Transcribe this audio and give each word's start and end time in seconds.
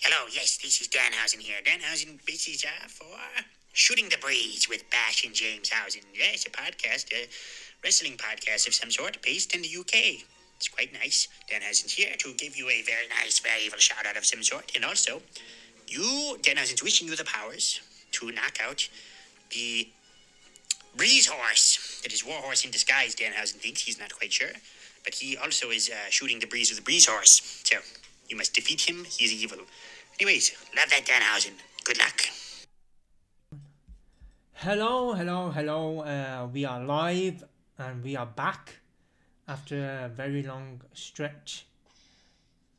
Hello, 0.00 0.28
yes, 0.30 0.58
this 0.58 0.80
is 0.82 0.88
Danhausen 0.88 1.40
here. 1.40 1.56
Danhausen, 1.64 2.20
this 2.26 2.46
is 2.48 2.64
for 2.88 3.06
Shooting 3.72 4.10
the 4.10 4.18
Breeze 4.18 4.68
with 4.68 4.88
Bash 4.90 5.24
and 5.24 5.34
James 5.34 5.70
Hausen. 5.70 6.02
Yes, 6.14 6.44
a 6.44 6.50
podcast, 6.50 7.10
a 7.14 7.26
wrestling 7.82 8.18
podcast 8.18 8.68
of 8.68 8.74
some 8.74 8.90
sort 8.90 9.20
based 9.22 9.54
in 9.54 9.62
the 9.62 9.68
UK. 9.68 10.22
It's 10.56 10.68
quite 10.68 10.92
nice. 10.92 11.28
Danhausen's 11.50 11.92
here 11.92 12.14
to 12.18 12.34
give 12.34 12.58
you 12.58 12.68
a 12.68 12.82
very 12.82 13.08
nice, 13.22 13.38
very 13.38 13.62
evil 13.64 13.78
shout 13.78 14.04
out 14.06 14.18
of 14.18 14.26
some 14.26 14.42
sort. 14.42 14.70
And 14.76 14.84
also, 14.84 15.22
you, 15.88 16.36
Danhausen's 16.42 16.82
wishing 16.82 17.08
you 17.08 17.16
the 17.16 17.24
powers 17.24 17.80
to 18.12 18.30
knock 18.32 18.58
out 18.62 18.86
the 19.50 19.88
Breeze 20.94 21.26
Horse. 21.26 22.00
That 22.02 22.12
is 22.12 22.24
Warhorse 22.24 22.66
in 22.66 22.70
disguise, 22.70 23.14
Danhausen 23.14 23.56
thinks. 23.56 23.82
He's 23.82 23.98
not 23.98 24.14
quite 24.14 24.32
sure. 24.32 24.52
But 25.04 25.14
he 25.14 25.38
also 25.38 25.70
is 25.70 25.88
uh, 25.88 26.10
shooting 26.10 26.38
the 26.38 26.46
breeze 26.46 26.70
with 26.70 26.78
the 26.78 26.84
Breeze 26.84 27.06
Horse. 27.06 27.62
So, 27.64 27.78
you 28.28 28.36
must 28.36 28.54
defeat 28.54 28.88
him. 28.88 29.04
He's 29.04 29.32
evil. 29.32 29.58
Anyways, 30.20 30.52
love 30.76 30.88
that 30.90 31.04
Danhausen. 31.04 31.52
Good 31.84 31.98
luck. 31.98 32.22
Hello, 34.54 35.12
hello, 35.12 35.50
hello. 35.50 36.00
Uh, 36.00 36.48
we 36.52 36.64
are 36.64 36.82
live 36.82 37.44
and 37.78 38.02
we 38.02 38.16
are 38.16 38.26
back 38.26 38.78
after 39.46 39.76
a 40.04 40.08
very 40.08 40.42
long 40.42 40.80
stretch. 40.94 41.66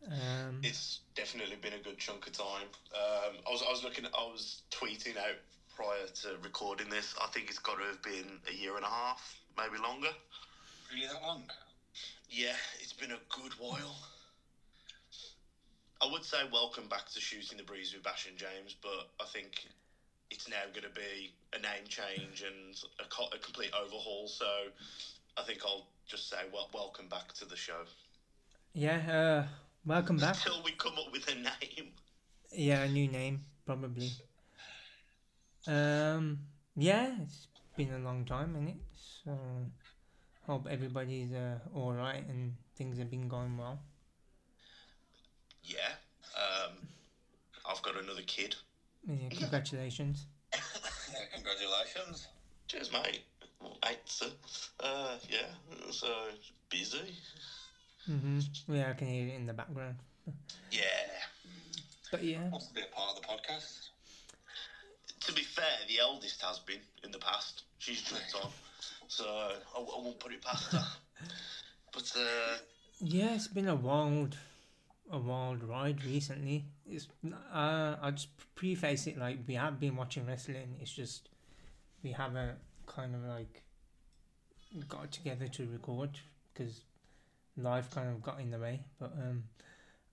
Um, 0.07 0.61
It's 0.63 1.01
definitely 1.15 1.57
been 1.57 1.73
a 1.73 1.83
good 1.83 1.97
chunk 1.97 2.27
of 2.27 2.33
time. 2.33 2.67
Um, 2.95 3.35
I 3.47 3.51
was 3.51 3.61
I 3.67 3.71
was 3.71 3.83
looking. 3.83 4.05
I 4.05 4.23
was 4.31 4.61
tweeting 4.71 5.17
out 5.17 5.37
prior 5.75 6.07
to 6.21 6.37
recording 6.43 6.89
this. 6.89 7.13
I 7.21 7.27
think 7.27 7.49
it's 7.49 7.59
got 7.59 7.77
to 7.77 7.83
have 7.83 8.01
been 8.01 8.39
a 8.49 8.53
year 8.53 8.75
and 8.75 8.85
a 8.85 8.89
half, 8.89 9.37
maybe 9.57 9.81
longer. 9.81 10.09
Really 10.93 11.07
that 11.07 11.21
long? 11.21 11.43
Yeah, 12.29 12.55
it's 12.81 12.93
been 12.93 13.11
a 13.11 13.19
good 13.29 13.53
while. 13.59 13.95
I 16.01 16.05
would 16.05 16.23
say 16.23 16.43
welcome 16.51 16.87
back 16.87 17.09
to 17.11 17.19
shooting 17.19 17.57
the 17.57 17.63
breeze 17.63 17.93
with 17.93 18.03
Bash 18.03 18.27
and 18.27 18.37
James, 18.37 18.75
but 18.81 19.07
I 19.19 19.25
think 19.25 19.65
it's 20.29 20.47
now 20.47 20.65
going 20.65 20.83
to 20.83 20.89
be 20.89 21.31
a 21.53 21.59
name 21.59 21.87
change 21.87 22.43
and 22.43 22.75
a, 22.99 23.05
co- 23.05 23.29
a 23.31 23.37
complete 23.37 23.71
overhaul. 23.73 24.27
So 24.27 24.45
I 25.37 25.41
think 25.41 25.65
I'll 25.65 25.85
just 26.07 26.29
say 26.29 26.37
well, 26.51 26.69
welcome 26.73 27.07
back 27.07 27.33
to 27.33 27.45
the 27.45 27.55
show 27.55 27.83
yeah, 28.73 28.97
uh, 29.09 29.47
welcome 29.85 30.17
back. 30.17 30.35
until 30.35 30.61
we 30.61 30.71
come 30.71 30.99
up 30.99 31.11
with 31.11 31.27
a 31.27 31.35
name. 31.35 31.91
Yeah, 32.51 32.83
a 32.83 32.87
new 32.87 33.07
name 33.07 33.41
probably. 33.65 34.11
Um, 35.65 36.39
yeah, 36.75 37.11
it's 37.23 37.47
been 37.75 37.91
a 37.91 37.97
long 37.99 38.23
time, 38.25 38.55
is 38.55 38.69
it? 38.69 38.75
So 39.25 39.31
hope 40.45 40.67
everybody's 40.69 41.33
uh, 41.33 41.57
all 41.73 41.93
right 41.93 42.23
and 42.27 42.53
things 42.75 42.99
have 42.99 43.09
been 43.09 43.27
going 43.27 43.57
well. 43.57 43.79
Yeah, 45.67 45.91
um, 46.35 46.71
I've 47.65 47.81
got 47.81 48.01
another 48.01 48.21
kid. 48.25 48.55
Yeah, 49.05 49.29
congratulations. 49.29 50.25
Congratulations. 51.33 52.27
Cheers, 52.67 52.91
mate. 52.91 53.21
Eight, 53.85 54.21
uh, 54.79 55.15
yeah, 55.29 55.47
so 55.91 56.07
busy. 56.69 57.13
Mhm. 58.09 58.43
Yeah, 58.67 58.89
I 58.91 58.93
can 58.93 59.07
hear 59.07 59.27
it 59.27 59.33
in 59.35 59.45
the 59.45 59.53
background. 59.53 59.97
Yeah. 60.71 60.81
But 62.11 62.23
yeah, 62.23 62.49
Wants 62.49 62.67
to 62.67 62.73
be 62.73 62.81
a 62.81 62.95
part 62.95 63.15
of 63.17 63.21
the 63.21 63.27
podcast. 63.27 63.89
To 65.25 65.33
be 65.33 65.41
fair, 65.41 65.77
the 65.89 65.99
eldest 65.99 66.41
has 66.41 66.59
been 66.59 66.79
in 67.03 67.11
the 67.11 67.19
past. 67.19 67.63
She's 67.79 68.01
jumped 68.01 68.35
on, 68.35 68.49
so 69.09 69.25
I, 69.25 69.77
I 69.77 69.79
won't 69.79 70.19
put 70.19 70.31
it 70.31 70.41
past 70.41 70.71
her. 70.71 70.85
But 71.93 72.13
uh, 72.15 72.57
yeah, 72.99 73.33
it's 73.33 73.47
been 73.47 73.67
a 73.67 73.75
wild, 73.75 74.37
a 75.11 75.17
wild 75.17 75.63
ride 75.63 76.03
recently. 76.03 76.65
It's 76.85 77.07
uh, 77.53 77.95
I 78.01 78.11
just 78.11 78.29
preface 78.55 79.07
it 79.07 79.17
like 79.17 79.39
we 79.47 79.55
have 79.55 79.79
been 79.79 79.95
watching 79.95 80.25
wrestling. 80.25 80.75
It's 80.81 80.91
just 80.91 81.29
we 82.03 82.11
haven't 82.11 82.57
kind 82.85 83.15
of 83.15 83.23
like 83.23 83.63
got 84.87 85.11
together 85.11 85.47
to 85.47 85.67
record 85.67 86.11
because 86.53 86.81
life 87.55 87.93
kind 87.93 88.09
of 88.09 88.21
got 88.21 88.39
in 88.39 88.51
the 88.51 88.59
way. 88.59 88.81
But 88.99 89.13
um, 89.13 89.43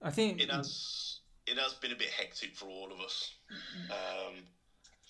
I 0.03 0.11
think 0.11 0.41
it 0.41 0.51
has 0.51 1.21
it 1.47 1.59
has 1.59 1.75
been 1.75 1.93
a 1.93 1.97
bit 1.97 2.11
hectic 2.11 2.55
for 2.55 2.67
all 2.67 2.91
of 2.93 3.01
us. 3.01 3.33
Um, 3.91 4.35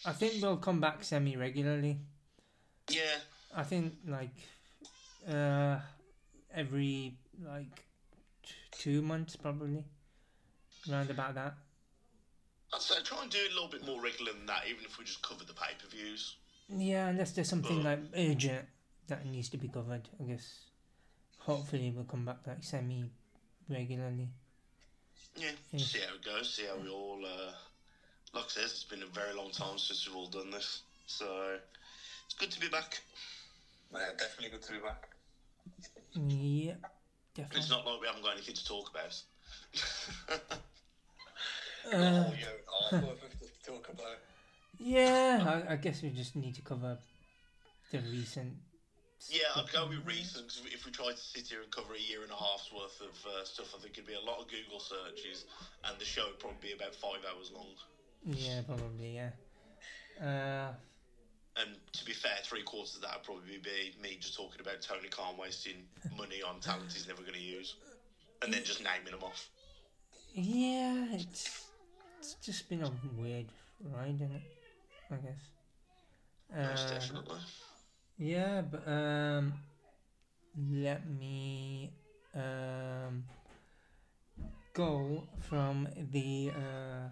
I 0.05 0.13
think 0.13 0.43
we'll 0.43 0.57
come 0.57 0.81
back 0.81 1.05
semi 1.05 1.37
regularly. 1.37 1.99
yeah, 2.91 3.19
I 3.55 3.63
think 3.63 3.95
like 4.07 4.35
uh, 5.31 5.79
every 6.55 7.15
like 7.45 7.85
two 8.79 9.03
months 9.03 9.37
probably, 9.37 9.85
round 10.89 11.11
about 11.11 11.35
that. 11.35 11.55
I'd 12.73 12.81
say 12.81 12.97
try 13.05 13.23
and 13.23 13.31
do 13.31 13.39
it 13.39 13.51
a 13.53 13.55
little 13.55 13.69
bit 13.69 13.87
more 13.87 14.01
regular 14.03 14.33
than 14.33 14.47
that, 14.47 14.63
even 14.69 14.85
if 14.85 14.99
we 14.99 15.05
just 15.05 15.23
cover 15.23 15.45
the 15.45 15.53
pay 15.53 15.75
per 15.81 15.89
views. 15.89 16.37
Yeah, 16.69 17.09
unless 17.09 17.33
there's 17.33 17.49
something 17.49 17.83
like 17.85 18.01
urgent 18.17 18.65
that 19.09 19.27
needs 19.27 19.49
to 19.51 19.57
be 19.59 19.69
covered, 19.69 20.09
I 20.21 20.25
guess. 20.25 20.61
Hopefully, 21.39 21.93
we'll 21.95 22.05
come 22.05 22.25
back 22.25 22.39
like 22.47 22.65
semi 22.65 23.05
regularly. 23.69 24.29
Yeah, 25.37 25.51
Yeah. 25.73 25.85
see 25.85 25.99
how 26.01 26.15
it 26.15 26.25
goes. 26.25 26.55
See 26.55 26.65
how 26.65 26.77
we 26.77 26.89
all. 26.89 27.21
Uh, 27.25 27.53
like 28.33 28.45
I 28.45 28.49
said, 28.49 28.65
it's 28.65 28.85
been 28.85 29.03
a 29.03 29.07
very 29.07 29.35
long 29.35 29.51
time 29.51 29.79
since 29.79 30.07
we've 30.07 30.17
all 30.17 30.29
done 30.29 30.51
this, 30.51 30.83
so 31.07 31.59
it's 32.25 32.35
good 32.35 32.51
to 32.51 32.61
be 32.61 32.69
back. 32.69 33.01
Yeah, 33.93 34.11
definitely 34.19 34.51
good 34.51 34.63
to 34.63 34.73
be 34.73 34.79
back. 34.79 35.09
Yeah, 36.15 36.75
It's 37.37 37.69
not 37.71 37.87
like 37.87 38.01
we 38.01 38.07
haven't 38.07 38.23
got 38.23 38.33
anything 38.33 38.55
to 38.55 38.65
talk 38.65 38.91
about. 38.91 39.21
Uh, 41.93 42.33
yeah, 42.41 42.47
perfect 42.91 43.37
to 43.43 43.71
talk 43.71 43.89
about. 43.91 44.17
yeah, 44.79 45.63
I, 45.69 45.75
I 45.75 45.77
guess 45.77 46.03
we 46.03 46.09
just 46.09 46.35
need 46.35 46.55
to 46.55 46.63
cover 46.63 46.97
the 47.91 47.99
recent. 48.11 48.55
yeah, 49.29 49.43
I'd 49.55 49.71
go 49.71 49.87
with 49.87 49.99
recent 50.07 50.49
'cause 50.49 50.63
if 50.73 50.87
we 50.87 50.91
tried 50.91 51.13
to 51.17 51.23
sit 51.23 51.47
here 51.47 51.61
and 51.61 51.71
cover 51.71 51.93
a 51.93 51.99
year 51.99 52.23
and 52.23 52.33
a 52.33 52.37
half's 52.37 52.73
worth 52.73 52.99
of 53.03 53.27
uh, 53.27 53.45
stuff, 53.45 53.75
I 53.75 53.79
think 53.81 53.93
it'd 53.99 54.07
be 54.07 54.15
a 54.15 54.21
lot 54.21 54.39
of 54.41 54.49
Google 54.49 54.81
searches, 54.81 55.45
and 55.85 55.99
the 55.99 56.07
show 56.07 56.29
would 56.29 56.39
probably 56.39 56.69
be 56.69 56.73
about 56.73 56.95
five 56.95 57.21
hours 57.31 57.51
long. 57.53 57.75
Yeah, 58.25 58.63
probably. 58.63 59.17
Yeah. 59.21 59.31
Uh, 60.27 60.73
And 61.57 61.77
to 61.93 62.05
be 62.05 62.13
fair, 62.13 62.33
three 62.43 62.63
quarters 62.63 62.97
of 62.97 63.03
that 63.03 63.15
would 63.15 63.23
probably 63.23 63.59
be 63.59 63.95
me 64.03 64.17
just 64.21 64.37
talking 64.37 64.61
about 64.61 64.83
Tony 64.83 65.09
Khan 65.09 65.37
wasting 65.39 65.87
money 66.19 66.43
on 66.43 66.59
talent 66.61 66.93
he's 66.93 67.07
never 67.07 67.23
going 67.23 67.35
to 67.35 67.41
use, 67.41 67.77
and 68.43 68.53
then 68.53 68.65
just 68.65 68.83
naming 68.83 69.13
them 69.13 69.23
off. 69.23 69.49
yeah, 70.35 71.07
it's 71.13 71.67
it's 72.19 72.35
just 72.45 72.69
been 72.69 72.83
a 72.83 72.91
weird 73.17 73.47
ride, 73.83 74.17
isn't 74.17 74.33
it? 74.33 74.43
I 75.11 75.17
guess. 75.17 75.43
Most 76.57 76.87
Uh, 76.89 76.95
definitely. 76.95 77.39
Yeah, 78.19 78.63
but 78.63 78.89
um, 78.89 79.53
let 80.73 81.09
me 81.09 81.93
um 82.35 83.25
go 84.73 85.29
from 85.41 85.89
the 86.11 86.51
uh. 86.51 87.09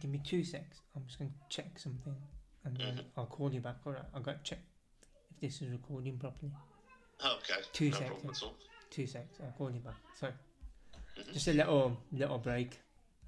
Give 0.00 0.10
me 0.10 0.20
two 0.24 0.42
secs. 0.42 0.78
I'm 0.96 1.04
just 1.06 1.18
gonna 1.18 1.30
check 1.48 1.78
something, 1.78 2.14
and 2.64 2.76
then 2.76 2.96
Mhm. 2.98 3.04
I'll 3.16 3.26
call 3.26 3.52
you 3.52 3.60
back. 3.60 3.76
Alright, 3.86 4.04
I 4.14 4.20
got 4.20 4.44
to 4.44 4.50
check 4.50 4.60
if 5.30 5.40
this 5.40 5.62
is 5.62 5.68
recording 5.70 6.18
properly. 6.18 6.52
Okay. 7.24 7.62
two 7.72 7.90
no 7.90 7.96
seconds. 7.98 8.10
problem 8.20 8.34
at 8.34 8.42
all. 8.42 8.54
Two 8.90 9.06
seconds. 9.06 9.38
I'll 9.42 9.52
call 9.52 9.70
you 9.70 9.80
back. 9.80 9.94
Sorry. 10.14 10.32
Mhm. 11.16 11.32
Just 11.32 11.48
a 11.48 11.52
little 11.52 11.96
little 12.12 12.38
break. 12.38 12.80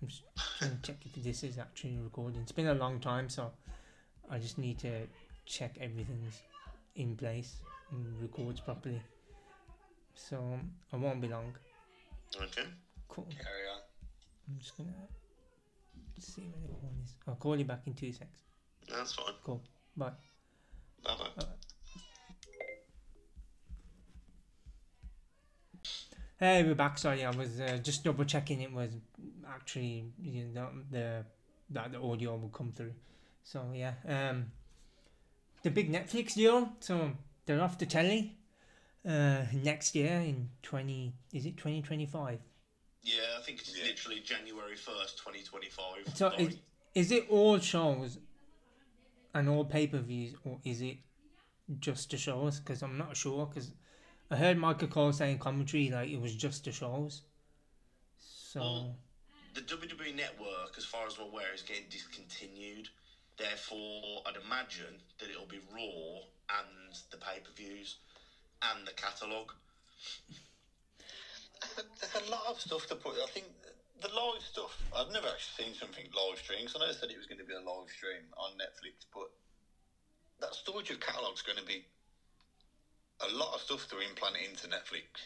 I'm 0.03 0.09
just 0.09 0.22
trying 0.59 0.77
to 0.81 0.83
check 0.83 1.06
if 1.06 1.15
this 1.15 1.43
is 1.45 1.59
actually 1.59 1.97
recording. 1.99 2.43
It's 2.43 2.53
been 2.53 2.67
a 2.67 2.75
long 2.75 3.00
time, 3.00 3.28
so 3.28 3.53
I 4.28 4.39
just 4.39 4.59
need 4.59 4.78
to 4.81 5.06
check 5.47 5.77
everything's 5.78 6.43
in 6.97 7.16
place 7.16 7.61
and 7.91 8.21
records 8.21 8.61
properly. 8.61 9.03
So 10.15 10.59
I 10.93 10.97
won't 10.97 11.21
be 11.21 11.28
long. 11.28 11.56
Okay. 12.37 12.66
Cool. 13.09 13.27
Carry 13.31 13.69
on. 13.69 13.81
I'm 14.49 14.59
just 14.59 14.77
gonna 14.77 15.09
see 16.19 16.48
where 16.48 16.66
the 16.69 16.75
call 16.75 16.92
is. 17.03 17.15
I'll 17.27 17.37
call 17.37 17.57
you 17.59 17.65
back 17.65 17.87
in 17.87 17.95
two 17.95 18.13
secs. 18.13 18.43
That's 18.91 19.15
fine. 19.15 19.34
Cool. 19.45 19.63
Bye. 19.97 20.10
Bye 21.04 21.13
bye. 21.36 21.45
Hey, 26.39 26.63
we're 26.65 26.75
back. 26.75 26.98
Sorry, 26.98 27.25
I 27.25 27.31
was 27.31 27.60
uh, 27.60 27.78
just 27.83 28.04
double 28.04 28.25
checking 28.25 28.60
it 28.60 28.72
was 28.72 28.91
actually 29.48 30.04
you 30.21 30.45
know 30.47 30.69
the 30.91 31.25
that 31.71 31.92
the 31.92 32.01
audio 32.01 32.36
will 32.36 32.48
come 32.48 32.72
through. 32.72 32.92
So 33.42 33.63
yeah, 33.75 33.95
um, 34.09 34.47
the 35.63 35.71
big 35.71 35.92
Netflix 35.92 36.34
deal. 36.34 36.71
So 36.80 37.13
they're 37.47 37.63
off 37.63 37.78
the 37.78 37.87
telly 37.87 38.37
uh, 39.09 39.42
next 39.63 39.95
year 39.95 40.13
in 40.21 40.51
twenty. 40.63 41.15
Is 41.33 41.47
it 41.47 41.57
twenty 41.57 41.83
twenty 41.83 42.07
five? 42.07 42.41
Yeah, 43.03 43.21
I 43.39 43.42
think 43.42 43.60
it's 43.60 43.77
Yeah. 43.77 43.84
literally 43.84 44.21
January 44.21 44.77
1st, 44.77 45.16
2025. 45.19 46.16
So 46.16 46.33
is 46.39 46.57
is 46.95 47.13
it 47.13 47.27
all 47.28 47.59
shows 47.59 48.19
and 49.34 49.48
all 49.48 49.65
pay 49.65 49.86
per 49.86 49.98
views, 49.98 50.34
or 50.45 50.59
is 50.65 50.81
it 50.81 50.98
just 51.81 52.10
the 52.10 52.16
shows? 52.16 52.60
Because 52.60 52.83
I'm 52.83 52.97
not 52.97 53.16
sure. 53.16 53.47
Because 53.47 53.72
I 54.31 54.36
heard 54.36 54.57
Michael 54.57 54.89
Cole 54.89 55.13
saying 55.13 55.39
commentary 55.39 55.91
like 55.91 56.10
it 56.10 56.21
was 56.21 56.34
just 56.34 56.65
the 56.65 56.72
shows. 56.72 57.22
So 58.19 58.60
Well, 58.60 58.97
the 59.54 59.60
WWE 59.63 60.16
network, 60.16 60.75
as 60.78 60.84
far 60.84 61.07
as 61.07 61.16
I'm 61.19 61.27
aware, 61.27 61.53
is 61.54 61.63
getting 61.63 61.84
discontinued. 61.91 62.89
Therefore, 63.36 64.22
I'd 64.27 64.36
imagine 64.45 65.01
that 65.19 65.28
it'll 65.28 65.47
be 65.47 65.60
Raw 65.72 66.22
and 66.59 66.95
the 67.10 67.16
pay 67.16 67.41
per 67.41 67.51
views 67.57 67.97
and 68.63 68.87
the 68.87 68.92
catalogue. 68.92 69.53
There's 71.77 72.27
a 72.27 72.30
lot 72.30 72.42
of 72.48 72.60
stuff 72.60 72.87
to 72.89 72.95
put. 72.95 73.15
I 73.22 73.27
think 73.27 73.47
the 74.04 74.15
live 74.15 74.42
stuff. 74.45 74.77
I've 74.95 75.10
never 75.10 75.28
actually 75.28 75.65
seen 75.65 75.74
something 75.74 76.04
live 76.12 76.39
stream. 76.39 76.68
So 76.68 76.78
I 76.78 76.86
know 76.86 76.92
they 76.92 76.98
said 76.98 77.10
it 77.10 77.16
was 77.16 77.27
going 77.27 77.41
to 77.41 77.45
be 77.48 77.54
a 77.54 77.65
live 77.65 77.89
stream 77.89 78.28
on 78.36 78.53
Netflix, 78.60 79.09
but 79.15 79.33
that 80.41 80.54
storage 80.54 80.91
of 80.91 81.01
catalogue's 81.01 81.42
going 81.42 81.59
to 81.59 81.65
be 81.65 81.84
a 83.21 83.33
lot 83.33 83.54
of 83.54 83.60
stuff 83.62 83.89
to 83.91 84.01
implant 84.01 84.36
into 84.36 84.68
Netflix. 84.68 85.24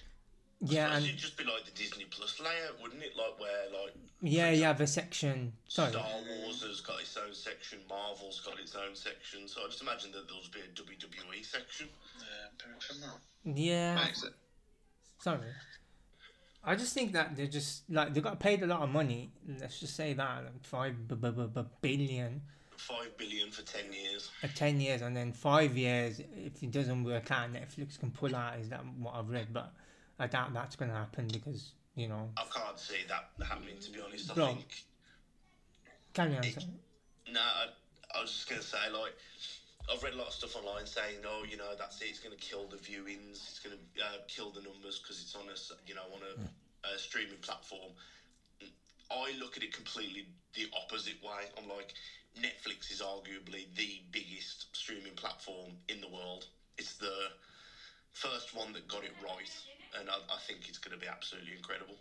Yeah, 0.61 0.95
and 0.95 1.05
it'd 1.05 1.19
just 1.19 1.37
be 1.37 1.45
like 1.45 1.65
the 1.65 1.71
Disney 1.71 2.05
Plus 2.11 2.41
layout, 2.41 2.83
wouldn't 2.83 3.03
it? 3.03 3.15
Like 3.17 3.39
where 3.39 3.71
like 3.71 3.95
yeah, 4.21 4.51
you 4.51 4.65
have 4.65 4.81
a 4.81 4.89
section. 4.89 5.53
Sorry. 5.69 5.93
Star 5.93 6.03
Wars 6.27 6.63
has 6.63 6.81
got 6.81 7.01
its 7.01 7.17
own 7.17 7.33
section, 7.33 7.79
Marvel's 7.89 8.41
got 8.41 8.59
its 8.59 8.75
own 8.75 8.97
section. 8.97 9.47
So 9.47 9.61
I 9.63 9.69
just 9.69 9.83
imagine 9.83 10.11
that 10.13 10.27
there'll 10.27 10.43
be 10.53 10.61
a 10.61 10.71
WWE 10.75 11.45
section. 11.47 11.89
Yeah, 12.19 13.55
Yeah. 13.55 14.05
makes 14.05 14.25
it. 14.25 14.33
Sorry. 15.23 15.47
I 16.65 16.75
just 16.75 16.93
think 16.93 17.13
that 17.13 17.37
they're 17.37 17.47
just 17.47 17.89
like 17.91 18.13
they 18.15 18.21
got 18.21 18.39
paid 18.41 18.63
a 18.63 18.67
lot 18.67 18.83
of 18.83 18.91
money. 18.91 19.31
Let's 19.61 19.81
just 19.81 19.97
say 19.97 20.13
that 20.15 20.45
like 20.45 20.65
five 20.65 21.09
b- 21.09 21.15
b- 21.15 21.31
b- 21.31 21.63
billion 21.81 22.43
Five 22.77 23.17
billion 23.17 23.51
for 23.51 23.63
ten 23.63 23.93
years. 23.93 24.31
at 24.43 24.55
ten 24.55 24.81
years, 24.81 25.03
and 25.03 25.17
then 25.17 25.33
five 25.33 25.77
years 25.77 26.21
if 26.21 26.63
it 26.63 26.71
doesn't 26.71 27.03
work 27.05 27.31
out, 27.33 27.53
Netflix 27.53 27.99
can 27.99 28.11
pull 28.11 28.35
out. 28.37 28.59
Is 28.59 28.69
that 28.69 28.85
what 28.99 29.15
I've 29.17 29.29
read? 29.29 29.49
But 29.53 29.73
I 30.19 30.27
doubt 30.27 30.53
that's 30.55 30.77
gonna 30.77 30.95
happen 30.95 31.27
because 31.33 31.73
you 31.97 32.09
know. 32.09 32.29
I 32.37 32.45
can't 32.55 32.79
see 32.79 32.99
that 33.09 33.31
happening. 33.47 33.79
To 33.81 33.91
be 33.91 34.01
honest, 34.01 34.31
I 34.31 34.35
Bro. 34.35 34.47
think. 34.47 34.85
Carry 36.13 36.37
on. 36.37 36.45
It- 36.45 36.55
sorry. 36.55 36.67
No, 37.33 37.41
I, 37.41 37.67
I 38.17 38.21
was 38.23 38.31
just 38.33 38.49
gonna 38.49 38.63
say 38.63 38.79
like. 38.93 39.15
I've 39.91 40.03
read 40.03 40.13
a 40.13 40.17
lot 40.17 40.27
of 40.29 40.35
stuff 40.35 40.55
online 40.55 40.87
saying, 40.87 41.25
"Oh, 41.25 41.45
you 41.45 41.57
know, 41.57 41.75
that's 41.75 42.01
it. 42.01 42.09
It's 42.09 42.19
going 42.19 42.37
to 42.37 42.43
kill 42.45 42.67
the 42.67 42.77
viewings. 42.77 43.49
It's 43.49 43.59
going 43.59 43.77
to 43.97 44.05
uh, 44.05 44.19
kill 44.27 44.51
the 44.51 44.61
numbers 44.61 44.99
because 44.99 45.21
it's 45.21 45.35
on 45.35 45.49
a, 45.49 45.57
you 45.87 45.95
know, 45.95 46.07
on 46.13 46.23
a, 46.23 46.89
a 46.89 46.99
streaming 46.99 47.39
platform." 47.39 47.93
I 49.11 49.33
look 49.39 49.57
at 49.57 49.63
it 49.63 49.73
completely 49.73 50.25
the 50.55 50.67
opposite 50.75 51.23
way. 51.23 51.49
I'm 51.57 51.67
like, 51.67 51.95
Netflix 52.39 52.91
is 52.91 53.01
arguably 53.01 53.67
the 53.75 54.01
biggest 54.11 54.67
streaming 54.77 55.15
platform 55.15 55.77
in 55.89 56.01
the 56.01 56.09
world. 56.09 56.47
It's 56.77 56.95
the 56.95 57.31
first 58.13 58.53
one 58.53 58.73
that 58.75 58.87
got 58.87 59.05
it 59.05 59.13
right, 59.23 59.51
and 59.99 60.11
I, 60.11 60.17
I 60.29 60.37
think 60.37 60.69
it's 60.69 60.79
going 60.79 60.93
to 60.93 60.99
be 60.99 61.07
absolutely 61.07 61.53
incredible. 61.55 61.97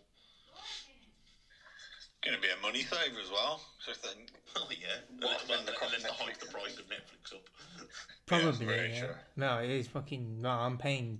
Going 2.28 2.42
to 2.42 2.46
be 2.46 2.52
a 2.52 2.62
money 2.62 2.84
saver 2.84 3.22
as 3.24 3.32
well. 3.32 3.62
So 3.80 3.94
I 3.94 3.96
think 3.96 4.32
Oh 4.58 4.68
yeah, 4.70 4.88
What, 5.26 5.44
well, 5.48 5.58
when 5.58 5.66
the 5.66 5.74
unless 5.82 6.04
they 6.04 6.10
cost 6.10 6.20
of 6.20 6.28
hike 6.28 6.40
the 6.40 6.48
price 6.48 6.78
of 6.78 6.86
Netflix 6.90 7.34
up. 7.34 7.50
Probably. 8.26 8.66
very 8.66 8.94
yeah. 8.94 9.00
true. 9.00 9.16
No, 9.38 9.60
it 9.60 9.70
is 9.70 9.88
fucking. 9.88 10.42
No, 10.42 10.50
I'm 10.50 10.78
paying 10.78 11.20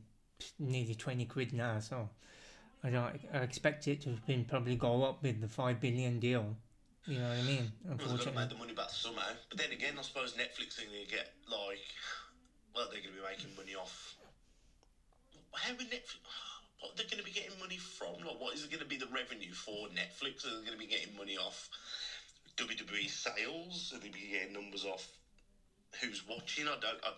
nearly 0.60 0.96
twenty 0.96 1.26
quid 1.26 1.54
now, 1.54 1.80
so 1.80 2.10
I 2.84 2.90
don't. 2.90 3.20
I 3.34 3.38
expect 3.38 3.88
it 3.88 4.02
to 4.02 4.10
have 4.10 4.26
been 4.26 4.44
probably 4.44 4.76
go 4.76 5.04
up 5.04 5.24
with 5.24 5.40
the 5.40 5.48
five 5.48 5.80
billion 5.80 6.20
deal. 6.20 6.58
You 7.06 7.20
know 7.20 7.30
what 7.30 7.38
I 7.38 7.42
mean? 7.44 7.72
Well, 7.86 7.98
they've 7.98 8.08
got 8.10 8.22
to 8.22 8.32
make 8.34 8.50
the 8.50 8.56
money 8.56 8.74
back 8.74 8.90
somehow. 8.90 9.32
But 9.50 9.60
then 9.60 9.72
again, 9.72 9.94
I 9.98 10.02
suppose 10.02 10.34
Netflix 10.34 10.78
are 10.78 10.86
going 10.86 11.06
to 11.06 11.10
get 11.10 11.32
like, 11.50 11.80
well, 12.76 12.88
they're 12.92 13.00
going 13.00 13.16
to 13.16 13.22
be 13.22 13.28
making 13.30 13.56
money 13.56 13.76
off. 13.76 14.18
How 15.54 15.72
would 15.72 15.90
Netflix? 15.90 16.20
What 16.80 16.96
they're 16.96 17.08
going 17.10 17.20
to 17.20 17.26
be 17.26 17.32
getting 17.32 17.58
money 17.60 17.78
from? 17.78 18.26
Like, 18.26 18.40
what 18.40 18.54
is 18.56 18.64
it 18.64 18.70
going 18.72 18.84
to 18.84 18.90
be 18.90 18.98
the 18.98 19.08
revenue 19.08 19.52
for 19.54 19.88
Netflix? 19.90 20.46
Are 20.46 20.50
they 20.60 20.66
going 20.66 20.78
to 20.78 20.78
be 20.78 20.86
getting 20.88 21.16
money 21.18 21.38
off 21.38 21.70
WWE 22.58 23.10
sales? 23.10 23.94
Are 23.96 24.00
they 24.00 24.10
be 24.10 24.30
getting 24.32 24.54
numbers 24.54 24.86
off 24.86 25.08
who's 26.02 26.24
watching? 26.28 26.68
I 26.68 26.72
don't. 26.80 27.00
I, 27.04 27.14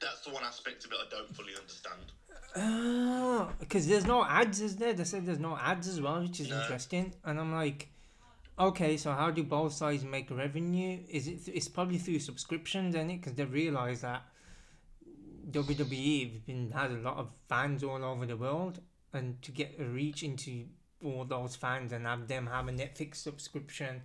that's 0.00 0.20
the 0.22 0.32
one 0.32 0.42
aspect 0.44 0.84
of 0.84 0.92
it 0.92 0.98
I 1.06 1.08
don't 1.10 1.34
fully 1.34 1.52
understand. 1.58 2.02
Uh, 2.54 2.60
oh, 2.60 3.52
because 3.60 3.86
there's 3.86 4.04
no 4.06 4.24
ads, 4.24 4.60
is 4.60 4.76
there? 4.76 4.92
They 4.92 5.04
said 5.04 5.24
there's 5.24 5.38
no 5.38 5.56
ads 5.56 5.88
as 5.88 6.00
well, 6.00 6.20
which 6.20 6.40
is 6.40 6.50
No. 6.50 6.60
interesting. 6.60 7.14
And 7.24 7.38
I'm 7.40 7.52
like, 7.52 7.88
okay, 8.58 8.96
so 8.96 9.12
how 9.12 9.30
do 9.30 9.42
both 9.44 9.72
sides 9.72 10.04
make 10.04 10.30
revenue? 10.30 10.98
Is 11.08 11.28
it? 11.28 11.40
It's 11.46 11.68
probably 11.68 11.98
through 11.98 12.18
subscriptions, 12.18 12.94
is 12.94 13.00
it? 13.00 13.06
Because 13.08 13.34
they 13.34 13.44
realize 13.44 14.02
that 14.02 14.24
WWE 15.50 16.32
have 16.32 16.46
been 16.46 16.70
has 16.72 16.92
a 16.92 16.96
lot 16.96 17.16
of 17.16 17.32
fans 17.48 17.82
all 17.82 18.04
over 18.04 18.26
the 18.26 18.36
world, 18.36 18.80
and 19.12 19.40
to 19.42 19.50
get 19.50 19.76
a 19.78 19.84
reach 19.84 20.22
into 20.22 20.66
all 21.04 21.24
those 21.24 21.56
fans 21.56 21.92
and 21.92 22.06
have 22.06 22.28
them 22.28 22.46
have 22.46 22.68
a 22.68 22.72
Netflix 22.72 23.16
subscription, 23.16 24.02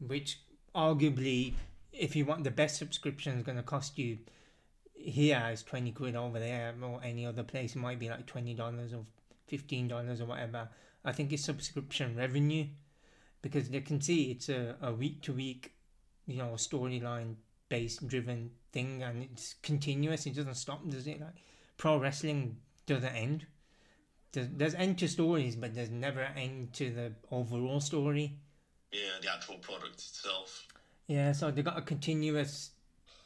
which 0.00 0.40
arguably, 0.74 1.54
if 1.92 2.16
you 2.16 2.24
want 2.24 2.44
the 2.44 2.50
best 2.50 2.76
subscription, 2.76 3.36
is 3.36 3.42
going 3.42 3.56
to 3.56 3.62
cost 3.62 3.98
you 3.98 4.18
here 5.02 5.42
is 5.50 5.62
20 5.62 5.92
quid 5.92 6.14
over 6.14 6.38
there 6.38 6.74
or 6.82 7.00
any 7.02 7.24
other 7.24 7.42
place 7.42 7.74
it 7.74 7.78
might 7.78 7.98
be 7.98 8.08
like 8.08 8.26
$20 8.26 8.58
or 8.92 9.04
$15 9.50 10.20
or 10.20 10.24
whatever. 10.26 10.68
I 11.04 11.12
think 11.12 11.32
it's 11.32 11.44
subscription 11.44 12.16
revenue 12.16 12.66
because 13.42 13.70
they 13.70 13.80
can 13.80 14.00
see 14.00 14.30
it's 14.30 14.48
a, 14.48 14.76
a 14.82 14.92
week 14.92 15.22
to 15.22 15.32
week 15.32 15.72
you 16.26 16.36
know 16.36 16.50
storyline 16.56 17.36
based 17.70 18.06
driven 18.06 18.50
thing 18.72 19.02
and 19.02 19.22
it's 19.22 19.54
continuous 19.62 20.26
it 20.26 20.36
doesn't 20.36 20.54
stop 20.56 20.86
does 20.90 21.06
it? 21.06 21.18
Like 21.20 21.36
pro 21.78 21.96
wrestling 21.96 22.58
doesn't 22.84 23.08
end. 23.14 23.46
There's, 24.32 24.48
there's 24.54 24.74
end 24.74 24.98
to 24.98 25.08
stories 25.08 25.56
but 25.56 25.74
there's 25.74 25.88
never 25.90 26.20
end 26.20 26.74
to 26.74 26.90
the 26.90 27.12
overall 27.30 27.80
story. 27.80 28.36
Yeah, 28.92 29.18
the 29.22 29.32
actual 29.32 29.56
product 29.56 29.94
itself. 29.94 30.66
yeah 31.06 31.32
so 31.32 31.50
they 31.50 31.62
got 31.62 31.78
a 31.78 31.82
continuous 31.82 32.72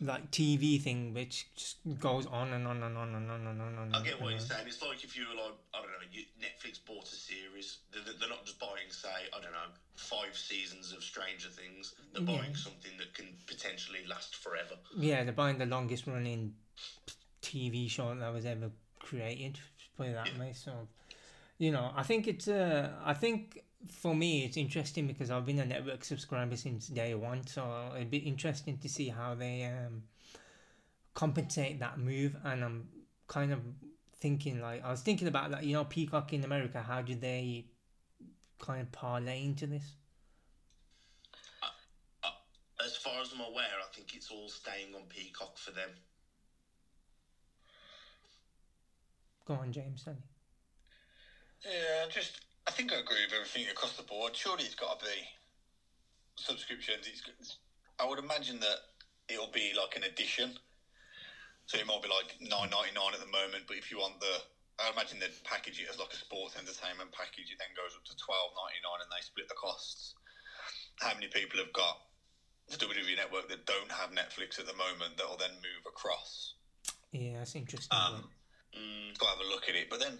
like 0.00 0.30
tv 0.32 0.80
thing 0.82 1.14
which 1.14 1.46
just 1.54 1.76
goes 2.00 2.26
on 2.26 2.52
and 2.52 2.66
on 2.66 2.82
and 2.82 2.96
on 2.96 3.14
and 3.14 3.30
on 3.30 3.46
and 3.46 3.60
on 3.62 3.68
and 3.68 3.78
on 3.78 3.94
I 3.94 4.04
get 4.04 4.20
what 4.20 4.30
you're 4.30 4.40
saying. 4.40 4.66
It's 4.66 4.82
like 4.82 5.04
if 5.04 5.16
you 5.16 5.24
were 5.28 5.36
like, 5.36 5.54
I 5.72 5.78
don't 5.78 5.86
know, 5.90 6.08
you, 6.12 6.24
Netflix 6.40 6.78
bought 6.84 7.04
a 7.04 7.14
series. 7.14 7.78
They're, 7.92 8.02
they're 8.18 8.28
not 8.28 8.44
just 8.44 8.58
buying, 8.58 8.90
say, 8.90 9.08
I 9.32 9.40
don't 9.40 9.52
know, 9.52 9.70
five 9.94 10.36
seasons 10.36 10.92
of 10.92 11.02
Stranger 11.02 11.48
Things. 11.48 11.94
They're 12.12 12.22
Yeah. 12.22 12.40
buying 12.40 12.54
something 12.56 12.92
that 12.98 13.14
can 13.14 13.36
potentially 13.46 14.00
last 14.08 14.36
forever. 14.36 14.74
Yeah, 14.96 15.22
they're 15.24 15.32
buying 15.32 15.58
the 15.58 15.66
longest 15.66 16.06
running 16.06 16.54
TV 17.42 17.88
show 17.88 18.14
that 18.14 18.32
was 18.32 18.44
ever 18.46 18.70
created. 18.98 19.58
Put 19.96 20.08
it 20.08 20.14
that 20.14 20.38
way. 20.38 20.52
So, 20.54 20.72
you 21.58 21.70
know, 21.70 21.92
I 21.94 22.02
think 22.02 22.26
it's. 22.26 22.48
Uh, 22.48 22.90
I 23.04 23.14
think 23.14 23.63
for 23.90 24.14
me, 24.14 24.44
it's 24.44 24.56
interesting 24.56 25.06
because 25.06 25.30
I've 25.30 25.46
been 25.46 25.58
a 25.58 25.64
network 25.64 26.04
subscriber 26.04 26.56
since 26.56 26.88
day 26.88 27.14
one. 27.14 27.46
So 27.46 27.92
it'd 27.94 28.10
be 28.10 28.18
interesting 28.18 28.78
to 28.78 28.88
see 28.88 29.08
how 29.08 29.34
they 29.34 29.64
um, 29.64 30.02
compensate 31.14 31.80
that 31.80 31.98
move. 31.98 32.36
And 32.44 32.64
I'm 32.64 32.88
kind 33.28 33.52
of 33.52 33.60
thinking 34.16 34.60
like 34.60 34.82
I 34.84 34.90
was 34.90 35.02
thinking 35.02 35.28
about 35.28 35.50
like 35.50 35.64
you 35.64 35.74
know 35.74 35.84
Peacock 35.84 36.32
in 36.32 36.44
America. 36.44 36.82
How 36.82 37.02
do 37.02 37.14
they 37.14 37.66
kind 38.58 38.80
of 38.80 38.92
parlay 38.92 39.44
into 39.44 39.66
this? 39.66 39.96
As 42.84 42.96
far 42.96 43.22
as 43.22 43.32
I'm 43.32 43.40
aware, 43.40 43.64
I 43.80 43.94
think 43.94 44.14
it's 44.14 44.30
all 44.30 44.48
staying 44.48 44.94
on 44.94 45.02
Peacock 45.08 45.56
for 45.56 45.70
them. 45.70 45.88
Go 49.46 49.54
on, 49.54 49.72
James. 49.72 50.02
Sonny. 50.02 50.18
Yeah, 51.64 52.06
just 52.10 52.40
I 52.66 52.70
think 52.70 52.92
I 52.92 52.96
agree 53.00 53.24
with 53.24 53.34
everything 53.34 53.68
across 53.70 53.96
the 53.96 54.02
board. 54.02 54.34
Surely 54.36 54.64
it's 54.64 54.74
got 54.74 54.98
to 54.98 55.04
be 55.04 55.20
subscriptions. 56.36 57.06
It's, 57.06 57.58
I 58.00 58.06
would 58.08 58.18
imagine 58.18 58.60
that 58.60 58.78
it'll 59.28 59.52
be 59.52 59.72
like 59.76 59.96
an 59.96 60.04
addition. 60.04 60.56
So 61.66 61.78
it 61.78 61.86
might 61.86 62.02
be 62.02 62.08
like 62.08 62.36
nine 62.40 62.68
ninety 62.68 62.92
nine 62.92 63.12
at 63.12 63.20
the 63.20 63.32
moment, 63.32 63.64
but 63.68 63.76
if 63.76 63.90
you 63.90 63.96
want 63.96 64.20
the, 64.20 64.36
I 64.80 64.92
imagine 64.92 65.20
they'd 65.20 65.32
package 65.44 65.80
it 65.80 65.88
as 65.88 65.98
like 65.98 66.12
a 66.12 66.20
sports 66.20 66.56
entertainment 66.56 67.12
package. 67.12 67.52
It 67.52 67.56
then 67.56 67.72
goes 67.72 67.96
up 67.96 68.04
to 68.04 68.16
twelve 68.20 68.52
ninety 68.52 68.80
nine, 68.84 69.00
and 69.00 69.08
they 69.08 69.24
split 69.24 69.48
the 69.48 69.56
costs. 69.56 70.12
How 71.00 71.14
many 71.16 71.28
people 71.28 71.60
have 71.60 71.72
got 71.72 72.04
the 72.68 72.76
WWE 72.76 73.16
network 73.16 73.48
that 73.48 73.64
don't 73.64 73.92
have 73.92 74.12
Netflix 74.12 74.60
at 74.60 74.68
the 74.68 74.76
moment 74.76 75.16
that 75.16 75.28
will 75.28 75.40
then 75.40 75.56
move 75.64 75.84
across? 75.88 76.54
Yeah, 77.12 77.40
that's 77.40 77.56
interesting. 77.56 77.96
Um, 77.96 78.28
Mm, 78.74 79.16
go 79.18 79.26
have 79.26 79.38
a 79.38 79.48
look 79.48 79.68
at 79.68 79.74
it. 79.74 79.88
But 79.88 80.00
then, 80.00 80.18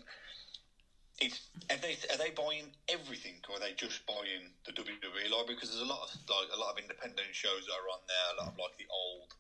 it's 1.21 1.49
are 1.71 1.76
they 1.78 1.94
are 2.11 2.18
they 2.18 2.30
buying 2.35 2.75
everything, 2.88 3.38
or 3.49 3.56
are 3.56 3.61
they 3.62 3.73
just 3.78 4.04
buying 4.06 4.50
the 4.66 4.73
WWE 4.73 5.30
library? 5.30 5.54
Because 5.54 5.71
there's 5.71 5.83
a 5.87 5.88
lot 5.88 6.02
of 6.02 6.11
like 6.26 6.50
a 6.54 6.59
lot 6.59 6.73
of 6.75 6.78
independent 6.83 7.30
shows 7.33 7.66
that 7.66 7.75
are 7.78 7.88
on 7.94 8.02
there. 8.11 8.26
A 8.35 8.37
lot 8.42 8.52
of 8.52 8.59
like 8.59 8.75
the 8.78 8.88
old 8.90 9.30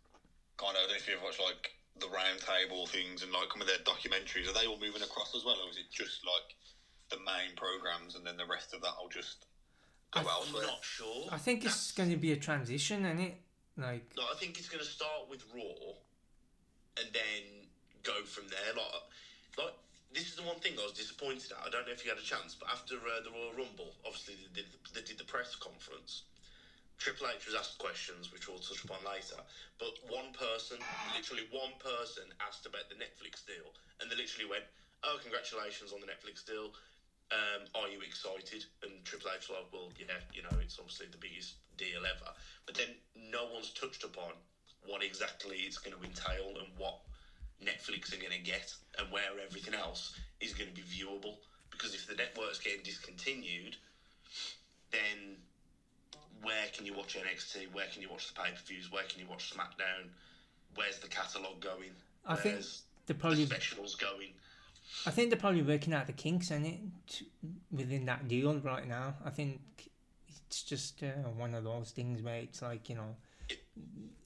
kind 0.56 0.76
of. 0.78 0.86
I 0.86 0.86
don't 0.86 0.90
know 0.94 1.02
if 1.02 1.08
you've 1.08 1.22
watched 1.22 1.42
like 1.42 1.74
the 1.98 2.08
round 2.10 2.38
table 2.42 2.86
things 2.86 3.22
and 3.22 3.30
like 3.32 3.50
some 3.50 3.60
of 3.62 3.66
their 3.66 3.82
documentaries. 3.82 4.46
Are 4.48 4.54
they 4.54 4.66
all 4.66 4.78
moving 4.78 5.02
across 5.02 5.34
as 5.34 5.44
well, 5.44 5.58
or 5.58 5.70
is 5.70 5.76
it 5.78 5.90
just 5.90 6.22
like 6.22 6.54
the 7.10 7.18
main 7.26 7.54
programs 7.56 8.14
and 8.14 8.24
then 8.26 8.36
the 8.36 8.46
rest 8.46 8.72
of 8.72 8.80
that 8.80 8.94
I'll 8.98 9.10
just 9.12 9.44
I- 10.14 10.22
go 10.22 10.28
I'm 10.30 10.34
elsewhere? 10.46 10.66
not 10.66 10.82
sure. 10.82 11.26
I 11.30 11.38
think 11.38 11.64
it's 11.64 11.92
going 11.92 12.10
to 12.10 12.16
be 12.16 12.32
a 12.32 12.36
transition, 12.36 13.04
isn't 13.04 13.20
it? 13.20 13.34
Like, 13.76 14.06
No, 14.16 14.22
I 14.30 14.38
think 14.38 14.58
it's 14.58 14.68
going 14.68 14.82
to 14.82 14.88
start 14.88 15.28
with 15.28 15.42
Raw, 15.52 15.98
and 17.02 17.10
then 17.12 17.66
go 18.02 18.22
from 18.22 18.44
there. 18.48 18.72
Like, 18.74 18.94
like 19.58 19.74
this 20.14 20.30
is 20.30 20.36
the 20.36 20.42
one 20.42 20.56
thing 20.56 20.78
I 20.78 20.84
was 20.84 20.92
disappointed 20.92 21.50
at. 21.50 21.66
I 21.66 21.68
don't 21.68 21.86
know 21.86 21.92
if 21.92 22.04
you 22.04 22.10
had 22.10 22.18
a 22.18 22.22
chance, 22.22 22.54
but 22.54 22.70
after 22.70 22.94
uh, 22.94 23.20
the 23.20 23.30
Royal 23.30 23.52
Rumble, 23.52 23.92
obviously 24.04 24.36
they 24.54 24.62
did, 24.62 24.70
they 24.94 25.00
did 25.00 25.18
the 25.18 25.24
press 25.24 25.54
conference. 25.56 26.22
Triple 26.98 27.26
H 27.26 27.44
was 27.46 27.54
asked 27.56 27.78
questions, 27.78 28.30
which 28.30 28.46
we'll 28.46 28.58
touch 28.58 28.82
upon 28.84 29.02
later. 29.04 29.36
But 29.78 29.98
one 30.06 30.30
person, 30.30 30.78
literally 31.12 31.42
one 31.50 31.74
person, 31.82 32.32
asked 32.40 32.64
about 32.64 32.88
the 32.88 32.94
Netflix 32.94 33.44
deal, 33.44 33.74
and 34.00 34.08
they 34.08 34.14
literally 34.14 34.46
went, 34.46 34.64
"Oh, 35.02 35.18
congratulations 35.20 35.92
on 35.92 36.00
the 36.00 36.06
Netflix 36.06 36.44
deal. 36.46 36.72
Um, 37.32 37.66
are 37.74 37.88
you 37.88 38.00
excited?" 38.00 38.64
And 38.82 39.04
Triple 39.04 39.30
H 39.34 39.48
was 39.48 39.58
like, 39.58 39.72
"Well, 39.72 39.90
yeah, 39.98 40.22
you 40.32 40.42
know, 40.42 40.56
it's 40.62 40.78
obviously 40.78 41.06
the 41.06 41.18
biggest 41.18 41.54
deal 41.76 42.06
ever." 42.06 42.32
But 42.64 42.76
then 42.76 42.94
no 43.16 43.44
one's 43.44 43.70
touched 43.70 44.04
upon 44.04 44.34
what 44.86 45.02
exactly 45.02 45.62
it's 45.66 45.78
going 45.78 45.96
to 45.96 46.02
entail 46.04 46.56
and 46.58 46.70
what 46.78 46.94
Netflix 47.62 48.12
are 48.12 48.20
going 48.20 48.32
to 48.32 48.42
get 48.42 48.74
and 48.98 49.10
where 49.10 49.22
everything 49.44 49.74
else 49.74 50.14
is 50.40 50.52
going 50.52 50.70
to 50.70 50.74
be 50.74 50.82
viewable. 50.82 51.36
Because 51.70 51.94
if 51.94 52.06
the 52.06 52.14
network's 52.14 52.58
getting 52.58 52.82
discontinued, 52.82 53.76
then 54.92 55.36
where 56.42 56.66
can 56.72 56.86
you 56.86 56.94
watch 56.94 57.16
NXT? 57.16 57.72
Where 57.72 57.86
can 57.92 58.02
you 58.02 58.10
watch 58.10 58.28
the 58.28 58.34
pay 58.34 58.50
per 58.50 58.62
views? 58.66 58.92
Where 58.92 59.02
can 59.04 59.20
you 59.20 59.26
watch 59.28 59.52
SmackDown? 59.52 60.08
Where's 60.74 60.98
the 60.98 61.08
catalogue 61.08 61.60
going? 61.60 61.90
I 62.26 62.36
think 62.36 62.54
Where's 62.54 62.82
they're 63.06 63.16
the 63.16 63.46
specials 63.46 63.94
going? 63.94 64.32
I 65.06 65.10
think 65.10 65.30
they're 65.30 65.38
probably 65.38 65.62
working 65.62 65.94
out 65.94 66.06
the 66.06 66.12
kinks 66.12 66.50
in 66.50 66.64
it 66.64 67.22
within 67.72 68.04
that 68.06 68.28
deal 68.28 68.58
right 68.58 68.86
now. 68.86 69.14
I 69.24 69.30
think 69.30 69.60
it's 70.46 70.62
just 70.62 71.02
uh, 71.02 71.28
one 71.36 71.54
of 71.54 71.64
those 71.64 71.90
things 71.90 72.22
where 72.22 72.36
it's 72.36 72.62
like 72.62 72.88
you 72.88 72.96
know, 72.96 73.16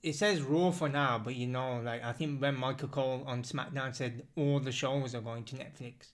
it 0.02 0.14
says 0.14 0.42
Raw 0.42 0.70
for 0.70 0.88
now, 0.88 1.18
but 1.18 1.34
you 1.34 1.46
know, 1.46 1.80
like 1.84 2.04
I 2.04 2.12
think 2.12 2.40
when 2.40 2.56
Michael 2.56 2.88
Cole 2.88 3.24
on 3.26 3.42
SmackDown 3.42 3.94
said 3.94 4.26
all 4.36 4.60
the 4.60 4.72
shows 4.72 5.14
are 5.14 5.20
going 5.20 5.44
to 5.44 5.56
Netflix, 5.56 6.12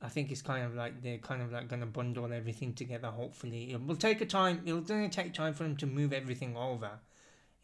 I 0.00 0.08
think 0.08 0.32
it's 0.32 0.42
kind 0.42 0.64
of 0.64 0.74
like 0.74 1.02
they're 1.02 1.18
kind 1.18 1.42
of 1.42 1.52
like 1.52 1.68
gonna 1.68 1.86
bundle 1.86 2.32
everything 2.32 2.74
together. 2.74 3.08
Hopefully, 3.08 3.72
it 3.72 3.86
will 3.86 3.96
take 3.96 4.20
a 4.20 4.26
time. 4.26 4.62
It'll 4.64 4.80
gonna 4.80 5.08
take 5.08 5.34
time 5.34 5.54
for 5.54 5.64
them 5.64 5.76
to 5.76 5.86
move 5.86 6.12
everything 6.12 6.56
over. 6.56 6.90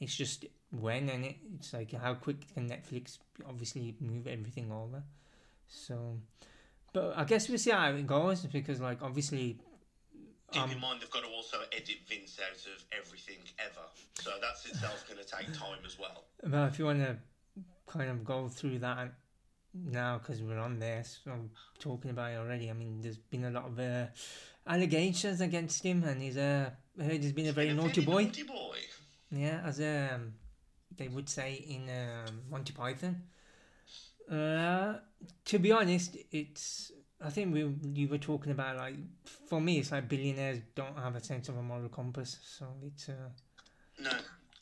It's 0.01 0.15
just 0.15 0.47
when 0.71 1.09
and 1.09 1.25
it, 1.25 1.37
it's 1.55 1.73
like 1.73 1.93
how 1.93 2.15
quick 2.15 2.55
can 2.55 2.69
Netflix 2.69 3.19
obviously 3.49 3.97
move 4.01 4.27
everything 4.27 4.71
over. 4.71 5.03
So, 5.67 6.19
but 6.93 7.15
I 7.17 7.25
guess 7.25 7.49
we'll 7.49 7.59
see 7.59 7.71
how 7.71 7.91
it 7.91 8.07
goes 8.07 8.45
because, 8.47 8.81
like, 8.81 9.03
obviously, 9.03 9.59
Keep 10.53 10.63
Um, 10.63 10.71
in 10.71 10.81
mind 10.81 11.01
they've 11.03 11.11
got 11.11 11.23
to 11.25 11.29
also 11.29 11.59
edit 11.73 11.99
Vince 12.09 12.39
out 12.41 12.57
of 12.57 12.85
everything 12.93 13.37
ever, 13.59 13.85
so 14.15 14.31
that's 14.41 14.65
itself 14.67 15.05
going 15.07 15.19
to 15.23 15.27
take 15.27 15.47
time 15.53 15.81
as 15.85 15.99
well. 15.99 16.25
well, 16.43 16.65
if 16.67 16.79
you 16.79 16.87
want 16.87 17.01
to 17.01 17.17
kind 17.87 18.11
of 18.11 18.25
go 18.25 18.49
through 18.49 18.79
that 18.79 19.13
now 19.75 20.17
because 20.19 20.41
we're 20.43 20.59
on 20.59 20.79
this, 20.79 21.21
I'm 21.27 21.51
talking 21.79 22.11
about 22.11 22.33
it 22.33 22.37
already. 22.37 22.71
I 22.71 22.73
mean, 22.73 23.01
there's 23.03 23.19
been 23.19 23.45
a 23.45 23.51
lot 23.51 23.67
of 23.67 23.79
uh, 23.79 24.07
allegations 24.67 25.43
against 25.43 25.83
him, 25.85 26.03
and 26.05 26.23
he's 26.23 26.39
uh, 26.39 26.71
heard 26.99 27.23
he's 27.23 27.33
been 27.33 27.49
a 27.49 27.53
very 27.53 27.69
Been 27.69 27.77
naughty 27.77 28.05
boy. 28.05 28.25
Naughty 28.25 28.43
boy. 28.45 28.79
Yeah, 29.31 29.61
as 29.67 29.81
um, 29.81 30.33
they 30.97 31.09
would 31.09 31.29
say 31.29 31.53
in 31.69 31.91
um, 31.91 32.41
Monty 32.51 32.73
Python. 32.73 33.23
Uh, 34.31 34.95
to 35.45 35.59
be 35.59 35.73
honest, 35.73 36.17
it's. 36.33 36.93
I 37.21 37.31
think 37.31 37.53
we 37.53 37.69
you 37.95 38.09
were 38.09 38.19
talking 38.19 38.53
about 38.53 38.77
like 38.77 38.95
for 39.49 39.61
me, 39.61 39.79
it's 39.79 39.91
like 39.91 40.09
billionaires 40.09 40.61
don't 40.75 40.97
have 40.99 41.17
a 41.17 41.23
sense 41.23 41.49
of 41.49 41.57
a 41.57 41.63
moral 41.63 41.89
compass, 41.89 42.39
so 42.43 42.67
it's. 42.87 43.09
Uh, 43.09 43.31
No, 43.99 44.13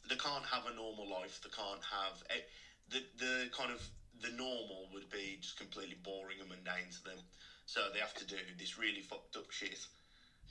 they 0.09 0.17
can't 0.17 0.45
have 0.47 0.67
a 0.67 0.75
normal 0.75 1.09
life. 1.09 1.41
They 1.43 1.51
can't 1.51 1.85
have 1.85 2.23
eh, 2.31 2.41
the 2.89 3.03
the 3.19 3.49
kind 3.53 3.71
of 3.71 3.87
the 4.23 4.31
normal 4.31 4.89
would 4.95 5.11
be 5.11 5.39
just 5.41 5.59
completely 5.59 5.97
boring 6.03 6.41
and 6.41 6.49
mundane 6.49 6.91
to 6.91 7.05
them. 7.05 7.19
So 7.67 7.91
they 7.93 7.99
have 7.99 8.15
to 8.15 8.25
do 8.25 8.37
this 8.59 8.79
really 8.79 9.03
fucked 9.03 9.37
up 9.37 9.51
shit 9.51 9.79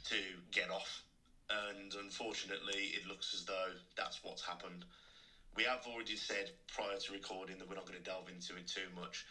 to 0.09 0.15
get 0.51 0.69
off. 0.69 1.01
And 1.50 1.93
unfortunately, 1.93 2.93
it 2.93 3.07
looks 3.07 3.33
as 3.33 3.45
though 3.45 3.71
that's 3.95 4.24
what's 4.24 4.43
happened. 4.45 4.85
We 5.55 5.63
have 5.63 5.88
already 5.88 6.17
said 6.17 6.51
prior 6.67 6.97
to 6.97 7.13
recording 7.13 7.57
that 7.59 7.69
we're 7.69 7.75
not 7.75 7.85
going 7.85 7.97
to 7.97 8.03
delve 8.03 8.29
into 8.29 8.55
it 8.57 8.67
too 8.67 8.89
much. 8.93 9.25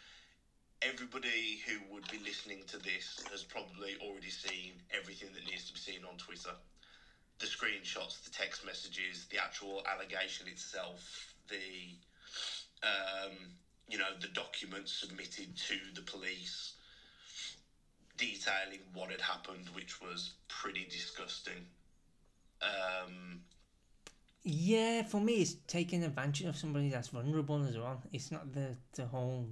Everybody 0.81 1.61
who 1.65 1.93
would 1.93 2.09
be 2.11 2.19
listening 2.19 2.63
to 2.67 2.77
this 2.77 3.23
has 3.31 3.43
probably 3.43 3.95
already 4.01 4.29
seen 4.29 4.73
everything 4.91 5.29
that 5.33 5.45
needs 5.49 5.65
to 5.65 5.73
be 5.73 5.79
seen 5.79 6.05
on 6.09 6.17
Twitter 6.17 6.51
the 7.39 7.45
screenshots, 7.45 8.23
the 8.23 8.29
text 8.29 8.65
messages, 8.65 9.25
the 9.29 9.37
actual 9.37 9.83
allegation 9.91 10.47
itself, 10.47 11.33
the 11.49 11.95
um, 12.83 13.33
you 13.87 13.97
know 13.97 14.09
the 14.21 14.27
documents 14.27 14.91
submitted 14.93 15.55
to 15.57 15.77
the 15.93 16.01
police 16.01 16.73
detailing 18.17 18.81
what 18.93 19.11
had 19.11 19.21
happened, 19.21 19.69
which 19.73 20.01
was 20.01 20.33
pretty 20.47 20.85
disgusting. 20.89 21.65
Um, 22.61 23.41
yeah, 24.43 25.03
for 25.03 25.19
me, 25.19 25.41
it's 25.41 25.55
taking 25.67 26.03
advantage 26.03 26.45
of 26.45 26.55
somebody 26.55 26.89
that's 26.89 27.09
vulnerable 27.09 27.63
as 27.65 27.77
well. 27.77 28.01
It's 28.13 28.31
not 28.31 28.53
the 28.53 28.75
the 28.93 29.05
whole. 29.05 29.47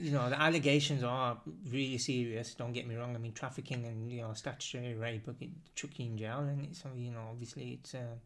You 0.00 0.12
know, 0.12 0.28
the 0.30 0.40
allegations 0.40 1.02
are 1.02 1.38
really 1.70 1.98
serious. 1.98 2.54
Don't 2.54 2.72
get 2.72 2.86
me 2.86 2.94
wrong. 2.96 3.14
I 3.14 3.18
mean, 3.18 3.32
trafficking 3.32 3.84
and 3.86 4.10
you 4.10 4.22
know 4.22 4.32
statutory 4.34 4.94
rape, 4.94 5.22
but 5.26 5.36
it 5.40 5.50
chuck 5.74 5.90
you 5.98 6.06
in 6.06 6.16
jail, 6.18 6.40
and 6.40 6.64
it's 6.64 6.82
you 6.96 7.10
know 7.10 7.28
obviously 7.30 7.78
it's. 7.80 7.94
Uh, 7.94 8.16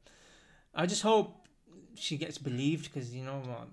I 0.75 0.87
just 0.87 1.02
hope 1.02 1.47
she 1.95 2.17
gets 2.17 2.38
believed 2.38 2.85
because 2.93 3.14
you 3.14 3.25
know 3.25 3.41
what 3.45 3.69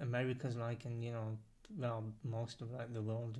America's 0.00 0.56
like, 0.56 0.84
and 0.84 1.04
you 1.04 1.12
know, 1.12 1.38
well, 1.78 2.04
most 2.24 2.60
of 2.60 2.72
like 2.72 2.92
the 2.92 3.02
world 3.02 3.38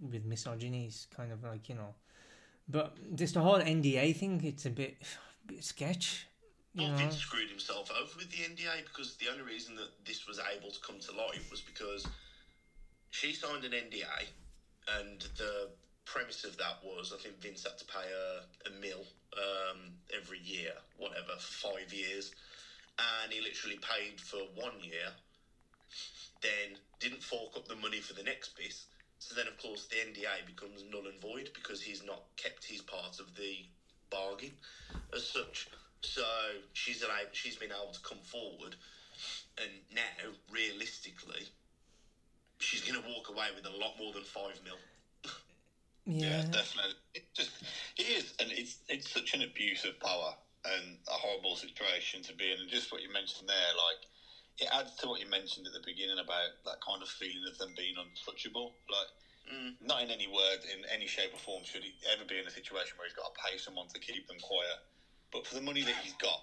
with 0.00 0.24
misogyny 0.24 0.86
is 0.86 1.06
kind 1.16 1.32
of 1.32 1.42
like 1.42 1.68
you 1.68 1.74
know, 1.74 1.94
but 2.68 2.96
just 3.16 3.34
the 3.34 3.40
whole 3.40 3.60
NDA 3.60 4.16
thing. 4.16 4.40
It's 4.44 4.66
a 4.66 4.70
bit, 4.70 4.96
bit 5.46 5.64
sketch. 5.64 6.26
You 6.74 6.82
Well, 6.82 6.92
know. 6.92 6.98
Vince 6.98 7.16
screwed 7.16 7.50
himself 7.50 7.90
over 7.90 8.12
with 8.16 8.30
the 8.30 8.38
NDA 8.38 8.84
because 8.86 9.16
the 9.16 9.28
only 9.30 9.42
reason 9.42 9.74
that 9.76 9.90
this 10.06 10.26
was 10.26 10.40
able 10.56 10.70
to 10.70 10.80
come 10.80 10.98
to 11.00 11.12
light 11.12 11.42
was 11.50 11.60
because 11.60 12.06
she 13.12 13.32
signed 13.34 13.64
an 13.64 13.72
NDA, 13.72 14.26
and 14.88 15.20
the 15.36 15.68
premise 16.04 16.44
of 16.44 16.56
that 16.56 16.82
was 16.82 17.12
I 17.12 17.18
think 17.18 17.40
Vince 17.40 17.62
had 17.62 17.78
to 17.78 17.84
pay 17.84 18.10
a, 18.10 18.42
a 18.66 18.70
mill 18.70 19.06
um, 19.36 19.92
every 20.12 20.38
year, 20.38 20.72
whatever, 20.96 21.36
for 21.38 21.70
five 21.70 21.92
years, 21.92 22.30
and 22.98 23.32
he 23.32 23.40
literally 23.40 23.76
paid 23.76 24.20
for 24.20 24.38
one 24.54 24.80
year, 24.80 25.10
then 26.40 26.76
didn't 27.00 27.22
fork 27.22 27.56
up 27.56 27.68
the 27.68 27.74
money 27.74 28.00
for 28.00 28.14
the 28.14 28.22
next 28.22 28.56
bit. 28.56 28.74
So 29.18 29.34
then, 29.34 29.46
of 29.46 29.56
course, 29.56 29.84
the 29.84 29.96
NDA 29.96 30.44
becomes 30.44 30.82
null 30.82 31.06
and 31.06 31.20
void 31.20 31.50
because 31.54 31.80
he's 31.82 32.02
not 32.02 32.22
kept 32.36 32.64
his 32.64 32.80
part 32.80 33.20
of 33.20 33.34
the 33.36 33.64
bargain 34.10 34.54
as 35.14 35.24
such. 35.24 35.66
So 36.02 36.56
she's 36.72 37.02
allowed, 37.02 37.28
she's 37.32 37.56
been 37.56 37.70
able 37.72 37.92
to 37.92 38.00
come 38.00 38.20
forward, 38.22 38.74
and 39.58 39.82
now 39.90 40.32
realistically, 40.50 41.46
she's 42.62 42.82
going 42.82 43.00
to 43.00 43.08
walk 43.08 43.28
away 43.28 43.50
with 43.54 43.66
a 43.66 43.70
lot 43.70 43.96
more 43.98 44.12
than 44.12 44.24
five 44.24 44.60
mil. 44.62 44.78
Yeah, 46.06 46.42
Yeah. 46.42 46.42
definitely. 46.52 46.94
It 47.14 47.24
just 47.34 47.50
it 47.96 48.06
is, 48.06 48.32
and 48.40 48.52
it's 48.52 48.80
it's 48.88 49.10
such 49.10 49.34
an 49.34 49.42
abuse 49.42 49.84
of 49.84 49.98
power 50.00 50.34
and 50.64 50.98
a 51.08 51.12
horrible 51.18 51.56
situation 51.56 52.22
to 52.22 52.34
be 52.34 52.52
in. 52.52 52.60
And 52.60 52.68
just 52.68 52.92
what 52.92 53.02
you 53.02 53.10
mentioned 53.10 53.48
there, 53.48 53.72
like 53.74 53.98
it 54.58 54.68
adds 54.72 54.94
to 54.96 55.08
what 55.08 55.20
you 55.20 55.26
mentioned 55.26 55.66
at 55.66 55.72
the 55.72 55.80
beginning 55.84 56.18
about 56.18 56.50
that 56.64 56.76
kind 56.86 57.02
of 57.02 57.08
feeling 57.08 57.44
of 57.48 57.56
them 57.58 57.74
being 57.76 57.94
untouchable. 57.98 58.74
Like 58.90 59.08
Mm. 59.50 59.74
not 59.80 60.02
in 60.02 60.10
any 60.10 60.26
word, 60.26 60.64
in 60.64 60.84
any 60.86 61.06
shape 61.06 61.34
or 61.34 61.38
form, 61.38 61.64
should 61.64 61.82
he 61.82 61.94
ever 62.10 62.24
be 62.24 62.38
in 62.38 62.46
a 62.46 62.50
situation 62.50 62.96
where 62.96 63.06
he's 63.06 63.14
got 63.14 63.34
to 63.34 63.40
pay 63.50 63.56
someone 63.58 63.88
to 63.88 63.98
keep 64.00 64.26
them 64.28 64.38
quiet. 64.40 64.78
But 65.32 65.46
for 65.46 65.54
the 65.54 65.60
money 65.60 65.82
that 65.82 65.96
he's 65.96 66.14
got, 66.14 66.38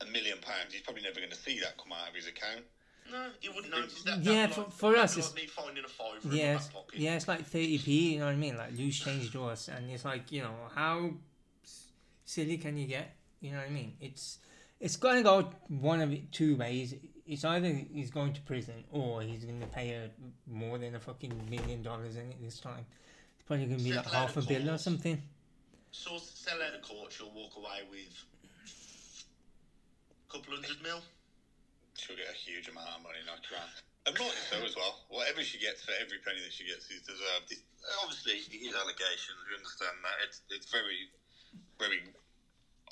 a 0.00 0.06
million 0.06 0.40
pounds, 0.40 0.72
he's 0.72 0.82
probably 0.82 1.02
never 1.02 1.20
going 1.20 1.30
to 1.30 1.36
see 1.36 1.60
that 1.60 1.76
come 1.76 1.92
out 1.92 2.08
of 2.08 2.14
his 2.14 2.26
account. 2.26 2.64
No, 3.10 3.26
you 3.42 3.52
wouldn't 3.54 3.72
notice 3.74 4.02
that. 4.04 4.18
Yeah, 4.22 4.46
for- 4.48 4.62
like- 4.62 4.72
for 4.72 4.96
us, 4.96 5.12
it's- 5.16 5.32
like 5.34 5.42
me 5.42 5.46
finding 5.48 5.84
a 5.84 5.88
fiver 5.88 6.16
in 6.22 6.28
my 6.30 6.34
Yes, 6.34 6.64
back 6.66 6.74
pocket. 6.74 6.98
yeah, 6.98 7.16
it's 7.16 7.28
like 7.28 7.44
thirty 7.46 7.78
p. 7.78 8.14
You 8.14 8.20
know 8.20 8.26
what 8.26 8.32
I 8.32 8.36
mean? 8.36 8.56
Like 8.56 8.72
loose 8.72 8.98
change 8.98 9.30
to 9.32 9.44
us, 9.44 9.68
and 9.68 9.90
it's 9.90 10.04
like 10.04 10.32
you 10.32 10.42
know 10.42 10.54
how 10.74 11.10
silly 12.24 12.56
can 12.58 12.76
you 12.76 12.86
get? 12.86 13.14
You 13.40 13.52
know 13.52 13.58
what 13.58 13.66
I 13.66 13.70
mean? 13.70 13.96
It's 14.00 14.38
it's 14.80 14.96
going 14.96 15.16
to 15.18 15.22
go 15.22 15.50
one 15.68 16.00
of 16.00 16.12
it 16.12 16.32
two 16.32 16.56
ways. 16.56 16.94
It's 17.26 17.44
either 17.44 17.68
he's 17.92 18.10
going 18.10 18.32
to 18.34 18.40
prison 18.42 18.84
or 18.90 19.22
he's 19.22 19.44
going 19.44 19.60
to 19.60 19.66
pay 19.66 19.90
a, 19.94 20.10
more 20.46 20.76
than 20.78 20.94
a 20.94 21.00
fucking 21.00 21.48
million 21.48 21.82
dollars 21.82 22.16
in 22.16 22.30
it 22.30 22.42
this 22.42 22.58
time. 22.60 22.84
It's 23.36 23.46
probably 23.46 23.66
going 23.66 23.78
to 23.78 23.84
be 23.84 23.92
like 23.94 24.06
half 24.10 24.36
a 24.36 24.40
of 24.40 24.48
bill 24.48 24.70
or 24.70 24.78
something. 24.78 25.22
So 25.90 26.18
sell 26.18 26.60
out 26.62 26.74
of 26.74 26.82
court, 26.82 27.12
she'll 27.12 27.30
walk 27.32 27.56
away 27.56 27.80
with 27.90 28.24
a 30.28 30.32
couple 30.32 30.54
hundred 30.54 30.82
mil. 30.82 31.00
She'll 32.04 32.20
get 32.20 32.28
a 32.28 32.36
huge 32.36 32.68
amount 32.68 32.92
of 32.92 33.00
money 33.00 33.24
knocked 33.24 33.48
around. 33.48 33.72
And 34.04 34.12
rightly 34.20 34.44
so 34.52 34.60
as 34.60 34.76
well. 34.76 35.08
Whatever 35.08 35.40
she 35.40 35.56
gets 35.56 35.80
for 35.80 35.96
every 35.96 36.20
penny 36.20 36.44
that 36.44 36.52
she 36.52 36.68
gets 36.68 36.84
is 36.92 37.00
deserved. 37.00 37.48
It's, 37.48 37.64
obviously, 38.04 38.44
his 38.52 38.76
allegations. 38.76 39.40
We 39.48 39.56
understand 39.56 39.96
that. 40.04 40.16
It's 40.28 40.44
it's 40.52 40.68
very, 40.68 41.08
very 41.80 42.04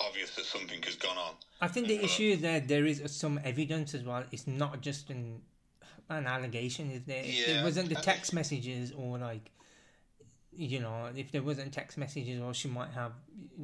obvious 0.01 0.33
that 0.35 0.45
something 0.45 0.81
has 0.81 0.95
gone 0.95 1.17
on. 1.17 1.35
I 1.61 1.67
think 1.67 1.87
the 1.87 1.99
uh, 1.99 2.09
issue 2.09 2.33
is 2.33 2.41
that 2.41 2.67
there 2.67 2.85
is 2.85 3.03
some 3.13 3.39
evidence 3.45 3.93
as 3.93 4.03
well. 4.03 4.23
It's 4.31 4.47
not 4.47 4.81
just 4.81 5.11
an. 5.11 5.45
an 6.09 6.27
allegation, 6.27 6.91
is 6.91 7.03
there? 7.03 7.23
If 7.23 7.47
Yeah, 7.47 7.53
there 7.53 7.63
wasn't 7.63 7.89
the 7.89 7.95
text 7.95 8.33
messages 8.33 8.91
or 8.91 9.17
like, 9.17 9.51
you 10.51 10.79
know, 10.79 11.09
if 11.15 11.31
there 11.31 11.41
wasn't 11.43 11.71
text 11.71 11.97
messages 11.97 12.41
or 12.41 12.53
she 12.53 12.67
might 12.67 12.91
have, 12.91 13.13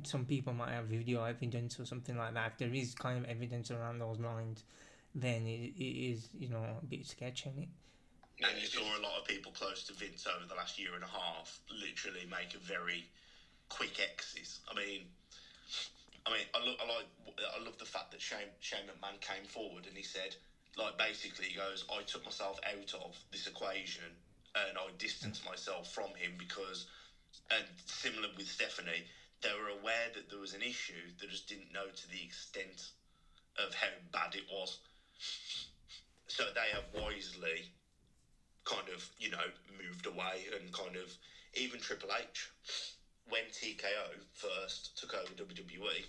some 0.03 0.25
people 0.25 0.53
might 0.53 0.71
have 0.71 0.85
video 0.85 1.23
evidence 1.23 1.79
or 1.79 1.85
something 1.85 2.17
like 2.17 2.33
that. 2.33 2.51
If 2.53 2.57
there 2.59 2.73
is 2.73 2.95
kind 2.95 3.17
of 3.17 3.25
evidence 3.29 3.71
around 3.71 3.99
those 3.99 4.19
lines, 4.19 4.63
then 5.15 5.47
it, 5.47 5.73
it 5.77 6.11
is, 6.11 6.29
you 6.37 6.49
know, 6.49 6.63
a 6.81 6.85
bit 6.85 7.07
sketchy. 7.07 7.49
Isn't 7.49 7.63
it? 7.63 7.69
And 8.41 8.57
you 8.59 8.67
saw 8.67 8.97
a 8.97 9.01
lot 9.01 9.19
of 9.19 9.25
people 9.25 9.51
close 9.51 9.83
to 9.83 9.93
Vince 9.93 10.25
over 10.25 10.45
the 10.47 10.55
last 10.55 10.79
year 10.79 10.95
and 10.95 11.03
a 11.03 11.07
half 11.07 11.59
literally 11.69 12.25
make 12.29 12.53
a 12.53 12.57
very 12.57 13.05
quick 13.67 13.99
exit. 13.99 14.47
I 14.69 14.73
mean, 14.75 15.07
I 16.25 16.31
mean, 16.31 16.45
I, 16.53 16.63
look, 16.63 16.77
I 16.81 16.87
like, 16.87 17.05
I 17.55 17.63
love 17.63 17.77
the 17.77 17.85
fact 17.85 18.11
that 18.11 18.21
Shane, 18.21 18.51
Shane 18.59 18.87
McMahon 18.87 19.19
came 19.19 19.45
forward 19.45 19.87
and 19.87 19.97
he 19.97 20.03
said, 20.03 20.35
like, 20.77 20.97
basically, 20.97 21.45
he 21.45 21.55
goes, 21.55 21.83
I 21.91 22.01
took 22.03 22.23
myself 22.23 22.59
out 22.63 22.93
of 22.93 23.17
this 23.31 23.47
equation 23.47 24.03
and 24.55 24.77
I 24.77 24.87
distanced 24.97 25.45
myself 25.45 25.91
from 25.91 26.13
him 26.15 26.33
because, 26.37 26.85
and 27.51 27.65
similar 27.85 28.29
with 28.37 28.47
Stephanie, 28.47 29.03
they 29.41 29.51
were 29.53 29.69
aware 29.69 30.09
that 30.13 30.29
there 30.29 30.39
was 30.39 30.53
an 30.53 30.61
issue, 30.61 31.11
they 31.19 31.27
just 31.27 31.47
didn't 31.47 31.71
know 31.71 31.87
to 31.87 32.07
the 32.09 32.21
extent 32.21 32.91
of 33.57 33.73
how 33.73 33.87
bad 34.11 34.35
it 34.35 34.43
was. 34.51 34.79
So 36.27 36.45
they 36.53 36.69
have 36.71 36.83
wisely 36.93 37.65
kind 38.65 38.89
of, 38.89 39.09
you 39.17 39.29
know, 39.29 39.49
moved 39.67 40.05
away 40.05 40.47
and 40.53 40.71
kind 40.71 40.95
of 40.95 41.15
even 41.55 41.79
Triple 41.79 42.11
H 42.13 42.49
when 43.29 43.45
TKO 43.45 44.21
first 44.33 44.97
took 44.97 45.13
over 45.13 45.33
WWE, 45.33 46.03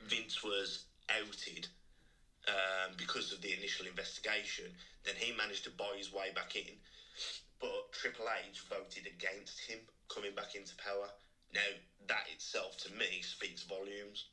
Vince 0.00 0.42
was 0.42 0.80
outed 1.08 1.68
um, 2.48 2.92
because 2.96 3.30
of 3.30 3.40
the 3.40 3.52
initial 3.52 3.86
investigation. 3.86 4.74
Then 5.04 5.14
he 5.16 5.30
managed 5.30 5.64
to 5.64 5.70
buy 5.70 5.94
his 5.96 6.12
way 6.12 6.30
back 6.30 6.56
in, 6.56 6.78
but 7.60 7.92
Triple 7.92 8.28
H 8.28 8.60
voted 8.68 9.06
against 9.06 9.60
him 9.60 9.80
coming 10.08 10.32
back 10.32 10.54
into 10.54 10.74
power. 10.76 11.08
Now 11.52 11.68
that 12.06 12.26
itself, 12.28 12.76
to 12.78 12.92
me, 12.92 13.20
speaks 13.22 13.62
volumes. 13.62 14.24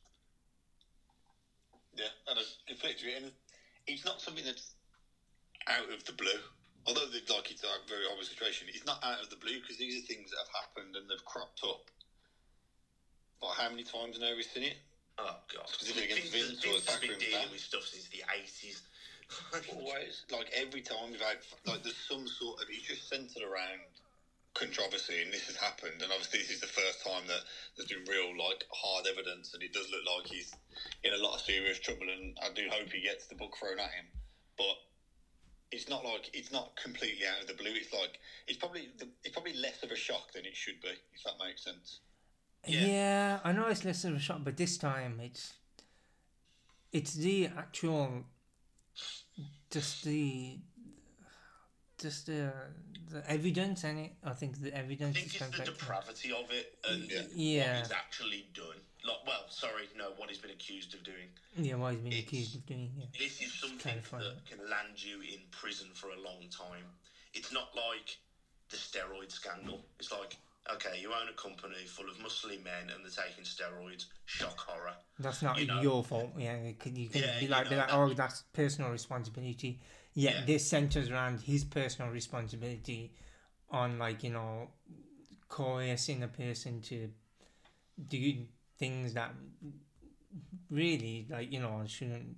Yeah, 2.00 2.08
and 2.28 2.40
completely 2.68 3.12
agree. 3.12 3.16
And 3.16 3.32
it's 3.88 4.06
not 4.06 4.22
something 4.22 4.46
that's 4.46 4.72
out 5.68 5.92
of 5.92 6.04
the 6.06 6.14
blue. 6.14 6.40
Although 6.88 7.06
they 7.08 7.20
like 7.34 7.52
it's 7.52 7.64
a 7.64 7.68
very 7.88 8.06
obvious 8.10 8.30
situation, 8.30 8.68
it's 8.74 8.86
not 8.86 9.04
out 9.04 9.22
of 9.22 9.30
the 9.30 9.36
blue 9.36 9.60
because 9.60 9.78
these 9.78 10.02
are 10.02 10.06
things 10.06 10.32
that 10.32 10.38
have 10.38 10.64
happened 10.64 10.96
and 10.96 11.10
they've 11.10 11.26
cropped 11.26 11.60
up. 11.64 11.84
But 13.42 13.50
how 13.50 13.70
many 13.70 13.84
times 13.84 14.18
now 14.20 14.34
we've 14.36 14.46
seen 14.46 14.64
it? 14.64 14.78
Oh 15.18 15.36
God! 15.54 15.68
Specifically 15.68 16.12
against 16.12 16.32
Vince 16.32 16.66
or 16.66 16.72
Vince 16.72 16.86
has 16.86 17.00
been 17.00 17.20
dealing 17.20 17.52
with 17.52 17.62
stuff 17.62 17.86
since 17.86 18.08
the 18.08 18.24
eighties. 18.34 18.82
Always, 19.70 20.24
like 20.32 20.50
every 20.54 20.82
time 20.82 21.12
we've 21.12 21.22
had, 21.22 21.38
like 21.66 21.84
there's 21.84 22.00
some 22.08 22.28
sort 22.28 22.62
of 22.62 22.68
it's 22.70 22.88
just 22.88 23.08
centered 23.10 23.44
around 23.44 23.99
controversy, 24.54 25.22
and 25.22 25.32
this 25.32 25.48
has 25.48 25.56
happened. 25.56 26.02
And 26.02 26.12
obviously, 26.12 26.40
this 26.40 26.52
is 26.52 26.62
the 26.62 26.68
first 26.68 27.04
time 27.06 27.28
that 27.28 27.42
there's 27.76 27.90
been 27.90 28.06
real 28.08 28.32
like 28.38 28.64
hard 28.72 29.06
evidence, 29.08 29.54
and 29.54 29.64
it 29.64 29.74
does 29.74 29.90
look 29.92 30.02
like 30.06 30.28
he's 30.28 30.54
in 31.04 31.14
a 31.14 31.18
lot 31.18 31.36
of 31.36 31.42
serious 31.42 31.80
trouble. 31.80 32.08
And 32.10 32.38
I 32.44 32.54
do 32.54 32.68
hope 32.70 32.92
he 32.92 33.02
gets 33.02 33.28
the 33.28 33.36
book 33.36 33.56
thrown 33.60 33.80
at 33.80 33.92
him, 33.92 34.06
but. 34.58 34.76
It's 35.72 35.88
not 35.88 36.04
like 36.04 36.32
it's 36.34 36.52
not 36.52 36.76
completely 36.82 37.28
out 37.28 37.44
of 37.44 37.48
the 37.48 37.54
blue. 37.54 37.70
It's 37.76 37.94
like 37.94 38.18
it's 38.48 38.58
probably 38.58 38.90
it's 39.24 39.34
probably 39.34 39.54
less 39.54 39.84
of 39.84 39.92
a 39.92 39.96
shock 39.96 40.34
than 40.34 40.44
it 40.44 40.56
should 40.56 40.82
be, 40.82 40.88
if 41.14 41.24
that 41.24 41.34
makes 41.40 41.64
sense. 41.64 42.00
Yeah. 42.66 42.86
Yeah. 42.88 43.40
I 43.44 43.52
know 43.52 43.68
it's 43.68 43.86
less 43.86 44.04
of 44.04 44.16
a 44.16 44.20
shock, 44.20 44.40
but 44.44 44.58
this 44.58 44.80
time 44.80 45.20
it's 45.22 45.54
it's 46.92 47.14
the 47.14 47.52
actual 47.56 48.26
just 49.70 50.04
the 50.04 50.58
just 52.00 52.26
the 52.28 52.52
the 53.12 53.24
evidence 53.30 53.84
and 53.84 54.00
it. 54.00 54.12
I 54.24 54.32
think 54.34 54.62
the 54.62 54.74
evidence. 54.76 55.18
I 55.18 55.20
evidence 55.20 55.20
think 55.20 55.26
is 55.28 55.34
it's 55.36 55.46
the 55.46 55.58
kind 55.58 55.68
of 55.70 55.78
depravity 55.78 56.32
of 56.32 56.52
it 56.52 56.78
and 56.88 57.10
Yeah. 57.12 57.22
Yeah. 57.34 57.74
what 57.74 57.84
he's 57.88 57.92
actually 57.92 58.46
done. 58.54 58.80
Like, 59.04 59.26
well, 59.26 59.46
sorry, 59.50 59.88
no, 59.98 60.12
what 60.18 60.30
he's 60.30 60.38
been 60.40 60.52
accused 60.52 60.94
of 60.94 61.04
doing. 61.04 61.30
yeah. 61.58 61.76
What 61.76 61.94
he's 61.94 62.02
been 62.02 62.12
It's- 62.14 62.28
accused 62.28 62.56
of 62.56 62.66
doing. 62.66 62.92
Yeah. 62.98 63.06
This 63.18 63.42
is 63.42 63.54
something 63.54 63.80
Clarify 63.80 64.20
that 64.20 64.46
can 64.46 64.70
land 64.70 65.02
you 65.02 65.22
in 65.22 65.40
prison 65.52 65.88
for 65.94 66.10
a 66.12 66.20
long 66.20 66.50
time. 66.50 66.86
It's 67.34 67.52
not 67.52 67.74
like 67.76 68.18
the 68.70 68.78
steroid 68.78 69.32
scandal. 69.32 69.86
It's 70.00 70.12
like, 70.12 70.38
okay, 70.76 71.00
you 71.02 71.10
own 71.10 71.28
a 71.30 71.34
company 71.34 71.86
full 71.86 72.10
of 72.10 72.18
muscly 72.18 72.64
men 72.64 72.90
and 72.94 73.04
they're 73.04 73.26
taking 73.26 73.44
steroids. 73.44 74.06
Shock 74.26 74.60
horror. 74.60 74.94
That's 75.20 75.42
not 75.42 75.60
you 75.60 75.68
know- 75.68 75.82
your 75.82 76.04
fault. 76.04 76.32
Yeah, 76.38 76.54
it 76.56 76.80
can, 76.80 76.96
you 76.96 77.10
can 77.10 77.22
Yeah, 77.22 77.40
be 77.40 77.46
you 77.46 77.52
like, 77.52 77.66
know, 77.66 77.70
be 77.72 77.76
like, 77.78 77.94
oh, 77.94 78.14
that's 78.14 78.44
personal 78.54 78.92
responsibility. 78.92 79.80
Yet 80.14 80.36
Yeah. 80.36 80.46
this 80.46 80.68
centers 80.70 81.10
around 81.10 81.42
his 81.42 81.64
personal 81.64 82.12
responsibility 82.12 83.14
on, 83.70 84.00
like 84.00 84.24
you 84.24 84.32
know, 84.32 84.70
coercing 85.48 86.24
a 86.24 86.28
person 86.28 86.82
to 86.84 87.10
do 88.08 88.46
things 88.78 89.14
that 89.14 89.34
really, 90.70 91.28
like 91.30 91.52
you 91.52 91.60
know, 91.60 91.84
shouldn't. 91.88 92.36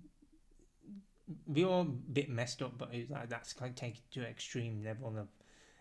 Be 1.52 1.63
all 1.63 1.82
a 1.82 1.86
bit 1.86 2.30
messed 2.30 2.62
up, 2.62 2.78
but 2.78 2.89
it's 2.91 3.10
like 3.10 3.30
that's 3.30 3.54
kind 3.54 3.70
of 3.70 3.76
taken 3.76 4.02
to 4.12 4.20
an 4.22 4.26
extreme 4.28 4.84
level 4.84 5.15
of. 5.17 5.28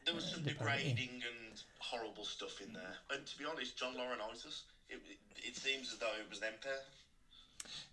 There 0.04 0.14
was 0.14 0.24
some 0.30 0.40
uh, 0.40 0.44
the 0.44 0.50
degrading 0.52 0.98
and 0.98 1.39
horrible 1.78 2.24
stuff 2.24 2.60
in 2.60 2.72
there. 2.72 2.94
And 3.12 3.24
to 3.26 3.38
be 3.38 3.44
honest, 3.44 3.76
John 3.76 3.94
Laurinaitis, 3.94 4.62
it, 4.88 5.00
it, 5.08 5.18
it 5.48 5.56
seems 5.56 5.92
as 5.92 5.98
though 5.98 6.12
it 6.20 6.28
was 6.28 6.40
them 6.40 6.52
pair. 6.62 6.72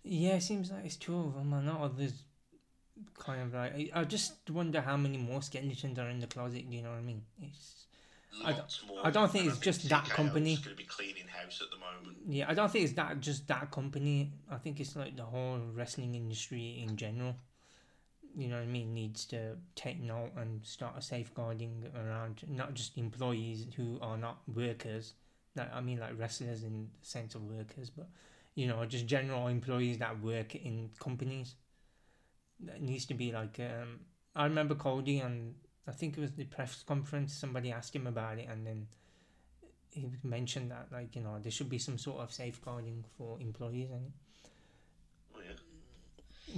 Yeah, 0.02 0.34
it 0.36 0.42
seems 0.42 0.70
like 0.70 0.84
it's 0.84 0.96
two 0.96 1.16
of 1.18 1.34
them, 1.34 1.52
I 1.54 1.62
know 1.62 1.80
others. 1.82 2.12
Kind 3.16 3.42
of 3.42 3.54
like 3.54 3.72
I, 3.94 4.00
I 4.00 4.04
just 4.04 4.50
wonder 4.50 4.80
how 4.80 4.96
many 4.96 5.18
more 5.18 5.40
skeletons 5.40 5.98
are 6.00 6.08
in 6.08 6.18
the 6.18 6.26
closet. 6.26 6.68
Do 6.68 6.76
you 6.76 6.82
know 6.82 6.90
what 6.90 6.98
I 6.98 7.02
mean? 7.02 7.22
It's 7.40 7.84
I 8.44 8.50
don't- 8.50 8.58
Lots 8.58 8.82
more. 8.88 9.06
I 9.06 9.10
don't 9.10 9.30
think 9.30 9.44
And 9.44 9.52
it's 9.52 9.60
just 9.60 9.88
that 9.88 10.04
company. 10.08 10.56
going 10.56 10.70
to 10.70 10.74
be 10.74 10.82
cleaning 10.84 11.28
house 11.28 11.62
at 11.62 11.70
the 11.70 11.76
moment. 11.76 12.18
yeah, 12.26 12.46
I 12.48 12.54
don't 12.54 12.70
think 12.70 12.84
it's 12.86 12.94
that 12.94 13.20
just 13.20 13.46
that 13.48 13.70
company. 13.70 14.32
I 14.50 14.56
think 14.56 14.80
it's 14.80 14.96
like 14.96 15.16
the 15.16 15.22
whole 15.24 15.60
wrestling 15.74 16.14
industry 16.16 16.84
in 16.86 16.96
general. 16.96 17.36
You 18.36 18.48
know 18.48 18.56
what 18.56 18.62
I 18.62 18.66
mean? 18.66 18.94
Needs 18.94 19.24
to 19.26 19.56
take 19.74 20.00
note 20.00 20.30
and 20.36 20.64
start 20.64 20.94
a 20.96 21.02
safeguarding 21.02 21.86
around 21.96 22.42
not 22.48 22.74
just 22.74 22.96
employees 22.96 23.66
who 23.76 23.98
are 24.00 24.16
not 24.16 24.40
workers. 24.54 25.14
Like 25.56 25.74
I 25.74 25.80
mean, 25.80 25.98
like 25.98 26.18
wrestlers 26.18 26.62
in 26.62 26.88
the 27.00 27.06
sense 27.06 27.34
of 27.34 27.42
workers, 27.42 27.90
but 27.90 28.08
you 28.54 28.66
know, 28.66 28.84
just 28.84 29.06
general 29.06 29.48
employees 29.48 29.98
that 29.98 30.20
work 30.22 30.54
in 30.54 30.90
companies. 30.98 31.54
That 32.60 32.82
needs 32.82 33.06
to 33.06 33.14
be 33.14 33.32
like. 33.32 33.60
Um, 33.60 34.00
I 34.34 34.44
remember 34.44 34.74
Cody 34.74 35.18
and 35.20 35.54
I 35.86 35.92
think 35.92 36.16
it 36.16 36.20
was 36.20 36.32
the 36.32 36.44
press 36.44 36.82
conference. 36.86 37.32
Somebody 37.34 37.72
asked 37.72 37.94
him 37.94 38.06
about 38.06 38.38
it, 38.38 38.48
and 38.50 38.66
then 38.66 38.86
he 39.90 40.08
mentioned 40.22 40.70
that 40.70 40.88
like 40.92 41.16
you 41.16 41.22
know 41.22 41.38
there 41.40 41.50
should 41.52 41.68
be 41.68 41.78
some 41.78 41.98
sort 41.98 42.20
of 42.20 42.32
safeguarding 42.32 43.04
for 43.16 43.40
employees 43.40 43.90
and. 43.90 44.12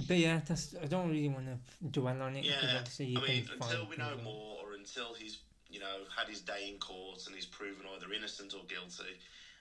But 0.07 0.17
yeah, 0.17 0.41
that's 0.45 0.75
I 0.81 0.85
don't 0.85 1.09
really 1.09 1.29
want 1.29 1.47
to 1.47 1.87
dwell 1.87 2.21
on 2.21 2.35
it 2.35 2.43
because 2.43 2.63
Yeah, 2.63 2.77
obviously 2.77 3.05
you 3.07 3.19
I 3.19 3.27
mean, 3.27 3.49
until 3.53 3.87
we 3.87 3.97
know 3.97 4.17
more, 4.23 4.57
or 4.63 4.73
until 4.73 5.13
he's 5.13 5.39
you 5.69 5.79
know 5.79 6.05
had 6.15 6.27
his 6.27 6.41
day 6.41 6.69
in 6.71 6.79
court 6.79 7.25
and 7.25 7.35
he's 7.35 7.45
proven 7.45 7.85
either 7.95 8.13
innocent 8.13 8.53
or 8.53 8.63
guilty, 8.67 9.19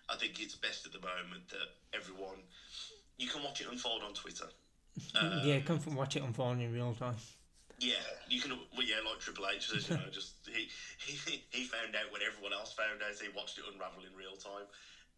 I 0.09 0.17
think 0.17 0.41
it's 0.41 0.55
best 0.55 0.87
at 0.87 0.93
the 0.93 1.01
moment 1.01 1.49
that 1.51 1.75
everyone 1.93 2.39
you 3.19 3.29
can 3.29 3.43
watch 3.43 3.61
it 3.61 3.69
unfold 3.71 4.03
on 4.03 4.15
Twitter. 4.15 4.47
Um, 5.21 5.41
yeah, 5.45 5.61
come 5.61 5.79
from 5.79 5.95
watch 5.95 6.17
it 6.17 6.23
unfold 6.23 6.59
in 6.59 6.73
real 6.73 6.95
time. 6.95 7.17
Yeah, 7.79 7.95
you 8.29 8.41
can. 8.41 8.53
Well, 8.77 8.87
yeah, 8.87 8.97
like 9.09 9.21
Triple 9.21 9.47
H 9.49 9.69
says, 9.69 9.89
you 9.89 9.97
know, 9.97 10.03
just 10.13 10.35
he, 10.47 10.69
he 10.99 11.43
he 11.51 11.65
found 11.65 11.97
out 11.97 12.13
when 12.13 12.23
everyone 12.23 12.53
else 12.53 12.73
found 12.73 13.01
out. 13.03 13.17
He 13.21 13.29
watched 13.35 13.59
it 13.59 13.65
unravel 13.73 14.03
in 14.05 14.17
real 14.17 14.37
time. 14.37 14.69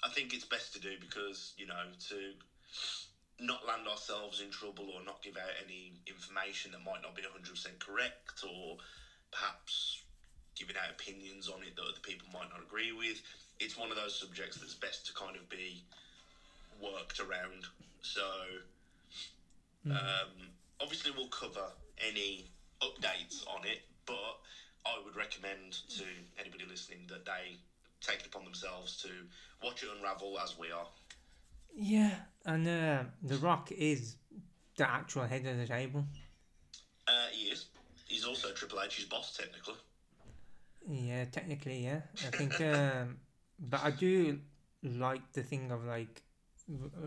I 0.02 0.08
think 0.10 0.34
it's 0.34 0.44
best 0.44 0.72
to 0.74 0.80
do 0.80 0.90
because 1.00 1.54
you 1.56 1.66
know 1.66 1.90
to 2.08 2.16
not 3.42 3.66
land 3.66 3.86
ourselves 3.88 4.40
in 4.40 4.50
trouble 4.50 4.90
or 4.90 5.00
not 5.02 5.20
give 5.22 5.36
out 5.36 5.50
any 5.62 5.92
information 6.06 6.70
that 6.72 6.80
might 6.80 7.02
not 7.02 7.14
be 7.14 7.22
hundred 7.22 7.54
percent 7.54 7.78
correct, 7.78 8.42
or 8.46 8.76
perhaps 9.30 9.98
giving 10.54 10.76
out 10.76 10.90
opinions 10.90 11.48
on 11.48 11.62
it 11.62 11.74
that 11.76 11.82
other 11.82 12.00
people 12.02 12.28
might 12.32 12.48
not 12.50 12.60
agree 12.60 12.92
with. 12.92 13.20
It's 13.58 13.76
one 13.76 13.90
of 13.90 13.96
those 13.96 14.14
subjects 14.14 14.56
that's 14.56 14.74
best 14.74 15.06
to 15.06 15.12
kind 15.12 15.36
of 15.36 15.48
be 15.48 15.82
worked 16.80 17.20
around. 17.20 17.66
So 18.02 18.22
um, 19.90 20.50
obviously, 20.80 21.10
we'll 21.10 21.26
cover 21.26 21.66
any 21.98 22.44
updates 22.80 23.42
on 23.46 23.64
it, 23.64 23.78
but 24.06 24.36
I 24.84 24.98
would 24.98 25.16
recommend 25.16 25.78
to 25.98 26.04
anybody 26.38 26.64
listening 26.64 27.06
that 27.08 27.24
they 27.24 27.56
take 28.00 28.20
it 28.20 28.26
upon 28.26 28.44
themselves 28.44 28.96
to 29.02 29.08
watch 29.62 29.82
it 29.82 29.88
unravel 29.94 30.38
as 30.38 30.56
we 30.56 30.70
are. 30.70 30.86
Yeah, 31.76 32.16
and 32.44 32.66
uh, 32.66 33.04
The 33.22 33.36
Rock 33.36 33.70
is 33.72 34.16
the 34.76 34.88
actual 34.88 35.24
head 35.24 35.46
of 35.46 35.56
the 35.58 35.66
table. 35.66 36.04
Uh, 37.06 37.26
he 37.32 37.46
is. 37.46 37.66
He's 38.06 38.24
also 38.24 38.52
Triple 38.52 38.80
H's 38.80 39.04
boss, 39.04 39.36
technically. 39.36 39.74
Yeah, 40.88 41.24
technically, 41.26 41.84
yeah. 41.84 42.00
I 42.26 42.36
think, 42.36 42.60
um, 42.60 43.18
but 43.58 43.82
I 43.82 43.90
do 43.90 44.38
like 44.82 45.32
the 45.32 45.42
thing 45.42 45.70
of 45.70 45.84
like 45.84 46.22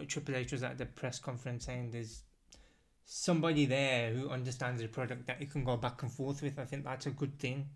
Triple 0.08 0.36
H 0.36 0.52
was 0.52 0.64
at 0.64 0.78
the 0.78 0.86
press 0.86 1.20
conference 1.20 1.66
saying 1.66 1.92
there's 1.92 2.24
somebody 3.04 3.66
there 3.66 4.14
who 4.14 4.30
understands 4.30 4.82
the 4.82 4.88
product 4.88 5.28
that 5.28 5.40
you 5.40 5.48
can 5.48 5.64
go 5.64 5.78
back 5.78 6.02
and 6.02 6.12
forth 6.12 6.42
with. 6.42 6.58
I 6.58 6.66
think 6.66 6.86
that's 6.86 7.06
a 7.06 7.12
good 7.12 7.38
thing 7.38 7.70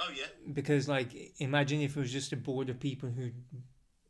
Oh 0.00 0.10
yeah, 0.14 0.26
because 0.52 0.88
like 0.88 1.08
imagine 1.38 1.80
if 1.80 1.96
it 1.96 2.00
was 2.00 2.12
just 2.12 2.32
a 2.32 2.36
board 2.36 2.70
of 2.70 2.78
people 2.78 3.08
who 3.08 3.30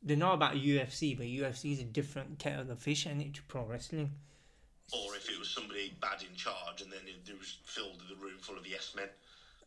they 0.02 0.16
know 0.16 0.32
about 0.32 0.54
UFC, 0.54 1.16
but 1.16 1.26
UFC 1.26 1.72
is 1.72 1.80
a 1.80 1.84
different 1.84 2.38
kettle 2.38 2.70
of 2.70 2.78
fish 2.78 3.06
and 3.06 3.20
it's 3.20 3.40
pro 3.48 3.64
wrestling. 3.64 4.12
or 4.92 5.14
if 5.16 5.28
it 5.30 5.38
was 5.38 5.50
somebody 5.50 5.92
bad 6.00 6.22
in 6.22 6.34
charge 6.34 6.80
and 6.82 6.90
then 6.90 7.00
it, 7.06 7.28
it 7.30 7.38
was 7.38 7.58
filled 7.64 8.00
the 8.08 8.16
room 8.16 8.38
full 8.40 8.56
of 8.56 8.66
yes 8.66 8.92
men, 8.96 9.08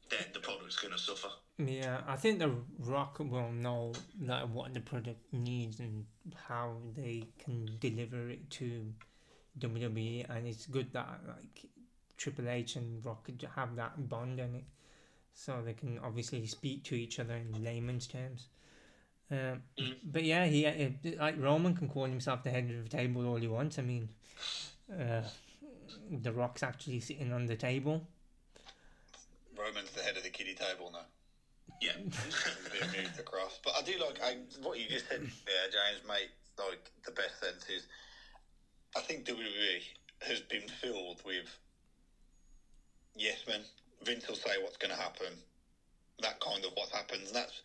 then 0.10 0.26
the 0.34 0.40
product's 0.40 0.78
going 0.78 0.94
to 0.94 1.00
suffer. 1.00 1.30
Yeah, 1.58 2.02
I 2.08 2.16
think 2.16 2.40
the 2.40 2.52
Rock 2.80 3.20
will 3.20 3.52
know 3.52 3.94
like 4.20 4.48
what 4.50 4.74
the 4.74 4.80
product 4.80 5.22
needs 5.32 5.80
and 5.80 6.06
how 6.48 6.78
they 6.96 7.28
can 7.44 7.70
deliver 7.80 8.30
it 8.30 8.50
to 8.52 8.94
WWE, 9.60 10.26
and 10.30 10.48
it's 10.48 10.66
good 10.66 10.92
that 10.94 11.20
like 11.28 11.66
Triple 12.18 12.50
H 12.50 12.78
and 12.78 13.06
Rock 13.06 13.30
have 13.56 13.76
that 13.76 14.10
bond 14.10 14.40
in 14.40 14.56
it, 14.56 14.64
so 15.34 15.62
they 15.64 15.74
can 15.74 16.00
obviously 16.00 16.46
speak 16.48 16.84
to 16.86 16.96
each 16.96 17.20
other 17.20 17.36
in 17.36 17.64
layman's 17.64 18.08
terms. 18.08 18.48
Um, 19.32 19.64
Mhm. 19.78 19.96
But 20.04 20.24
yeah, 20.24 20.46
he 20.46 20.66
uh, 20.66 20.90
like 21.18 21.40
Roman 21.40 21.76
can 21.76 21.88
call 21.88 22.06
himself 22.06 22.44
the 22.44 22.50
head 22.50 22.70
of 22.70 22.84
the 22.90 22.98
table 22.98 23.26
all 23.26 23.38
he 23.38 23.48
wants. 23.48 23.80
I 23.80 23.82
mean, 23.82 24.10
uh, 24.92 25.22
the 26.10 26.34
Rock's 26.34 26.64
actually 26.64 27.00
sitting 27.00 27.32
on 27.32 27.46
the 27.46 27.56
table. 27.56 28.06
Roman's 29.58 29.92
the 29.92 30.02
head 30.02 30.18
of 30.18 30.24
the 30.24 30.30
kiddie 30.30 30.56
table 30.56 30.92
now. 30.92 31.06
Yeah. 31.82 31.94
He's 32.04 32.70
being 32.72 33.04
moved 33.06 33.20
across. 33.20 33.60
But 33.64 33.76
I 33.78 33.82
do 33.84 33.94
like 34.00 34.20
I, 34.22 34.38
what 34.62 34.78
you 34.80 34.88
just 34.90 35.08
said 35.08 35.22
there, 35.22 35.68
James, 35.72 36.06
mate. 36.08 36.30
Like 36.60 36.92
the 37.06 37.12
best 37.12 37.40
sense 37.40 37.66
is, 37.70 37.88
I 38.96 39.00
think 39.00 39.26
WWE 39.26 39.82
has 40.28 40.42
been 40.42 40.68
filled 40.68 41.22
with 41.26 41.48
yes 43.16 43.46
men. 43.48 43.62
Vince 44.04 44.28
will 44.28 44.36
say 44.36 44.62
what's 44.62 44.78
going 44.78 44.94
to 44.94 45.00
happen. 45.02 45.34
That 46.22 46.40
kind 46.40 46.64
of 46.66 46.72
what 46.74 46.90
happens, 46.90 47.28
and 47.28 47.36
that's 47.36 47.62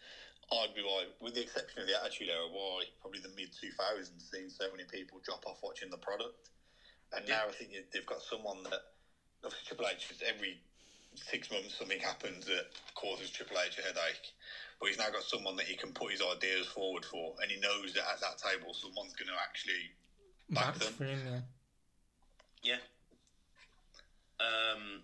arguably 0.53 0.85
why, 0.85 1.05
with 1.21 1.35
the 1.35 1.43
exception 1.43 1.81
of 1.81 1.87
the 1.87 2.01
Attitude 2.01 2.29
Era, 2.29 2.47
why 2.49 2.85
probably 3.01 3.21
the 3.21 3.29
mid 3.29 3.51
two 3.61 3.71
thousands 3.73 4.29
seen 4.31 4.49
so 4.51 4.71
many 4.71 4.85
people 4.85 5.21
drop 5.25 5.47
off 5.47 5.59
watching 5.63 5.91
the 5.91 5.97
product. 5.97 6.51
And 7.13 7.27
Yeah. 7.29 7.37
now 7.37 7.49
I 7.49 7.53
think 7.53 7.73
they've 7.93 8.07
got 8.07 8.23
someone 8.23 8.63
that 8.65 8.81
obviously 9.45 9.67
Triple 9.67 9.89
H 9.89 10.11
is 10.11 10.23
every 10.23 10.59
six 11.15 11.51
months 11.51 11.77
something 11.79 11.99
happens 11.99 12.45
that 12.47 12.67
causes 12.95 13.31
Triple 13.31 13.59
H 13.59 13.79
a 13.79 13.83
headache. 13.83 14.33
But 14.79 14.87
he's 14.89 14.99
now 14.99 15.11
got 15.11 15.25
someone 15.25 15.57
that 15.57 15.67
he 15.67 15.75
can 15.75 15.93
put 15.93 16.13
his 16.13 16.21
ideas 16.21 16.67
forward 16.67 17.05
for, 17.05 17.35
and 17.41 17.51
he 17.51 17.57
knows 17.57 17.95
that 17.95 18.05
at 18.09 18.21
that 18.21 18.39
table, 18.39 18.75
someone's 18.75 19.15
going 19.15 19.29
to 19.29 19.35
actually 19.41 19.91
back 20.51 20.75
That's 20.75 20.97
them. 20.97 21.09
him, 21.09 21.45
yeah. 22.63 22.79
Yeah. 24.41 24.73
Um, 24.73 25.03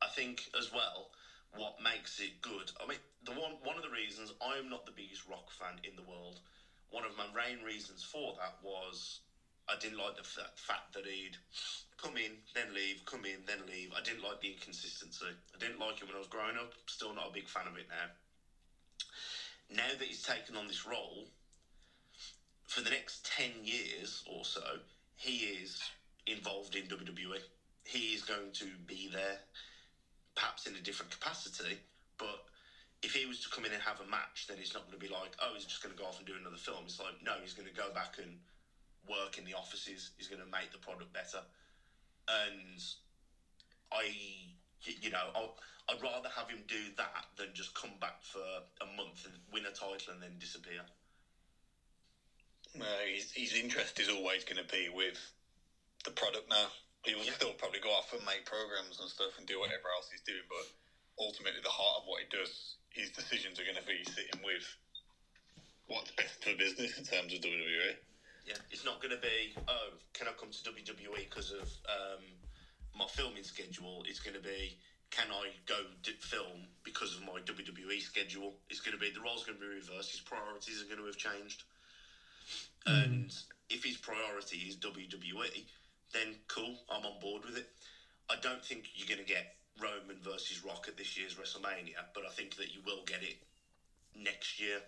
I 0.00 0.08
think 0.08 0.48
as 0.58 0.72
well, 0.72 1.10
what 1.54 1.80
makes 1.80 2.18
it 2.18 2.40
good. 2.40 2.70
I 2.80 2.86
mean, 2.86 2.98
the 3.22 3.32
one 3.32 3.56
one 3.62 3.76
of 3.76 3.82
the 3.82 3.88
reasons 3.90 4.30
I 4.40 4.56
am 4.56 4.68
not 4.68 4.84
the 4.84 4.90
biggest 4.90 5.24
rock 5.26 5.50
fan 5.50 5.78
in 5.84 5.96
the 5.96 6.02
world. 6.02 6.40
One 6.90 7.04
of 7.04 7.16
my 7.16 7.26
main 7.26 7.62
reasons 7.62 8.02
for 8.02 8.34
that 8.38 8.54
was 8.60 9.20
I 9.68 9.74
didn't 9.76 9.98
like 9.98 10.16
the 10.16 10.22
fa- 10.24 10.50
fact 10.56 10.92
that 10.92 11.06
he'd 11.06 11.36
come 11.96 12.16
in, 12.16 12.38
then 12.54 12.74
leave, 12.74 13.04
come 13.04 13.24
in, 13.24 13.44
then 13.46 13.66
leave. 13.66 13.92
I 13.96 14.00
didn't 14.00 14.22
like 14.22 14.40
the 14.40 14.48
inconsistency. 14.48 15.26
I 15.54 15.58
didn't 15.58 15.78
like 15.78 16.00
it 16.00 16.06
when 16.06 16.16
I 16.16 16.18
was 16.18 16.26
growing 16.26 16.56
up. 16.56 16.72
Still 16.88 17.12
not 17.12 17.28
a 17.28 17.30
big 17.30 17.48
fan 17.48 17.66
of 17.66 17.76
it 17.76 17.86
now. 17.88 18.06
Now 19.68 19.88
that 19.94 20.06
he's 20.06 20.22
taken 20.22 20.56
on 20.56 20.66
this 20.68 20.84
role, 20.84 21.28
for 22.66 22.80
the 22.80 22.90
next 22.90 23.24
10 23.24 23.64
years 23.64 24.22
or 24.26 24.44
so, 24.44 24.78
he 25.16 25.44
is 25.44 25.78
involved 26.26 26.74
in 26.74 26.86
WWE. 26.88 27.38
He 27.84 28.14
is 28.14 28.22
going 28.22 28.50
to 28.52 28.76
be 28.86 29.08
there, 29.08 29.38
perhaps 30.34 30.66
in 30.66 30.74
a 30.76 30.80
different 30.80 31.10
capacity, 31.10 31.78
but 32.18 32.44
if 33.02 33.12
he 33.12 33.26
was 33.26 33.40
to 33.40 33.48
come 33.48 33.64
in 33.64 33.72
and 33.72 33.82
have 33.82 34.00
a 34.00 34.04
match, 34.04 34.46
then 34.48 34.58
it's 34.60 34.74
not 34.74 34.86
going 34.86 34.98
to 34.98 35.04
be 35.04 35.12
like, 35.12 35.32
oh, 35.40 35.54
he's 35.54 35.64
just 35.64 35.82
going 35.82 35.94
to 35.94 36.00
go 36.00 36.06
off 36.06 36.18
and 36.18 36.26
do 36.26 36.34
another 36.36 36.56
film. 36.56 36.84
It's 36.86 37.00
like, 37.00 37.20
no, 37.20 37.34
he's 37.40 37.52
going 37.52 37.68
to 37.68 37.74
go 37.74 37.90
back 37.90 38.18
and 38.18 38.38
work 39.08 39.38
in 39.38 39.44
the 39.44 39.54
offices. 39.54 40.10
He's 40.16 40.28
going 40.28 40.40
to 40.40 40.46
make 40.46 40.70
the 40.70 40.78
product 40.78 41.12
better. 41.12 41.42
And 42.28 42.80
I, 43.90 44.14
you 45.00 45.10
know, 45.10 45.30
I'll, 45.34 45.56
I'd 45.88 46.00
rather 46.00 46.28
have 46.28 46.48
him 46.48 46.62
do 46.68 46.90
that 46.96 47.26
than 47.36 47.54
just 47.54 47.74
come 47.74 47.98
back 48.00 48.22
for 48.22 48.62
a 48.80 48.86
month 48.86 49.24
and 49.24 49.34
win 49.50 49.66
a 49.66 49.70
title 49.72 50.12
and 50.12 50.22
then 50.22 50.38
disappear. 50.38 50.82
Uh, 52.80 52.84
his, 53.04 53.32
his 53.32 53.52
interest 53.54 53.98
is 53.98 54.08
always 54.08 54.44
going 54.44 54.64
to 54.64 54.72
be 54.72 54.88
with 54.88 55.18
the 56.04 56.10
product 56.10 56.48
now. 56.48 56.70
He 57.04 57.14
will 57.14 57.24
Yeah. 57.24 57.34
still 57.34 57.52
probably 57.54 57.80
go 57.80 57.90
off 57.90 58.12
and 58.12 58.24
make 58.24 58.44
programs 58.44 59.00
and 59.00 59.08
stuff 59.10 59.36
and 59.38 59.46
do 59.46 59.58
whatever 59.58 59.90
else 59.90 60.08
he's 60.10 60.20
doing, 60.20 60.42
but 60.48 60.64
ultimately, 61.18 61.60
the 61.60 61.68
heart 61.70 61.96
of 61.98 62.06
what 62.06 62.20
he 62.22 62.26
does, 62.28 62.76
his 62.90 63.10
decisions 63.10 63.58
are 63.58 63.64
going 63.64 63.76
to 63.76 63.82
be 63.82 64.04
sitting 64.14 64.42
with 64.42 64.62
what's 65.86 66.10
best 66.12 66.42
for 66.42 66.54
business 66.54 66.96
in 66.96 67.04
terms 67.04 67.32
of. 67.32 67.40
WWE. 67.40 67.94
Yeah, 68.44 68.54
it's 68.70 68.84
not 68.84 69.00
going 69.00 69.10
to 69.10 69.20
be, 69.20 69.52
oh, 69.68 69.90
can 70.14 70.26
I 70.28 70.32
come 70.32 70.50
to 70.50 70.70
WWE 70.70 71.14
because 71.28 71.50
of 71.50 71.68
um, 71.88 72.22
my 72.94 73.06
filming 73.06 73.44
schedule? 73.44 74.02
It's 74.06 74.18
going 74.18 74.34
to 74.34 74.40
be, 74.40 74.76
can 75.10 75.30
I 75.30 75.50
go 75.66 75.84
d- 76.02 76.12
film 76.20 76.66
because 76.82 77.14
of 77.14 77.22
my 77.22 77.38
WWE 77.40 78.00
schedule? 78.02 78.54
It's 78.68 78.80
going 78.80 78.96
to 78.96 78.98
be, 78.98 79.10
the 79.10 79.20
role's 79.20 79.44
going 79.44 79.58
to 79.58 79.64
be 79.64 79.70
reversed. 79.74 80.10
His 80.10 80.20
priorities 80.20 80.80
are 80.82 80.86
going 80.86 80.98
to 80.98 81.06
have 81.06 81.16
changed. 81.16 81.62
And 82.84 83.32
if 83.70 83.84
his 83.84 83.96
priority 83.96 84.56
is 84.68 84.76
WWE, 84.76 85.64
then 86.12 86.34
cool, 86.48 86.76
I'm 86.90 87.04
on 87.04 87.20
board 87.20 87.44
with 87.44 87.56
it. 87.56 87.68
I 88.30 88.34
don't 88.40 88.64
think 88.64 88.88
you're 88.94 89.08
going 89.08 89.24
to 89.24 89.30
get 89.32 89.56
Roman 89.80 90.16
versus 90.22 90.64
Rock 90.64 90.86
at 90.88 90.96
this 90.96 91.16
year's 91.16 91.34
WrestleMania, 91.34 91.96
but 92.14 92.24
I 92.26 92.30
think 92.30 92.56
that 92.56 92.72
you 92.74 92.80
will 92.86 93.02
get 93.06 93.22
it 93.22 93.36
next 94.16 94.60
year. 94.60 94.78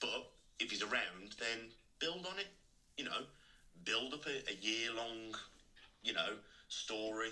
But 0.00 0.30
if 0.60 0.70
he's 0.70 0.82
around, 0.82 1.34
then 1.38 1.68
build 1.98 2.26
on 2.30 2.38
it. 2.38 2.48
You 2.96 3.04
know, 3.04 3.22
build 3.84 4.12
up 4.14 4.26
a, 4.26 4.50
a 4.50 4.54
year 4.60 4.90
long, 4.94 5.34
you 6.02 6.12
know, 6.12 6.34
story. 6.68 7.30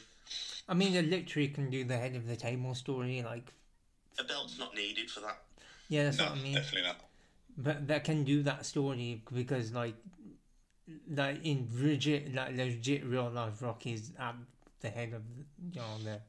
I 0.68 0.74
mean, 0.74 0.92
they 0.92 1.02
literally 1.02 1.48
can 1.48 1.70
do 1.70 1.84
the 1.84 1.96
head 1.96 2.14
of 2.16 2.26
the 2.26 2.36
table 2.36 2.74
story, 2.74 3.22
like, 3.22 3.52
A 4.18 4.24
belt's 4.24 4.58
not 4.58 4.74
needed 4.74 5.10
for 5.10 5.20
that. 5.20 5.38
yeah, 5.88 6.04
that's 6.04 6.18
No, 6.18 6.24
what 6.24 6.32
I 6.32 6.42
mean. 6.42 6.54
definitely 6.54 6.88
not. 6.88 7.00
But 7.58 7.86
they 7.88 8.00
can 8.00 8.24
do 8.24 8.42
that 8.44 8.66
story 8.66 9.22
because, 9.32 9.72
like, 9.72 9.94
like 11.10 11.44
in 11.44 11.68
legit, 11.74 12.34
like 12.34 12.56
legit 12.56 13.04
real 13.04 13.30
life, 13.30 13.60
Rocky's 13.62 14.12
at 14.18 14.34
the 14.80 14.88
head 14.88 15.12
of, 15.12 15.22
you 15.72 15.80
know, 15.80 15.98
the 16.04 16.20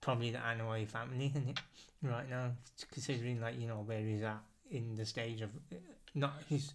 probably 0.00 0.30
the 0.30 0.38
Anoa'i 0.38 0.86
family. 0.86 1.32
Right 2.00 2.30
now, 2.30 2.52
considering 2.92 3.40
like 3.40 3.58
you 3.60 3.66
know 3.66 3.82
where 3.84 3.98
he's 3.98 4.22
at 4.22 4.38
in 4.70 4.94
the 4.94 5.04
stage 5.04 5.40
of 5.40 5.50
not 6.14 6.34
his, 6.48 6.72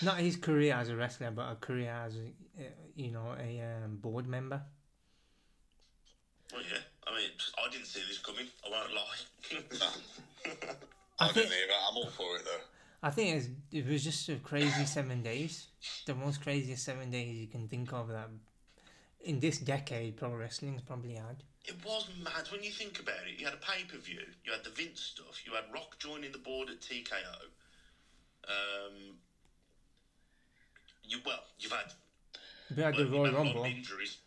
not 0.00 0.16
his 0.16 0.36
career 0.36 0.72
as 0.72 0.88
a 0.88 0.96
wrestler, 0.96 1.30
but 1.30 1.52
a 1.52 1.56
career 1.56 1.90
as 1.90 2.16
uh, 2.16 2.62
you 2.94 3.10
know 3.10 3.34
a 3.38 3.60
um, 3.60 3.96
board 3.96 4.26
member. 4.26 4.62
Well, 6.50 6.62
yeah. 6.62 6.78
I 7.06 7.10
mean, 7.10 7.30
I 7.58 7.70
didn't 7.70 7.84
see 7.84 8.00
this 8.08 8.16
coming. 8.16 8.46
I 8.66 8.70
won't 8.70 8.94
lie. 8.94 9.18
I, 11.20 11.26
I 11.26 11.32
didn't 11.32 11.52
either. 11.52 11.72
I'm 11.90 11.96
all 11.98 12.06
for 12.06 12.36
it 12.36 12.44
though. 12.46 12.75
I 13.02 13.10
think 13.10 13.36
it's, 13.36 13.48
it 13.72 13.86
was 13.86 14.02
just 14.02 14.28
a 14.28 14.36
crazy 14.36 14.84
seven 14.84 15.22
days. 15.22 15.68
The 16.06 16.14
most 16.14 16.42
craziest 16.42 16.84
seven 16.84 17.10
days 17.10 17.36
you 17.36 17.46
can 17.46 17.68
think 17.68 17.92
of 17.92 18.08
that 18.08 18.28
in 19.20 19.40
this 19.40 19.58
decade 19.58 20.16
pro 20.16 20.34
wrestling's 20.34 20.82
probably 20.82 21.14
had. 21.14 21.42
It 21.64 21.74
was 21.84 22.08
mad 22.22 22.48
when 22.52 22.62
you 22.62 22.70
think 22.70 23.00
about 23.00 23.26
it. 23.26 23.38
You 23.38 23.46
had 23.46 23.54
a 23.54 23.58
pay 23.58 23.84
per 23.84 23.98
view, 23.98 24.20
you 24.44 24.52
had 24.52 24.64
the 24.64 24.70
Vince 24.70 25.00
stuff, 25.00 25.42
you 25.44 25.52
had 25.52 25.64
Rock 25.72 25.98
joining 25.98 26.32
the 26.32 26.38
board 26.38 26.68
at 26.70 26.80
TKO. 26.80 27.50
Um, 28.48 29.16
you 31.02 31.18
well, 31.26 31.40
you've 31.58 31.72
had, 31.72 31.92
We 32.76 32.82
had 32.82 32.94
well, 32.94 33.04
the 33.04 33.10
Royal 33.10 33.24
had 33.24 33.34
a 33.34 33.36
lot 33.36 33.46
of 33.48 33.54
Rumble. 33.54 33.64
injuries. 33.64 34.18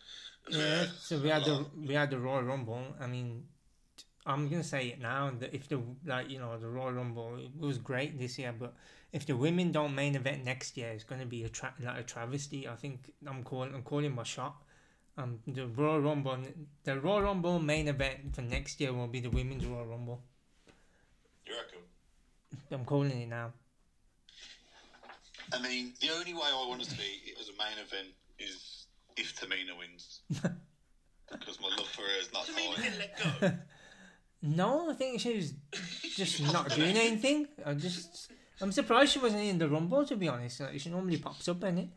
Yeah, 0.49 0.85
so 0.99 1.19
we 1.19 1.29
had 1.29 1.43
the 1.45 1.65
we 1.85 1.93
had 1.93 2.09
the 2.09 2.19
Royal 2.19 2.43
Rumble. 2.43 2.83
I 2.99 3.07
mean, 3.07 3.45
I'm 4.25 4.49
gonna 4.49 4.63
say 4.63 4.87
it 4.89 4.99
now 4.99 5.31
that 5.39 5.53
if 5.53 5.67
the 5.67 5.81
like 6.05 6.29
you 6.29 6.39
know 6.39 6.57
the 6.57 6.67
Royal 6.67 6.91
Rumble 6.93 7.37
it 7.37 7.51
was 7.59 7.77
great 7.77 8.19
this 8.19 8.37
year, 8.37 8.53
but 8.57 8.73
if 9.11 9.25
the 9.25 9.35
women 9.35 9.71
don't 9.71 9.95
main 9.95 10.15
event 10.15 10.43
next 10.45 10.77
year, 10.77 10.89
it's 10.89 11.03
gonna 11.03 11.25
be 11.25 11.43
a 11.43 11.49
tra- 11.49 11.73
like 11.81 11.99
a 11.99 12.03
travesty. 12.03 12.67
I 12.67 12.75
think 12.75 13.11
I'm 13.25 13.43
calling 13.43 13.73
I'm 13.73 13.83
calling 13.83 14.13
my 14.13 14.23
shot. 14.23 14.55
Um, 15.17 15.39
the 15.47 15.67
Royal 15.67 15.99
Rumble, 15.99 16.37
the 16.85 16.99
Royal 16.99 17.23
Rumble 17.23 17.59
main 17.59 17.87
event 17.89 18.33
for 18.35 18.41
next 18.41 18.79
year 18.79 18.93
will 18.93 19.07
be 19.07 19.19
the 19.19 19.29
women's 19.29 19.65
Royal 19.65 19.85
Rumble. 19.85 20.21
You 21.45 21.53
reckon? 21.55 21.79
I'm 22.71 22.85
calling 22.85 23.11
it 23.11 23.27
now. 23.27 23.51
I 25.51 25.59
mean, 25.61 25.93
the 25.99 26.09
only 26.11 26.33
way 26.33 26.41
I 26.45 26.65
want 26.69 26.81
it 26.81 26.85
to 26.85 26.91
see 26.91 27.21
it 27.25 27.37
as 27.39 27.49
a 27.49 27.53
main 27.53 27.77
event 27.83 28.13
is 28.37 28.85
if 29.17 29.35
Tamina 29.35 29.77
wins. 29.77 30.21
because 30.29 31.59
my 31.59 31.69
love 31.69 31.87
for 31.87 32.01
her 32.03 32.19
is 32.21 32.31
not 32.31 32.45
Does 32.45 32.55
it 32.55 32.57
mean 32.57 32.69
you 32.71 32.75
high. 32.77 32.83
can 32.83 32.97
let 32.99 33.41
go? 33.41 33.57
No, 34.41 34.89
I 34.89 34.93
think 34.93 35.19
she 35.19 35.35
was 35.35 35.53
just 36.15 36.41
not 36.53 36.69
doing 36.69 36.95
anything. 36.97 37.47
I 37.65 37.73
just, 37.73 38.31
I'm 38.61 38.71
surprised 38.71 39.11
she 39.13 39.19
wasn't 39.19 39.43
in 39.43 39.57
the 39.57 39.67
rumble. 39.67 40.05
To 40.05 40.15
be 40.15 40.27
honest, 40.29 40.61
like, 40.61 40.79
she 40.79 40.89
normally 40.89 41.17
pops 41.17 41.47
up 41.49 41.63
in 41.65 41.77
it, 41.77 41.89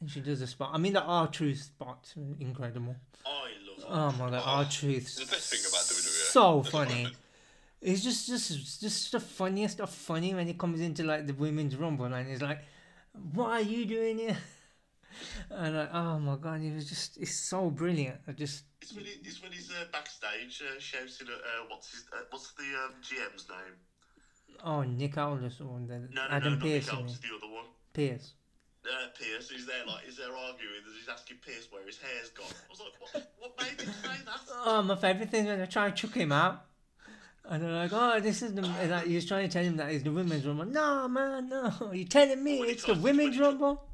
and 0.00 0.10
she 0.10 0.20
does 0.20 0.42
a 0.42 0.46
spot. 0.46 0.70
I 0.72 0.78
mean, 0.78 0.92
the 0.92 1.02
R 1.02 1.28
Truth 1.28 1.62
spot, 1.62 2.12
incredible. 2.40 2.96
I 3.24 3.50
love 3.86 4.14
Oh 4.18 4.18
my 4.18 4.30
god, 4.30 4.42
R 4.44 4.64
Truth. 4.66 5.16
The 5.16 5.26
best 5.26 5.50
thing 5.50 5.60
about 5.60 5.80
WWE. 5.80 6.30
So 6.30 6.62
funny. 6.62 7.08
It's 7.80 8.02
just 8.02 8.26
just 8.26 8.80
just 8.80 9.12
the 9.12 9.20
funniest 9.20 9.80
of 9.80 9.88
funny 9.88 10.34
when 10.34 10.48
it 10.48 10.58
comes 10.58 10.80
into 10.80 11.04
like 11.04 11.26
the 11.26 11.32
women's 11.34 11.76
rumble 11.76 12.06
and 12.06 12.28
it's 12.28 12.42
like, 12.42 12.58
What 13.32 13.50
are 13.50 13.60
you 13.60 13.86
doing 13.86 14.18
here? 14.18 14.36
And 15.50 15.76
like, 15.76 15.94
oh 15.94 16.18
my 16.18 16.36
god, 16.36 16.62
it 16.62 16.74
was 16.74 16.88
just 16.88 17.16
it's 17.18 17.34
so 17.34 17.70
brilliant. 17.70 18.18
I 18.28 18.32
just 18.32 18.64
It's 18.82 18.94
when, 18.94 19.04
he, 19.04 19.12
it's 19.24 19.42
when 19.42 19.52
he's 19.52 19.70
uh, 19.70 19.84
backstage 19.92 20.62
uh, 20.62 20.78
shouting 20.78 21.28
at 21.28 21.34
uh, 21.34 21.64
what's 21.68 21.90
his 21.90 22.04
uh, 22.12 22.20
what's 22.30 22.52
the 22.52 22.62
um, 22.64 22.94
GM's 23.02 23.48
name? 23.48 23.76
oh 24.64 24.82
Nick 24.82 25.16
Aldis 25.16 25.60
or 25.60 25.78
the 25.86 25.98
No, 25.98 26.06
no, 26.12 26.22
Adam 26.30 26.54
no, 26.54 26.58
not 26.58 26.62
Pearce, 26.64 26.86
Nick? 26.86 26.94
Aldis, 26.96 27.18
the 27.18 27.28
other 27.36 27.52
one. 27.52 27.64
Pearce. 27.92 28.32
Uh, 28.84 29.08
Pearce, 29.18 29.50
he's 29.50 29.66
there 29.66 29.84
like, 29.86 30.04
he's 30.04 30.16
there 30.16 30.34
arguing, 30.34 30.80
he's 30.98 31.08
asking 31.08 31.36
Pearce 31.44 31.68
where 31.70 31.84
his 31.84 31.98
hair's 31.98 32.30
gone. 32.30 32.46
I 32.46 32.70
was 32.70 32.80
like, 32.80 32.94
what, 33.00 33.32
what 33.38 33.52
made 33.60 33.80
him 33.80 33.92
say 34.02 34.24
that? 34.24 34.40
Oh, 34.64 34.82
my 34.82 34.96
favourite 34.96 35.30
thing 35.30 35.46
when 35.46 35.60
I 35.60 35.66
try 35.66 35.86
and 35.86 35.96
chuck 35.96 36.14
him 36.14 36.32
out. 36.32 36.64
And 37.44 37.62
they're 37.62 37.72
like, 37.72 37.90
oh, 37.92 38.20
this 38.20 38.42
is 38.42 38.54
the. 38.54 38.62
Like, 38.62 39.06
he's 39.06 39.24
trying 39.26 39.48
to 39.48 39.52
tell 39.52 39.64
him 39.64 39.76
that 39.78 39.90
it's 39.90 40.04
the 40.04 40.12
women's 40.12 40.44
rumble. 40.46 40.66
No, 40.66 41.08
man, 41.08 41.48
no. 41.48 41.72
You're 41.92 42.06
telling 42.06 42.42
me 42.42 42.60
it's 42.60 42.82
the 42.82 42.88
tries 42.88 42.96
to- 42.98 43.02
when 43.02 43.16
women's 43.16 43.36
he 43.36 43.42
rumble? 43.42 43.87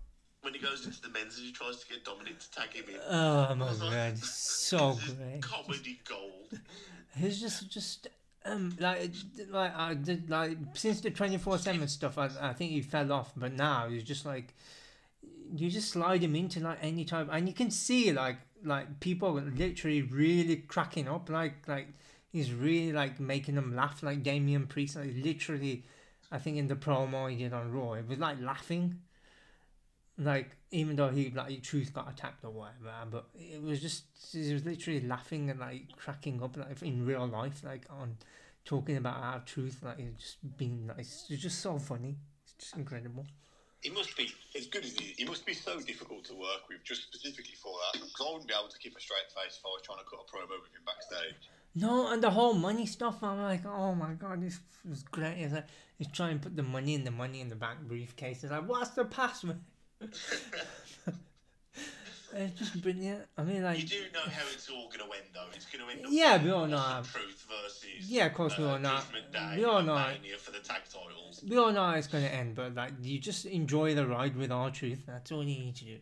When 0.45 0.53
he 0.53 0.61
goes 0.61 0.85
into 0.85 1.01
the 1.01 1.09
men's 1.09 1.39
and 1.39 1.47
he 1.47 1.53
tries 1.53 1.79
to 1.79 1.89
get 1.89 2.05
Dominic 2.05 2.39
to 2.39 2.51
tag 2.51 2.73
him 2.75 2.85
in. 2.89 3.01
Oh, 3.09 3.55
my 3.55 3.73
like, 3.73 3.81
god. 3.81 4.19
So 4.23 4.99
great. 5.17 5.41
Comedy 5.41 6.01
gold. 6.07 6.61
It's 7.17 7.41
just, 7.41 7.71
just, 7.71 8.09
um, 8.45 8.77
like, 8.79 9.11
like 9.51 9.75
I 9.75 9.95
did, 9.95 10.29
like 10.29 10.59
since 10.75 11.01
the 11.01 11.11
twenty 11.11 11.39
four 11.39 11.57
seven 11.59 11.89
stuff, 11.89 12.19
I, 12.19 12.29
I 12.41 12.53
think 12.53 12.73
he 12.73 12.83
fell 12.83 13.11
off. 13.13 13.33
But 13.35 13.55
now 13.55 13.89
he's 13.89 14.05
just 14.05 14.27
like, 14.27 14.55
you 15.55 15.71
just 15.71 15.91
slide 15.91 16.23
him 16.23 16.37
into 16.37 16.61
like 16.61 16.79
any 16.83 17.05
type, 17.05 17.29
and 17.33 17.49
you 17.49 17.55
can 17.55 17.71
see 17.71 18.13
like, 18.13 18.37
like 18.63 19.01
people 19.01 19.33
literally 19.33 20.03
really 20.03 20.57
cracking 20.57 21.09
up, 21.09 21.31
like, 21.31 21.67
like 21.67 21.89
he's 22.31 22.53
really 22.53 22.93
like 22.93 23.19
making 23.19 23.55
them 23.55 23.75
laugh, 23.75 24.03
like 24.03 24.23
Damian 24.23 24.67
Priest, 24.67 24.97
like 24.97 25.13
literally, 25.17 25.85
I 26.31 26.39
think 26.39 26.59
in 26.59 26.67
the 26.67 26.77
promo 26.77 27.31
he 27.31 27.37
did 27.37 27.53
on 27.53 27.73
Raw, 27.73 27.95
it 27.95 28.09
was 28.09 28.19
like 28.19 28.41
laughing. 28.43 29.01
Like 30.17 30.57
even 30.71 30.97
though 30.97 31.09
he 31.09 31.31
like 31.31 31.63
Truth 31.63 31.93
got 31.93 32.09
attacked 32.11 32.45
or 32.45 32.51
whatever, 32.51 32.93
but 33.11 33.27
it 33.35 33.61
was 33.61 33.81
just 33.81 34.05
he 34.33 34.53
was 34.53 34.65
literally 34.65 35.01
laughing 35.01 35.51
and 35.51 35.59
like 35.59 35.97
cracking 35.97 36.43
up 36.43 36.57
like 36.57 36.83
in 36.83 37.05
real 37.05 37.27
life, 37.27 37.63
like 37.65 37.87
on 37.91 38.17
talking 38.65 38.97
about 38.97 39.17
R 39.17 39.43
Truth, 39.45 39.81
like 39.83 39.99
it's 39.99 40.23
just 40.23 40.57
being 40.57 40.87
like 40.87 41.01
it's 41.01 41.27
just 41.29 41.61
so 41.61 41.79
funny. 41.79 42.17
It's 42.45 42.55
just 42.59 42.77
incredible. 42.77 43.27
He 43.81 43.91
must 43.91 44.17
be 44.17 44.33
as 44.57 44.67
good 44.67 44.85
as 44.85 44.93
he 44.93 45.11
is. 45.11 45.17
He 45.19 45.25
must 45.27 45.45
be 45.45 45.53
so 45.53 45.79
difficult 45.79 46.25
to 46.25 46.35
work 46.35 46.69
with, 46.71 46.83
just 46.85 47.03
specifically 47.03 47.55
for 47.63 47.73
that. 47.73 48.01
Because 48.01 48.15
I 48.19 48.31
wouldn't 48.31 48.49
be 48.49 48.55
able 48.55 48.71
to 48.71 48.79
keep 48.79 48.97
a 48.97 49.01
straight 49.01 49.29
face 49.29 49.59
if 49.59 49.67
I 49.67 49.69
was 49.69 49.83
trying 49.83 49.99
to 49.99 50.05
cut 50.05 50.21
a 50.21 50.31
promo 50.31 50.59
with 50.63 50.73
him 50.73 50.81
backstage. 50.87 51.51
No, 51.75 52.11
and 52.11 52.23
the 52.23 52.31
whole 52.31 52.55
money 52.55 52.87
stuff, 52.87 53.23
I'm 53.23 53.43
like, 53.43 53.67
oh 53.67 53.95
my 53.95 54.15
god, 54.15 54.43
this 54.43 54.61
was 54.89 55.03
great. 55.03 55.39
It's 55.39 55.53
like 55.53 55.67
he's 55.99 56.09
trying 56.09 56.39
to 56.39 56.45
put 56.45 56.57
the 56.57 56.63
money 56.63 56.95
in 56.95 57.05
the 57.05 57.11
money 57.11 57.43
in 57.43 57.51
the 57.51 57.57
back 57.57 57.83
briefcase. 57.83 58.43
It's 58.43 58.53
like, 58.53 58.67
what's 58.67 58.91
the 58.91 59.05
password? 59.05 59.59
it's 62.35 62.59
just 62.59 62.83
brilliant. 62.83 63.25
I 63.39 63.43
mean, 63.43 63.63
like, 63.63 63.81
You 63.81 63.87
do 63.87 64.01
know 64.13 64.21
how 64.21 64.43
it's 64.53 64.69
all 64.69 64.89
going 64.89 64.99
to 64.99 65.17
end, 65.17 65.27
though. 65.33 65.47
It's 65.55 65.67
going 65.67 65.85
to 65.85 65.93
end 65.93 66.07
up. 66.07 66.13
Yeah, 66.13 66.43
we 66.43 66.51
all 66.51 66.67
know 66.67 67.03
Truth 67.05 67.47
versus. 67.49 68.11
Yeah, 68.11 68.27
of 68.27 68.35
course 68.35 68.59
we 68.59 68.65
uh, 68.65 68.73
all 68.73 68.79
know. 68.79 68.99
We 69.57 69.65
all 69.65 69.83
know. 69.83 70.05
For 70.39 70.51
the 70.51 70.59
tag 70.59 70.83
titles. 70.93 71.45
we 71.49 71.57
all 71.57 71.73
know 71.73 71.87
how 71.87 71.95
it's 71.95 72.07
gonna 72.07 72.27
end, 72.27 72.55
but 72.55 72.75
like, 72.75 72.93
you 73.03 73.19
just 73.19 73.47
enjoy 73.47 73.95
the 73.95 74.07
ride 74.07 74.37
with 74.37 74.51
R 74.51 74.71
Truth. 74.71 75.05
That's 75.07 75.33
all 75.33 75.45
you 75.45 75.65
need 75.65 75.77
to 75.77 75.85
do. 75.85 75.97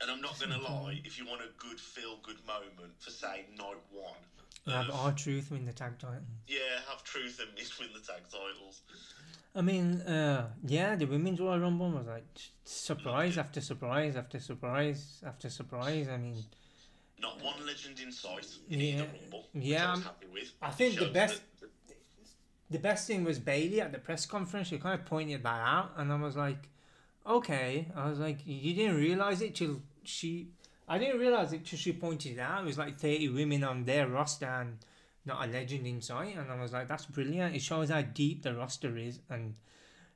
And 0.00 0.10
I'm 0.10 0.20
not 0.20 0.38
going 0.38 0.52
to 0.58 0.60
lie, 0.60 1.00
if 1.04 1.18
you 1.18 1.26
want 1.26 1.42
a 1.42 1.48
good 1.58 1.80
feel 1.80 2.18
good 2.22 2.44
moment 2.46 2.92
for, 2.98 3.10
say, 3.10 3.46
night 3.56 3.80
one, 3.90 4.20
Have 4.66 4.90
R 4.90 5.12
Truth 5.12 5.50
win 5.50 5.64
the 5.64 5.72
tag 5.72 5.98
title. 5.98 6.20
yeah, 6.48 6.58
have 6.88 7.02
Truth 7.04 7.40
and 7.40 7.54
Miz 7.54 7.78
win 7.80 7.88
the 7.92 8.00
tag 8.00 8.22
titles. 8.30 8.82
I 9.54 9.62
mean, 9.62 10.00
uh, 10.02 10.48
yeah, 10.66 10.96
the 10.96 11.06
women's 11.06 11.40
Royal 11.40 11.60
Rumble 11.60 11.90
was 11.90 12.06
like 12.06 12.24
surprise 12.64 13.38
after 13.38 13.60
surprise 13.60 14.16
after 14.16 14.38
surprise 14.40 15.22
after 15.26 15.48
surprise. 15.48 16.08
I 16.08 16.16
mean, 16.16 16.36
Not 17.20 17.42
one 17.42 17.64
legend 17.64 17.98
in 18.00 18.12
sight 18.12 18.46
in 18.68 18.80
Yeah, 18.80 18.86
either 18.94 19.08
Rumble, 19.22 19.48
yeah, 19.54 19.92
I 19.94 19.98
happy 20.00 20.26
with. 20.32 20.52
I 20.60 20.70
think 20.70 20.98
the 20.98 21.06
best- 21.08 21.42
that- 21.60 21.70
the 22.68 22.78
best 22.80 23.06
thing 23.06 23.22
was 23.22 23.38
Bayley 23.38 23.80
at 23.80 23.92
the 23.92 23.98
press 23.98 24.26
conference. 24.26 24.66
She 24.68 24.78
kind 24.78 24.98
of 25.00 25.06
pointed 25.06 25.44
that 25.44 25.60
out, 25.60 25.92
and 25.96 26.12
I 26.12 26.16
was 26.16 26.36
like, 26.36 26.68
okay. 27.24 27.86
I 27.94 28.10
was 28.10 28.18
like, 28.18 28.40
you 28.44 28.74
didn't 28.74 28.96
realize 28.96 29.40
it 29.40 29.54
till 29.54 29.82
she. 30.02 30.48
I 30.88 30.98
didn't 30.98 31.20
realize 31.20 31.52
it 31.52 31.66
till 31.66 31.78
she 31.78 31.92
pointed 31.92 32.32
it 32.32 32.40
out. 32.40 32.62
It 32.62 32.66
was 32.66 32.78
like 32.78 32.98
thirty 32.98 33.28
women 33.28 33.64
on 33.64 33.84
their 33.84 34.08
roster 34.08 34.46
and 34.46 34.78
not 35.24 35.46
a 35.46 35.50
legend 35.50 35.86
in 35.86 36.00
sight, 36.00 36.36
and 36.36 36.50
I 36.50 36.60
was 36.60 36.72
like, 36.72 36.86
that's 36.86 37.06
brilliant. 37.06 37.56
It 37.56 37.62
shows 37.62 37.90
how 37.90 38.02
deep 38.02 38.42
the 38.42 38.54
roster 38.54 38.96
is, 38.96 39.18
and 39.28 39.54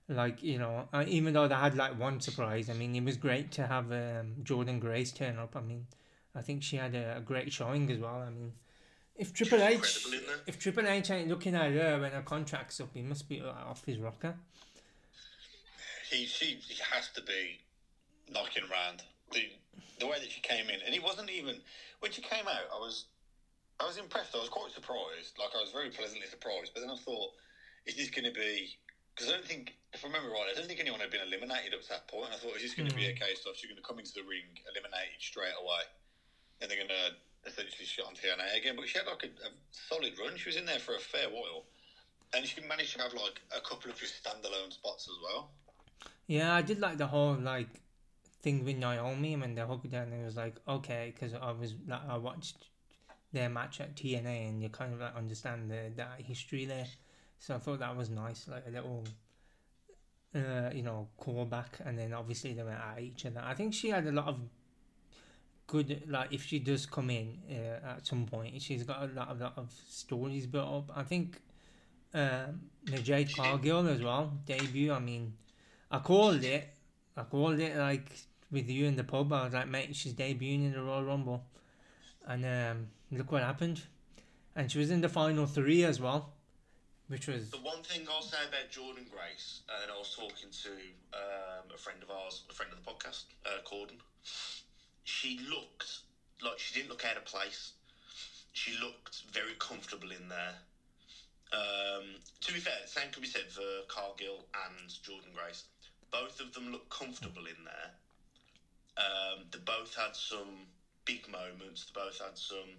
like 0.08 0.42
you 0.42 0.58
know, 0.58 0.88
even 1.06 1.34
though 1.34 1.48
they 1.48 1.54
had 1.54 1.76
like 1.76 1.98
one 1.98 2.20
surprise, 2.20 2.70
I 2.70 2.74
mean, 2.74 2.94
it 2.94 3.04
was 3.04 3.16
great 3.16 3.50
to 3.52 3.66
have 3.66 3.90
um, 3.90 4.36
Jordynne 4.42 4.80
Grace 4.80 5.12
turn 5.12 5.38
up. 5.38 5.56
I 5.56 5.60
mean, 5.60 5.86
I 6.34 6.42
think 6.42 6.62
she 6.62 6.76
had 6.76 6.94
a, 6.94 7.16
a 7.18 7.20
great 7.20 7.52
showing 7.52 7.90
as 7.90 7.98
well. 7.98 8.22
I 8.26 8.30
mean. 8.30 8.52
If 9.16 9.34
Triple 9.34 9.62
H, 9.62 9.74
incredible 9.74 10.12
in 10.14 10.26
there. 10.26 10.36
if 10.46 10.58
Triple 10.58 10.86
H 10.86 11.10
ain't 11.10 11.28
looking 11.28 11.54
at 11.54 11.72
her 11.72 12.00
when 12.00 12.12
her 12.12 12.22
contract's 12.22 12.80
up, 12.80 12.88
he 12.94 13.02
must 13.02 13.28
be 13.28 13.42
uh, 13.42 13.50
off 13.50 13.84
his 13.84 13.98
rocker. 13.98 14.34
He, 16.10 16.24
she, 16.24 16.58
he 16.66 16.80
has 16.90 17.10
to 17.10 17.20
be 17.20 17.60
knocking 18.32 18.62
around 18.62 19.02
the 19.32 19.42
the 19.98 20.06
way 20.06 20.18
that 20.18 20.30
she 20.30 20.40
came 20.40 20.68
in, 20.68 20.80
and 20.84 20.94
it 20.94 21.02
wasn't 21.02 21.30
even 21.30 21.56
when 22.00 22.12
she 22.12 22.22
came 22.22 22.46
out. 22.48 22.68
I 22.74 22.78
was 22.78 23.06
I 23.80 23.86
was 23.88 23.96
impressed. 23.96 24.36
I 24.36 24.38
was 24.38 24.52
quite 24.52 24.70
surprised. 24.76 25.40
Like 25.40 25.56
I 25.56 25.60
was 25.64 25.72
very 25.72 25.88
pleasantly 25.88 26.28
surprised. 26.28 26.76
But 26.76 26.84
then 26.84 26.92
I 26.92 27.00
thought, 27.00 27.32
is 27.86 27.96
this 27.96 28.10
going 28.12 28.28
to 28.28 28.36
be? 28.36 28.76
Because 29.16 29.32
I 29.32 29.40
don't 29.40 29.44
think, 29.44 29.74
if 29.92 30.04
I 30.04 30.08
remember 30.08 30.30
right, 30.30 30.52
I 30.52 30.54
don't 30.54 30.68
think 30.68 30.80
anyone 30.80 31.00
had 31.00 31.10
been 31.10 31.24
eliminated 31.24 31.74
up 31.74 31.82
to 31.82 31.88
that 31.88 32.06
point. 32.06 32.30
I 32.32 32.36
thought, 32.36 32.56
is 32.56 32.62
this 32.62 32.76
going 32.76 32.88
to 32.88 32.94
be 32.94 33.08
a 33.08 33.16
case 33.16 33.42
of 33.48 33.56
she's 33.56 33.68
going 33.68 33.80
to 33.80 33.84
come 33.84 33.98
into 33.98 34.12
the 34.12 34.22
ring 34.22 34.46
eliminated 34.68 35.18
straight 35.18 35.56
away, 35.56 35.82
and 36.60 36.70
they're 36.70 36.78
going 36.78 36.92
to 36.92 37.16
essentially 37.48 37.88
shut 37.88 38.04
on 38.04 38.14
TNA 38.14 38.60
again? 38.60 38.76
But 38.76 38.86
she 38.86 39.00
had 39.00 39.08
like 39.08 39.24
a, 39.24 39.32
a 39.48 39.50
solid 39.72 40.12
run. 40.20 40.36
She 40.36 40.52
was 40.52 40.56
in 40.60 40.68
there 40.68 40.78
for 40.78 40.94
a 40.94 41.00
fair 41.00 41.32
while, 41.32 41.64
and 42.36 42.44
she 42.44 42.60
managed 42.60 42.96
to 42.96 43.02
have 43.02 43.16
like 43.16 43.40
a 43.56 43.64
couple 43.64 43.90
of 43.90 43.96
just 43.96 44.20
standalone 44.20 44.72
spots 44.76 45.08
as 45.08 45.16
well. 45.24 45.50
Yeah, 46.28 46.54
I 46.54 46.62
did 46.62 46.80
like 46.80 46.96
the 46.96 47.08
whole 47.08 47.34
like 47.34 47.68
thing 48.42 48.64
with 48.64 48.76
Naomi 48.76 49.36
when 49.36 49.54
they 49.54 49.60
her, 49.60 49.76
and 49.92 50.14
it 50.14 50.24
was 50.24 50.36
like 50.36 50.56
okay, 50.66 51.12
because 51.14 51.34
I 51.34 51.52
was 51.52 51.74
like 51.86 52.08
I 52.08 52.16
watched 52.16 52.68
their 53.32 53.48
match 53.48 53.80
at 53.80 53.96
TNA, 53.96 54.48
and 54.48 54.62
you 54.62 54.68
kind 54.68 54.92
of 54.94 55.00
like 55.00 55.16
understand 55.16 55.70
the 55.70 55.92
that 55.96 56.20
history 56.20 56.64
there. 56.64 56.86
So 57.38 57.54
I 57.54 57.58
thought 57.58 57.78
that 57.78 57.96
was 57.96 58.10
nice, 58.10 58.46
like 58.48 58.64
a 58.66 58.70
little, 58.70 59.04
uh, 60.34 60.70
you 60.74 60.82
know, 60.82 61.08
callback, 61.18 61.80
and 61.84 61.98
then 61.98 62.12
obviously 62.12 62.52
they 62.52 62.62
went 62.62 62.78
at 62.78 63.00
each 63.00 63.24
other. 63.24 63.42
I 63.42 63.54
think 63.54 63.72
she 63.72 63.88
had 63.88 64.06
a 64.06 64.12
lot 64.12 64.28
of 64.28 64.40
good, 65.66 66.02
like 66.08 66.32
if 66.32 66.44
she 66.44 66.58
does 66.58 66.84
come 66.84 67.10
in 67.10 67.38
uh, 67.50 67.92
at 67.96 68.06
some 68.06 68.26
point, 68.26 68.60
she's 68.60 68.82
got 68.82 69.02
a 69.02 69.06
lot 69.06 69.28
of 69.28 69.40
lot 69.40 69.54
of 69.56 69.72
stories 69.88 70.46
built 70.46 70.68
up. 70.68 70.92
I 70.96 71.02
think 71.02 71.40
um, 72.12 72.62
the 72.84 72.98
Jade 72.98 73.34
Cargill 73.34 73.86
as 73.88 74.02
well 74.02 74.32
debut. 74.44 74.92
I 74.92 74.98
mean, 74.98 75.32
I 75.90 75.98
called 76.00 76.42
it. 76.44 76.68
I 77.16 77.22
called 77.22 77.58
it 77.58 77.76
like 77.76 78.10
with 78.50 78.68
you 78.68 78.86
in 78.86 78.96
the 78.96 79.04
pub. 79.04 79.32
I 79.32 79.44
was 79.44 79.54
like, 79.54 79.68
mate, 79.68 79.94
she's 79.94 80.12
debuting 80.12 80.66
in 80.66 80.72
the 80.72 80.82
Royal 80.82 81.04
Rumble, 81.04 81.44
and 82.26 82.44
um, 82.44 82.86
look 83.10 83.32
what 83.32 83.42
happened. 83.42 83.82
And 84.56 84.70
she 84.70 84.78
was 84.78 84.90
in 84.90 85.00
the 85.00 85.08
final 85.08 85.46
three 85.46 85.84
as 85.84 86.00
well, 86.00 86.32
which 87.08 87.26
was 87.28 87.50
The 87.50 87.58
one 87.58 87.82
thing 87.82 88.06
I'll 88.10 88.22
say 88.22 88.38
about 88.48 88.70
Jordynne 88.70 89.10
Grace, 89.10 89.60
and 89.82 89.90
I 89.90 89.96
was 89.96 90.14
talking 90.14 90.50
to 90.62 90.70
um, 91.14 91.70
a 91.74 91.78
friend 91.78 92.02
of 92.02 92.10
ours, 92.10 92.42
a 92.50 92.52
friend 92.52 92.72
of 92.72 92.84
the 92.84 92.90
podcast, 92.90 93.24
uh, 93.46 93.62
Corden. 93.64 93.98
She 95.04 95.40
looked 95.48 96.00
like 96.42 96.58
she 96.58 96.74
didn't 96.74 96.90
look 96.90 97.04
out 97.04 97.16
of 97.16 97.24
place. 97.24 97.72
She 98.52 98.76
looked 98.82 99.22
very 99.32 99.54
comfortable 99.58 100.10
in 100.10 100.28
there. 100.28 100.54
Um, 101.52 102.04
to 102.42 102.52
be 102.52 102.60
fair, 102.60 102.74
same 102.86 103.10
could 103.12 103.22
be 103.22 103.28
said 103.28 103.50
for 103.50 103.62
Cargill 103.88 104.44
and 104.66 104.88
Jordynne 104.88 105.34
Grace. 105.34 105.64
Both 106.10 106.40
of 106.40 106.52
them 106.52 106.72
looked 106.72 106.90
comfortable 106.90 107.46
in 107.46 107.64
there. 107.64 107.90
Um, 108.96 109.46
they 109.50 109.58
both 109.58 109.94
had 109.94 110.14
some 110.14 110.66
big 111.04 111.28
moments. 111.28 111.86
They 111.86 112.00
both 112.00 112.18
had 112.18 112.36
some. 112.36 112.78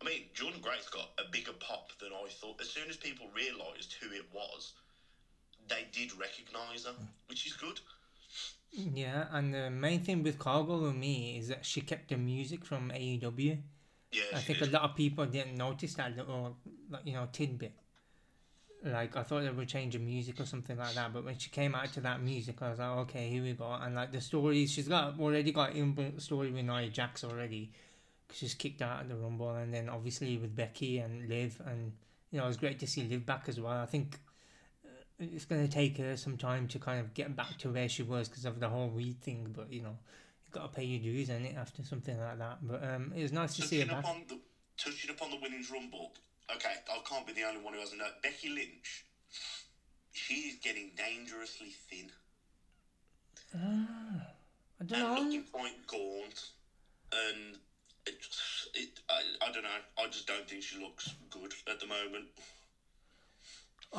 I 0.00 0.04
mean, 0.04 0.24
Jordynne 0.34 0.60
Grace 0.60 0.88
got 0.88 1.10
a 1.18 1.30
bigger 1.30 1.52
pop 1.52 1.90
than 2.00 2.10
I 2.12 2.28
thought. 2.28 2.60
As 2.60 2.68
soon 2.68 2.88
as 2.88 2.96
people 2.96 3.26
realised 3.34 3.94
who 4.00 4.10
it 4.12 4.26
was, 4.32 4.72
they 5.68 5.86
did 5.92 6.12
recognise 6.18 6.84
her, 6.84 6.94
which 7.28 7.46
is 7.46 7.52
good. 7.52 7.80
yeah. 8.72 9.26
And 9.30 9.54
the 9.54 9.70
main 9.70 10.00
thing 10.00 10.22
with 10.22 10.38
Cargill 10.38 10.80
with 10.80 10.96
me 10.96 11.38
is 11.38 11.48
that 11.48 11.64
she 11.64 11.80
kept 11.80 12.08
the 12.08 12.16
music 12.16 12.64
from 12.64 12.90
AEW. 12.90 13.58
Yeah, 14.12 14.22
I 14.34 14.40
she 14.40 14.54
think 14.54 14.62
a 14.62 14.72
lot 14.72 14.82
of 14.82 14.96
people 14.96 15.26
didn't 15.26 15.56
notice 15.56 15.94
that 15.94 16.16
little, 16.16 16.56
like 16.90 17.02
you 17.04 17.14
know, 17.14 17.28
tidbit. 17.32 17.72
Like 18.84 19.16
I 19.16 19.22
thought 19.22 19.42
they 19.42 19.50
would 19.50 19.68
change 19.68 19.94
the 19.94 19.98
music 19.98 20.40
or 20.40 20.44
something 20.44 20.76
like 20.76 20.94
that, 20.94 21.12
but 21.12 21.24
when 21.24 21.38
she 21.38 21.48
came 21.48 21.74
out 21.74 21.90
to 21.94 22.00
that 22.02 22.22
music, 22.22 22.60
I 22.60 22.70
was 22.70 22.78
like, 22.78 22.98
okay, 22.98 23.28
here 23.30 23.42
we 23.42 23.54
go. 23.54 23.72
And 23.72 23.94
like 23.94 24.12
the 24.12 24.20
stories, 24.20 24.70
she's 24.70 24.88
got 24.88 25.18
already 25.18 25.52
got 25.52 25.74
in 25.74 26.18
story 26.20 26.50
with 26.50 26.66
Nia 26.66 26.88
Jax 26.90 27.24
already, 27.24 27.72
she's 28.30 28.52
kicked 28.52 28.82
out 28.82 29.02
of 29.02 29.08
the 29.08 29.16
Rumble, 29.16 29.54
and 29.54 29.72
then 29.72 29.88
obviously 29.88 30.36
with 30.36 30.54
Becky 30.54 30.98
and 30.98 31.28
Liv, 31.30 31.62
and 31.66 31.92
you 32.30 32.38
know 32.38 32.44
it 32.44 32.48
was 32.48 32.58
great 32.58 32.78
to 32.80 32.86
see 32.86 33.04
Liv 33.04 33.24
back 33.24 33.48
as 33.48 33.58
well. 33.58 33.72
I 33.72 33.86
think 33.86 34.18
uh, 34.84 34.88
it's 35.18 35.46
going 35.46 35.66
to 35.66 35.72
take 35.72 35.96
her 35.98 36.16
some 36.18 36.36
time 36.36 36.68
to 36.68 36.78
kind 36.78 37.00
of 37.00 37.14
get 37.14 37.34
back 37.34 37.56
to 37.60 37.70
where 37.72 37.88
she 37.88 38.02
was 38.02 38.28
because 38.28 38.44
of 38.44 38.60
the 38.60 38.68
whole 38.68 38.88
weed 38.88 39.20
thing, 39.22 39.54
but 39.56 39.72
you 39.72 39.82
know. 39.82 39.96
you 40.46 40.52
Got 40.52 40.72
to 40.72 40.76
pay 40.76 40.84
your 40.84 41.00
dues, 41.00 41.30
and 41.30 41.46
it 41.46 41.56
after 41.56 41.82
something 41.82 42.20
like 42.20 42.38
that. 42.38 42.58
But 42.62 42.84
um, 42.84 43.12
it 43.16 43.22
was 43.22 43.32
nice 43.32 43.56
to 43.56 43.62
see 43.62 43.80
her 43.80 43.86
back. 43.86 44.00
upon 44.00 44.24
the 44.28 44.38
touching 44.76 45.10
upon 45.10 45.30
the 45.30 45.38
women's 45.42 45.70
rumble. 45.70 46.12
Okay, 46.52 46.74
I 46.88 46.98
can't 47.08 47.26
be 47.26 47.32
the 47.32 47.44
only 47.44 47.60
one 47.60 47.72
who 47.72 47.80
hasn't 47.80 47.98
known. 47.98 48.10
Becky 48.22 48.48
Lynch, 48.48 49.04
she's 50.12 50.56
getting 50.56 50.92
dangerously 50.96 51.72
thin 51.90 52.10
Ah, 53.54 54.26
I 54.80 54.84
don't 54.84 54.98
and 55.00 55.14
know. 55.14 55.14
looking 55.24 55.44
quite 55.52 55.86
gaunt, 55.86 56.50
and 57.12 57.56
it, 58.06 58.16
it 58.74 58.88
I, 59.08 59.22
I 59.40 59.50
don't 59.50 59.62
know. 59.62 59.78
I 59.96 60.06
just 60.06 60.26
don't 60.26 60.48
think 60.48 60.62
she 60.62 60.76
looks 60.78 61.08
good 61.30 61.52
at 61.68 61.80
the 61.80 61.86
moment. 61.86 62.26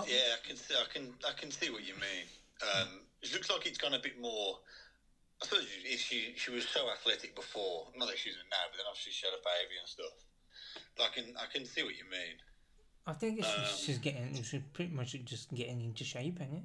Yeah, 0.08 0.36
I 0.36 0.48
can 0.48 0.58
see. 0.58 0.76
I 0.76 0.84
can. 0.92 1.14
I 1.26 1.32
can 1.32 1.52
see 1.52 1.70
what 1.70 1.84
you 1.84 1.94
mean. 1.96 2.28
Um, 2.62 3.04
it 3.22 3.32
looks 3.34 3.50
like 3.50 3.66
it's 3.66 3.78
gone 3.78 3.94
a 3.94 4.00
bit 4.00 4.18
more. 4.20 4.60
I 5.42 5.46
suppose 5.46 5.66
if 5.84 6.00
she 6.02 6.34
she 6.36 6.52
was 6.52 6.66
so 6.66 6.90
athletic 6.90 7.34
before, 7.34 7.88
not 7.96 8.08
that 8.08 8.18
she's 8.18 8.34
isn't 8.34 8.50
now, 8.52 8.68
but 8.70 8.78
then 8.78 8.86
obviously 8.90 9.14
she 9.14 9.26
had 9.26 9.34
a 9.34 9.44
baby 9.44 9.80
and 9.80 9.88
stuff. 9.88 10.12
I 11.00 11.08
can 11.14 11.26
I 11.38 11.46
can 11.52 11.66
see 11.66 11.84
what 11.84 11.96
you 11.96 12.04
mean. 12.10 12.38
I 13.08 13.14
think 13.14 13.40
it's 13.40 13.48
just, 13.48 13.60
Um, 13.60 13.86
she's 13.86 13.98
getting, 14.00 14.34
she's 14.44 14.62
pretty 14.74 14.92
much 14.92 15.16
just 15.26 15.54
getting 15.54 15.80
into 15.82 16.04
shape, 16.04 16.42
is 16.42 16.52
it? 16.52 16.64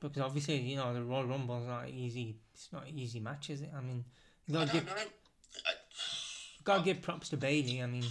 Because 0.00 0.20
obviously, 0.22 0.56
you 0.56 0.76
know, 0.76 0.92
the 0.92 1.02
Royal 1.04 1.24
Rumble's 1.26 1.68
not 1.68 1.88
easy. 1.88 2.36
It's 2.52 2.72
not 2.72 2.88
an 2.88 2.98
easy 2.98 3.20
match, 3.20 3.50
is 3.50 3.62
it? 3.62 3.70
I 3.76 3.80
mean, 3.80 4.04
you 4.48 4.58
I 4.58 4.64
gotta 4.64 4.72
don't 4.72 4.86
give. 4.86 4.94
I, 5.66 5.70
gotta 6.64 6.82
give 6.82 7.00
props 7.02 7.28
to 7.28 7.36
Bayley. 7.36 7.80
I 7.80 7.86
mean, 7.86 8.04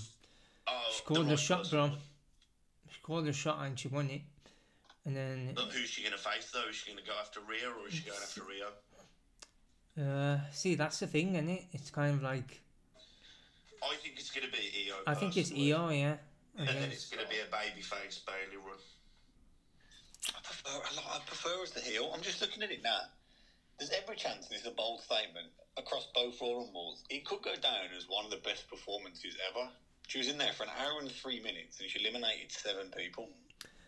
oh, 0.67 0.91
she 0.95 1.03
called 1.03 1.27
the 1.27 1.35
shot, 1.35 1.63
person. 1.63 1.77
bro. 1.89 1.91
She 2.89 3.01
called 3.03 3.25
the 3.25 3.33
shot 3.33 3.65
and 3.65 3.77
she 3.77 3.89
won 3.89 4.09
it. 4.09 4.21
And 5.05 5.15
then, 5.15 5.51
But 5.55 5.65
who's 5.65 5.89
she 5.89 6.03
going 6.03 6.13
to 6.13 6.19
face 6.19 6.51
though? 6.53 6.69
Is 6.69 6.75
she 6.75 6.91
going 6.91 7.03
to 7.03 7.09
go 7.09 7.17
after 7.19 7.39
Rhea 7.41 7.67
or 7.69 7.87
is 7.87 7.95
she 7.95 8.05
going 8.05 8.19
after 8.21 8.43
Rio? 8.43 8.67
uh, 10.07 10.39
see, 10.51 10.75
that's 10.75 10.99
the 10.99 11.07
thing, 11.07 11.35
isn't 11.35 11.49
it? 11.49 11.65
It's 11.73 11.89
kind 11.89 12.15
of 12.15 12.21
like, 12.23 12.61
I 13.83 13.95
think 13.95 14.15
it's 14.17 14.29
going 14.31 14.45
to 14.45 14.51
be 14.51 14.63
Iyo. 14.87 14.95
I 15.07 15.13
think 15.13 15.37
it's. 15.37 15.51
Iyo, 15.51 15.89
yeah. 15.97 16.15
And 16.57 16.67
then 16.67 16.91
it's 16.91 17.09
going 17.09 17.23
to 17.23 17.29
be 17.29 17.37
a 17.39 17.45
babyface 17.49 18.25
Bayley 18.25 18.57
run. 18.57 18.77
I 20.35 20.39
prefer 20.43 20.69
a 20.69 20.95
lot. 20.95 21.05
I 21.15 21.19
prefer 21.25 21.63
as 21.63 21.71
the 21.71 21.79
heel. 21.81 22.11
I'm 22.13 22.21
just 22.21 22.41
looking 22.41 22.61
at 22.61 22.71
it 22.71 22.83
now. 22.83 22.99
There's 23.79 23.91
every 23.91 24.15
chance, 24.15 24.45
and 24.47 24.55
it's 24.55 24.67
a 24.67 24.71
bold 24.71 25.01
statement 25.01 25.47
across 25.77 26.07
both 26.13 26.39
Royal 26.39 26.65
Rumbles. 26.65 27.03
It 27.09 27.25
could 27.25 27.41
go 27.41 27.55
down 27.55 27.89
as 27.97 28.05
one 28.07 28.25
of 28.25 28.31
the 28.31 28.37
best 28.37 28.69
performances 28.69 29.35
ever. 29.49 29.67
She 30.07 30.19
was 30.19 30.27
in 30.27 30.37
there 30.37 30.51
for 30.53 30.63
an 30.63 30.69
hour 30.77 30.99
and 30.99 31.09
three 31.09 31.39
minutes, 31.41 31.79
and 31.79 31.89
she 31.89 31.99
eliminated 31.99 32.51
seven 32.51 32.91
people. 32.95 33.29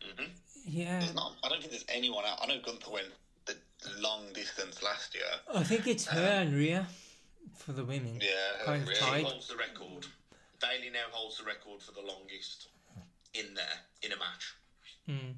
hmm 0.02 0.26
Yeah, 0.66 1.00
There's 1.00 1.14
not. 1.14 1.36
I 1.44 1.50
don't 1.50 1.60
think 1.60 1.72
there's 1.72 1.86
anyone 1.90 2.24
out. 2.26 2.40
I 2.42 2.48
know 2.48 2.60
Gunther 2.66 2.90
went 2.90 3.08
the 3.46 3.56
long 4.00 4.32
distance 4.34 4.82
last 4.82 5.14
year. 5.14 5.24
I 5.54 5.64
think 5.64 5.86
it's 5.86 6.06
her 6.06 6.20
and 6.20 6.56
Rhea 6.56 6.88
for 7.58 7.72
the 7.74 7.84
women. 7.84 8.20
Yeah, 8.22 8.66
Kind 8.66 8.82
of 8.84 8.88
really. 8.90 9.00
tied. 9.00 9.24
holds 9.26 9.48
the 9.48 9.56
record. 9.56 10.06
Bayley 10.62 10.90
now 10.92 11.06
holds 11.12 11.38
the 11.38 11.44
record 11.44 11.82
for 11.82 11.92
the 11.92 12.02
longest 12.02 12.68
in 13.34 13.54
there 13.54 13.80
in 14.02 14.12
a 14.12 14.18
match. 14.18 14.54
Mm. 15.10 15.34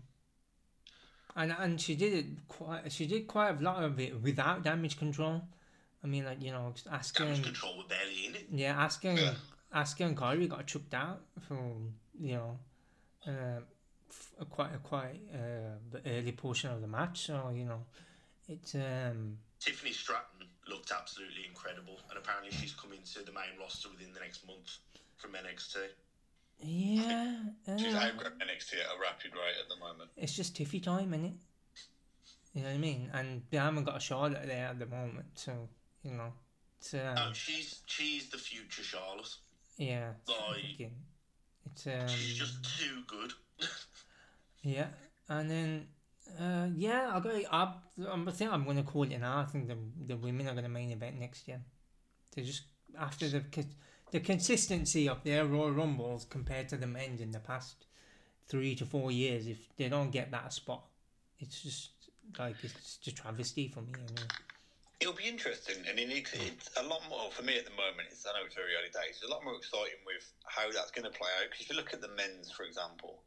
And 1.37 1.51
and 1.59 1.81
she 1.81 1.95
did 1.95 2.13
it 2.13 2.25
quite. 2.47 2.91
She 2.91 3.05
did 3.07 3.27
quite 3.27 3.59
a 3.59 3.63
lot 3.63 3.83
of 3.83 3.99
it 3.99 4.21
without 4.21 4.63
damage 4.63 4.97
control. 4.97 5.41
I 6.03 6.07
mean, 6.07 6.23
like 6.23 6.41
you 6.41 6.51
know, 6.51 6.71
just 6.73 6.87
Asuka. 6.89 7.19
Damage 7.25 7.43
control 7.43 7.77
were 7.77 7.83
barely 7.89 8.27
in 8.27 8.35
it. 8.35 8.47
Yeah, 8.51 8.75
Asuka 8.85 9.17
Yeah. 9.17 9.33
Asuka 9.75 10.05
and 10.05 10.17
Kairi 10.17 10.47
got 10.47 10.65
chucked 10.67 10.93
out 10.93 11.21
from 11.47 11.95
you 12.17 12.35
know, 12.35 12.59
uh, 13.27 13.59
f- 14.09 14.31
a 14.39 14.45
quite 14.45 14.73
a 14.75 14.77
quite 14.77 15.19
uh, 15.33 15.75
the 15.91 16.01
early 16.09 16.31
portion 16.31 16.71
of 16.71 16.79
the 16.81 16.87
match. 16.87 17.25
So 17.25 17.51
you 17.53 17.65
know, 17.65 17.83
it's 18.47 18.75
um 18.75 19.37
Tiffany 19.59 19.91
Stratton 19.91 20.34
looked 20.67 20.91
absolutely 20.91 21.45
incredible, 21.47 21.99
and 22.09 22.17
apparently 22.17 22.51
she's 22.51 22.73
coming 22.73 22.99
to 23.13 23.23
the 23.23 23.31
main 23.31 23.57
roster 23.59 23.89
within 23.89 24.13
the 24.13 24.19
next 24.19 24.45
month 24.47 24.77
from 25.17 25.31
NXT. 25.31 25.77
yeah. 26.59 27.37
She's 27.77 27.83
don't 27.83 27.93
know. 27.93 27.99
outgrown 27.99 28.33
NXT 28.39 28.73
at 28.79 28.95
a 28.95 28.99
rapid 29.01 29.33
rate 29.33 29.55
at 29.61 29.67
the 29.69 29.77
moment. 29.77 30.09
It's 30.17 30.33
just 30.35 30.55
Tiffy 30.55 30.81
time, 30.81 31.11
innit? 31.11 31.33
You 32.53 32.61
know 32.61 32.69
what 32.69 32.75
I 32.75 32.77
mean? 32.77 33.09
And 33.13 33.41
they 33.51 33.57
haven't 33.57 33.83
got 33.83 33.97
a 33.97 33.99
Charlotte 33.99 34.45
there 34.45 34.67
at 34.67 34.79
the 34.79 34.85
moment, 34.85 35.25
so 35.35 35.67
you 36.03 36.11
know, 36.11 36.31
it's 36.79 36.93
um, 36.93 37.15
Oh, 37.17 37.31
she's 37.33 37.81
she's 37.85 38.29
the 38.29 38.37
future 38.37 38.83
Charlotte. 38.83 39.35
yeah. 39.77 40.11
it's 40.21 40.29
like- 40.79 40.91
it's 41.65 41.87
um 41.87 42.07
She's 42.07 42.37
just 42.37 42.63
too 42.79 43.01
good. 43.07 43.33
yeah, 44.61 44.87
and 45.29 45.49
then 45.51 45.87
uh 46.39 46.67
yeah, 46.75 47.11
I 47.13 47.19
got 47.19 47.33
I, 47.51 47.73
I 48.09 48.31
think 48.31 48.51
I'm 48.51 48.65
gonna 48.65 48.83
call 48.83 49.03
it 49.03 49.17
now. 49.19 49.39
I 49.39 49.45
think 49.45 49.67
the 49.67 49.77
the 50.07 50.17
women 50.17 50.47
are 50.47 50.55
gonna 50.55 50.69
main 50.69 50.91
event 50.91 51.19
next 51.19 51.47
year. 51.47 51.61
They 52.35 52.43
just 52.43 52.63
after 52.99 53.27
the 53.27 53.43
the 54.11 54.19
consistency 54.19 55.09
of 55.09 55.23
their 55.23 55.45
Royal 55.45 55.71
Rumbles 55.71 56.25
compared 56.25 56.69
to 56.69 56.77
the 56.77 56.87
men's 56.87 57.21
in 57.21 57.31
the 57.31 57.39
past 57.39 57.85
three 58.47 58.75
to 58.75 58.85
four 58.85 59.11
years. 59.11 59.47
If 59.47 59.75
they 59.77 59.89
don't 59.89 60.11
get 60.11 60.31
that 60.31 60.53
spot, 60.53 60.83
it's 61.39 61.61
just 61.61 61.91
like 62.39 62.55
it's 62.63 62.97
just 62.97 63.07
a 63.07 63.21
travesty 63.21 63.67
for 63.67 63.81
me. 63.81 63.93
It'll 65.01 65.13
be 65.13 65.27
interesting, 65.27 65.83
and 65.89 65.99
it, 65.99 66.09
it's, 66.09 66.33
it's 66.33 66.69
a 66.77 66.83
lot 66.83 67.01
more 67.09 67.29
for 67.29 67.43
me 67.43 67.57
at 67.57 67.65
the 67.65 67.71
moment. 67.71 68.07
It's 68.09 68.25
I 68.25 68.31
know 68.31 68.45
it's 68.45 68.55
very 68.55 68.71
early 68.79 68.89
days. 68.89 69.19
It's 69.19 69.27
a 69.27 69.31
lot 69.31 69.43
more 69.43 69.55
exciting 69.57 69.99
with 70.05 70.23
how 70.45 70.71
that's 70.71 70.91
going 70.91 71.03
to 71.03 71.11
play 71.11 71.29
out. 71.37 71.51
Because 71.51 71.61
if 71.61 71.69
you 71.69 71.75
look 71.75 71.93
at 71.93 72.01
the 72.01 72.09
men's, 72.15 72.49
for 72.51 72.63
example, 72.63 73.21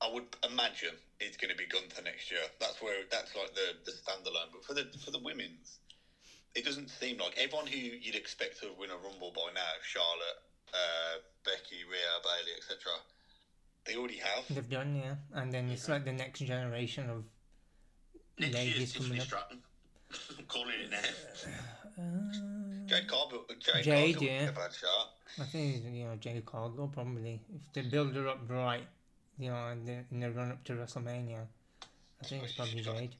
I 0.00 0.10
would 0.12 0.24
imagine 0.48 0.94
it's 1.20 1.36
going 1.36 1.50
to 1.50 1.56
be 1.56 1.66
Gunther 1.66 2.02
next 2.02 2.30
year. 2.30 2.40
That's 2.60 2.80
where 2.80 3.02
that's 3.10 3.34
like 3.34 3.54
the 3.54 3.74
the 3.84 3.92
standalone. 3.92 4.52
But 4.52 4.64
for 4.64 4.74
the 4.74 4.86
for 5.04 5.10
the 5.10 5.18
women's, 5.18 5.78
it 6.54 6.64
doesn't 6.64 6.88
seem 6.88 7.18
like 7.18 7.36
everyone 7.38 7.66
who 7.66 7.78
you'd 7.78 8.14
expect 8.14 8.60
to 8.60 8.68
win 8.78 8.90
a 8.90 8.96
Rumble 8.96 9.32
by 9.34 9.50
now, 9.54 9.74
Charlotte, 9.82 10.38
uh, 10.72 11.18
Becky, 11.44 11.82
Rhea, 11.90 12.14
Bayley, 12.22 12.54
etc. 12.56 12.92
They 13.84 13.96
already 13.96 14.18
have. 14.18 14.44
They've 14.50 14.68
done, 14.68 14.94
yeah. 14.94 15.14
And 15.32 15.50
then 15.52 15.68
it's 15.70 15.88
like 15.88 16.04
the 16.04 16.12
next 16.12 16.40
generation 16.40 17.08
of 17.10 17.24
Next 18.38 18.54
ladies 18.54 18.76
year's 18.76 18.92
coming 18.92 19.18
Tiffany 19.18 19.20
up. 19.20 19.26
Stratton. 19.26 19.58
I'm 20.38 20.44
calling 20.48 20.74
it 20.84 20.90
now. 20.90 20.98
Uh, 21.98 22.86
Jade 22.86 23.08
Cargill, 23.08 23.44
Jade, 23.58 23.84
Jade, 23.84 24.14
Cargill 24.14 24.28
yeah. 24.28 24.48
a 24.48 24.52
bad 24.52 24.72
shot. 24.72 25.10
I 25.40 25.44
think 25.44 25.84
you 25.84 26.04
know 26.04 26.16
Jay 26.16 26.42
Cargill 26.46 26.88
probably 26.88 27.40
if 27.52 27.72
they 27.72 27.82
build 27.82 28.14
her 28.14 28.28
up 28.28 28.40
right, 28.48 28.86
you 29.38 29.50
know, 29.50 29.68
in 29.68 29.84
the, 29.84 30.04
in 30.10 30.20
the 30.20 30.30
run 30.30 30.50
up 30.50 30.64
to 30.64 30.72
WrestleMania, 30.74 31.46
I 32.20 32.24
think 32.24 32.44
it's 32.44 32.54
probably 32.54 32.80
Jade. 32.80 33.14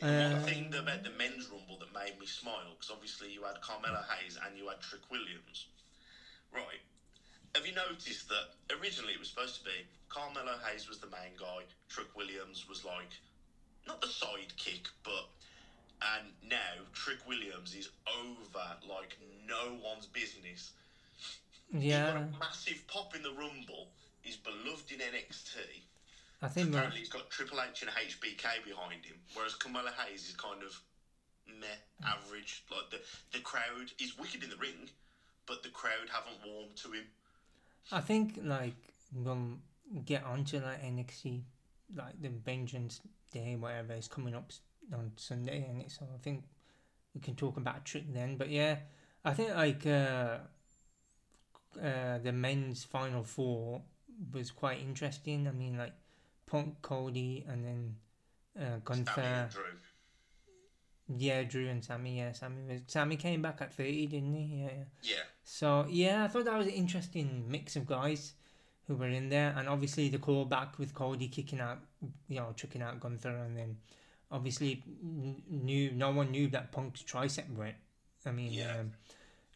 One 0.00 0.10
Uh, 0.10 0.42
thing 0.46 0.72
about 0.74 1.02
the 1.02 1.10
men's 1.10 1.48
rumble 1.48 1.78
that 1.80 1.92
made 1.92 2.18
me 2.20 2.26
smile 2.26 2.70
because 2.74 2.90
obviously 2.90 3.32
you 3.32 3.42
had 3.42 3.60
Carmelo 3.60 4.00
Hayes 4.10 4.38
and 4.46 4.56
you 4.56 4.68
had 4.68 4.80
Trick 4.80 5.02
Williams, 5.10 5.66
right? 6.54 6.80
Have 7.56 7.66
you 7.66 7.74
noticed 7.74 8.28
that 8.28 8.54
originally 8.78 9.14
it 9.14 9.18
was 9.18 9.28
supposed 9.28 9.56
to 9.58 9.64
be 9.64 9.74
Carmelo 10.08 10.54
Hayes 10.64 10.88
was 10.88 10.98
the 10.98 11.08
main 11.08 11.34
guy, 11.38 11.64
Trick 11.88 12.14
Williams 12.16 12.68
was 12.68 12.84
like 12.84 13.10
not 13.88 14.00
the 14.00 14.06
sidekick, 14.06 14.86
but 15.02 15.28
and 16.14 16.28
now 16.48 16.78
Trick 16.92 17.18
Williams 17.26 17.74
is 17.74 17.88
over 18.06 18.76
like 18.88 19.16
no 19.48 19.76
one's 19.82 20.06
business. 20.06 20.70
Yeah, 21.72 22.16
a 22.16 22.38
massive 22.38 22.86
pop 22.86 23.16
in 23.16 23.22
the 23.22 23.32
rumble. 23.32 23.88
He's 24.28 24.36
beloved 24.36 24.92
in 24.92 24.98
NXT. 24.98 25.56
I 26.42 26.48
think 26.48 26.72
that, 26.72 26.76
Apparently, 26.76 27.00
he's 27.00 27.08
got 27.08 27.30
Triple 27.30 27.60
H 27.62 27.80
and 27.80 27.90
HBK 27.90 28.62
behind 28.62 29.02
him, 29.06 29.16
whereas 29.32 29.54
Carmelo 29.54 29.88
Hayes 29.96 30.28
is 30.28 30.36
kind 30.36 30.62
of 30.62 30.78
meh, 31.58 31.66
average. 32.06 32.62
Like 32.70 32.90
the 32.90 33.00
the 33.32 33.42
crowd 33.42 33.90
is 33.98 34.18
wicked 34.18 34.44
in 34.44 34.50
the 34.50 34.56
ring, 34.56 34.90
but 35.46 35.62
the 35.62 35.70
crowd 35.70 36.10
haven't 36.12 36.46
warmed 36.46 36.76
to 36.76 36.92
him. 36.92 37.06
I 37.90 38.02
think 38.02 38.38
like 38.42 38.76
we'll 39.14 39.60
get 40.04 40.24
onto 40.24 40.58
like 40.58 40.82
NXT, 40.82 41.40
like 41.96 42.20
the 42.20 42.28
Vengeance 42.28 43.00
Day, 43.32 43.56
whatever 43.58 43.94
is 43.94 44.08
coming 44.08 44.34
up 44.34 44.52
on 44.92 45.12
Sunday, 45.16 45.64
and 45.66 45.90
so 45.90 46.06
I 46.14 46.18
think 46.18 46.44
we 47.14 47.22
can 47.22 47.34
talk 47.34 47.56
about 47.56 47.78
a 47.78 47.80
Trick 47.80 48.12
then. 48.12 48.36
But 48.36 48.50
yeah, 48.50 48.76
I 49.24 49.32
think 49.32 49.54
like 49.54 49.86
uh, 49.86 50.36
uh, 51.82 52.18
the 52.18 52.32
men's 52.32 52.84
final 52.84 53.24
four 53.24 53.80
was 54.32 54.50
quite 54.50 54.80
interesting. 54.80 55.46
I 55.48 55.52
mean, 55.52 55.76
like 55.78 55.92
Punk, 56.46 56.80
Cody, 56.82 57.44
and 57.48 57.64
then 57.64 57.96
uh, 58.58 58.62
Sami 58.62 58.80
Gunther. 58.84 59.20
and 59.20 59.50
Drew. 59.50 59.62
Yeah, 61.16 61.42
Drew 61.44 61.68
and 61.68 61.82
Sami. 61.82 62.18
Yeah, 62.18 62.32
Sami 62.32 62.62
was 62.68 62.82
Sami 62.86 63.16
came 63.16 63.40
back 63.40 63.58
at 63.62 63.72
thirty, 63.72 64.06
didn't 64.06 64.34
he? 64.34 64.60
Yeah, 64.62 64.64
yeah. 64.66 64.84
Yeah, 65.02 65.22
So 65.42 65.86
yeah, 65.88 66.24
I 66.24 66.28
thought 66.28 66.44
that 66.44 66.56
was 66.58 66.66
an 66.66 66.72
interesting 66.74 67.44
mix 67.48 67.76
of 67.76 67.86
guys 67.86 68.34
who 68.86 68.94
were 68.96 69.08
in 69.08 69.28
there, 69.30 69.54
and 69.56 69.68
obviously 69.68 70.08
the 70.10 70.18
callback 70.18 70.78
with 70.78 70.94
Cody 70.94 71.28
kicking 71.28 71.60
out, 71.60 71.78
you 72.28 72.36
know, 72.36 72.52
chucking 72.56 72.82
out 72.82 73.00
Gunther, 73.00 73.30
and 73.36 73.56
then 73.56 73.76
obviously 74.30 74.82
n- 75.02 75.42
knew 75.48 75.90
no 75.92 76.10
one 76.10 76.30
knew 76.30 76.48
that 76.48 76.72
Punk's 76.72 77.02
tricep 77.02 77.50
went. 77.54 77.76
I 78.26 78.30
mean, 78.32 78.52
Yeah. 78.52 78.76
um, 78.80 78.92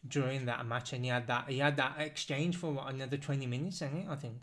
during 0.07 0.45
that 0.47 0.65
match, 0.65 0.93
and 0.93 1.03
he 1.05 1.11
had 1.11 1.27
that 1.27 1.49
he 1.49 1.59
had 1.59 1.77
that 1.77 1.99
exchange 1.99 2.55
for 2.57 2.71
what 2.73 2.91
another 2.91 3.17
twenty 3.17 3.45
minutes, 3.45 3.81
I 3.83 4.15
think. 4.15 4.41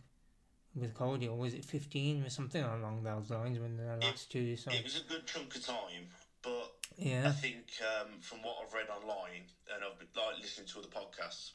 With 0.75 0.95
Cody, 0.95 1.27
or 1.27 1.37
was 1.37 1.55
it 1.55 1.65
fifteen 1.65 2.25
or 2.25 2.31
something 2.31 2.63
along 2.63 3.03
those 3.03 3.29
lines 3.29 3.59
when 3.59 3.77
the 3.77 3.97
last 4.07 4.31
two? 4.31 4.57
So 4.57 4.71
It 4.71 4.85
was 4.85 5.01
a 5.01 5.13
good 5.13 5.27
chunk 5.27 5.57
of 5.57 5.67
time, 5.67 6.07
but 6.43 6.73
yeah. 6.97 7.29
I 7.29 7.33
think 7.33 7.67
um, 7.83 8.21
from 8.21 8.39
what 8.43 8.57
I've 8.63 8.73
read 8.73 8.87
online 8.89 9.43
and 9.75 9.83
I've 9.85 9.99
been 9.99 10.09
like 10.17 10.39
listening 10.41 10.69
to 10.69 10.79
other 10.79 10.89
podcasts, 10.89 11.53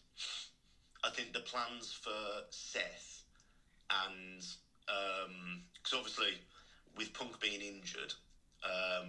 I 1.04 1.12
think 1.12 1.34
the 1.34 1.40
plans 1.40 1.94
for 1.94 2.12
Seth 2.50 3.24
and 3.90 4.42
because 4.86 5.94
obviously 5.94 6.42
with 6.98 7.14
Punk 7.14 7.40
being 7.40 7.62
injured, 7.62 8.14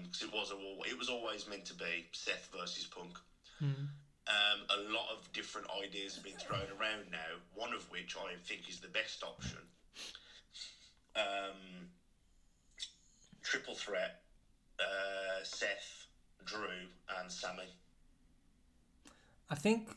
because 0.02 0.22
it 0.22 0.32
was 0.32 0.50
a 0.50 0.57
war, 0.57 0.86
it 0.86 0.98
was 0.98 1.09
always 1.09 1.48
meant 1.48 1.64
to 1.66 1.74
be 1.74 2.07
Seth 2.12 2.48
versus 2.57 2.86
Punk. 2.86 3.18
Mm. 3.62 3.88
Um, 4.28 4.61
a 4.70 4.92
lot 4.92 5.07
of 5.12 5.32
different 5.32 5.68
ideas 5.82 6.16
have 6.16 6.24
been 6.24 6.36
thrown 6.36 6.66
around 6.80 7.11
now. 7.12 7.38
One 7.54 7.72
of 7.72 7.88
which 7.90 8.16
I 8.16 8.34
think 8.44 8.68
is 8.68 8.80
the 8.80 8.88
best 8.88 9.22
option. 9.22 9.59
Um, 11.17 11.89
triple 13.43 13.75
threat: 13.75 14.23
uh, 14.79 15.43
Seth, 15.43 16.07
Drew, 16.45 16.89
and 17.19 17.31
Sami. 17.31 17.64
I 19.49 19.55
think 19.55 19.91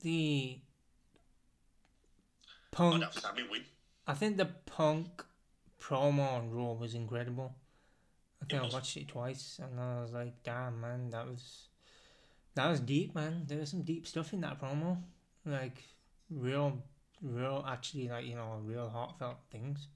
the 0.00 0.58
I'd 2.72 2.76
punk. 2.76 3.02
have 3.02 3.14
Sami 3.14 3.42
win. 3.50 3.62
I 4.06 4.14
think 4.14 4.36
the 4.36 4.46
punk 4.46 5.24
promo 5.80 6.32
on 6.32 6.50
Raw 6.50 6.72
was 6.72 6.94
incredible. 6.94 7.54
I 8.42 8.46
think 8.46 8.62
I 8.62 8.74
watched 8.74 8.96
it 8.96 9.08
twice 9.08 9.58
and 9.62 9.80
I 9.80 10.02
was 10.02 10.12
like, 10.12 10.42
damn 10.42 10.80
man, 10.80 11.10
that 11.10 11.26
was 11.26 11.68
that 12.54 12.68
was 12.68 12.80
deep, 12.80 13.14
man. 13.14 13.44
There 13.46 13.58
was 13.58 13.70
some 13.70 13.82
deep 13.82 14.06
stuff 14.06 14.32
in 14.32 14.40
that 14.42 14.60
promo, 14.60 14.98
like 15.44 15.82
real, 16.30 16.82
real, 17.22 17.64
actually, 17.66 18.08
like 18.08 18.26
you 18.26 18.36
know, 18.36 18.60
real 18.62 18.88
heartfelt 18.88 19.38
things. 19.50 19.88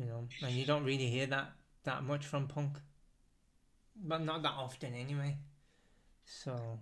You 0.00 0.06
know, 0.06 0.26
and 0.42 0.52
you 0.52 0.64
don't 0.64 0.84
really 0.84 1.08
hear 1.08 1.26
that 1.26 1.52
that 1.84 2.02
much 2.04 2.24
from 2.24 2.46
Punk, 2.48 2.78
but 3.96 4.22
not 4.24 4.42
that 4.42 4.52
often 4.56 4.94
anyway. 4.94 5.36
So 6.24 6.78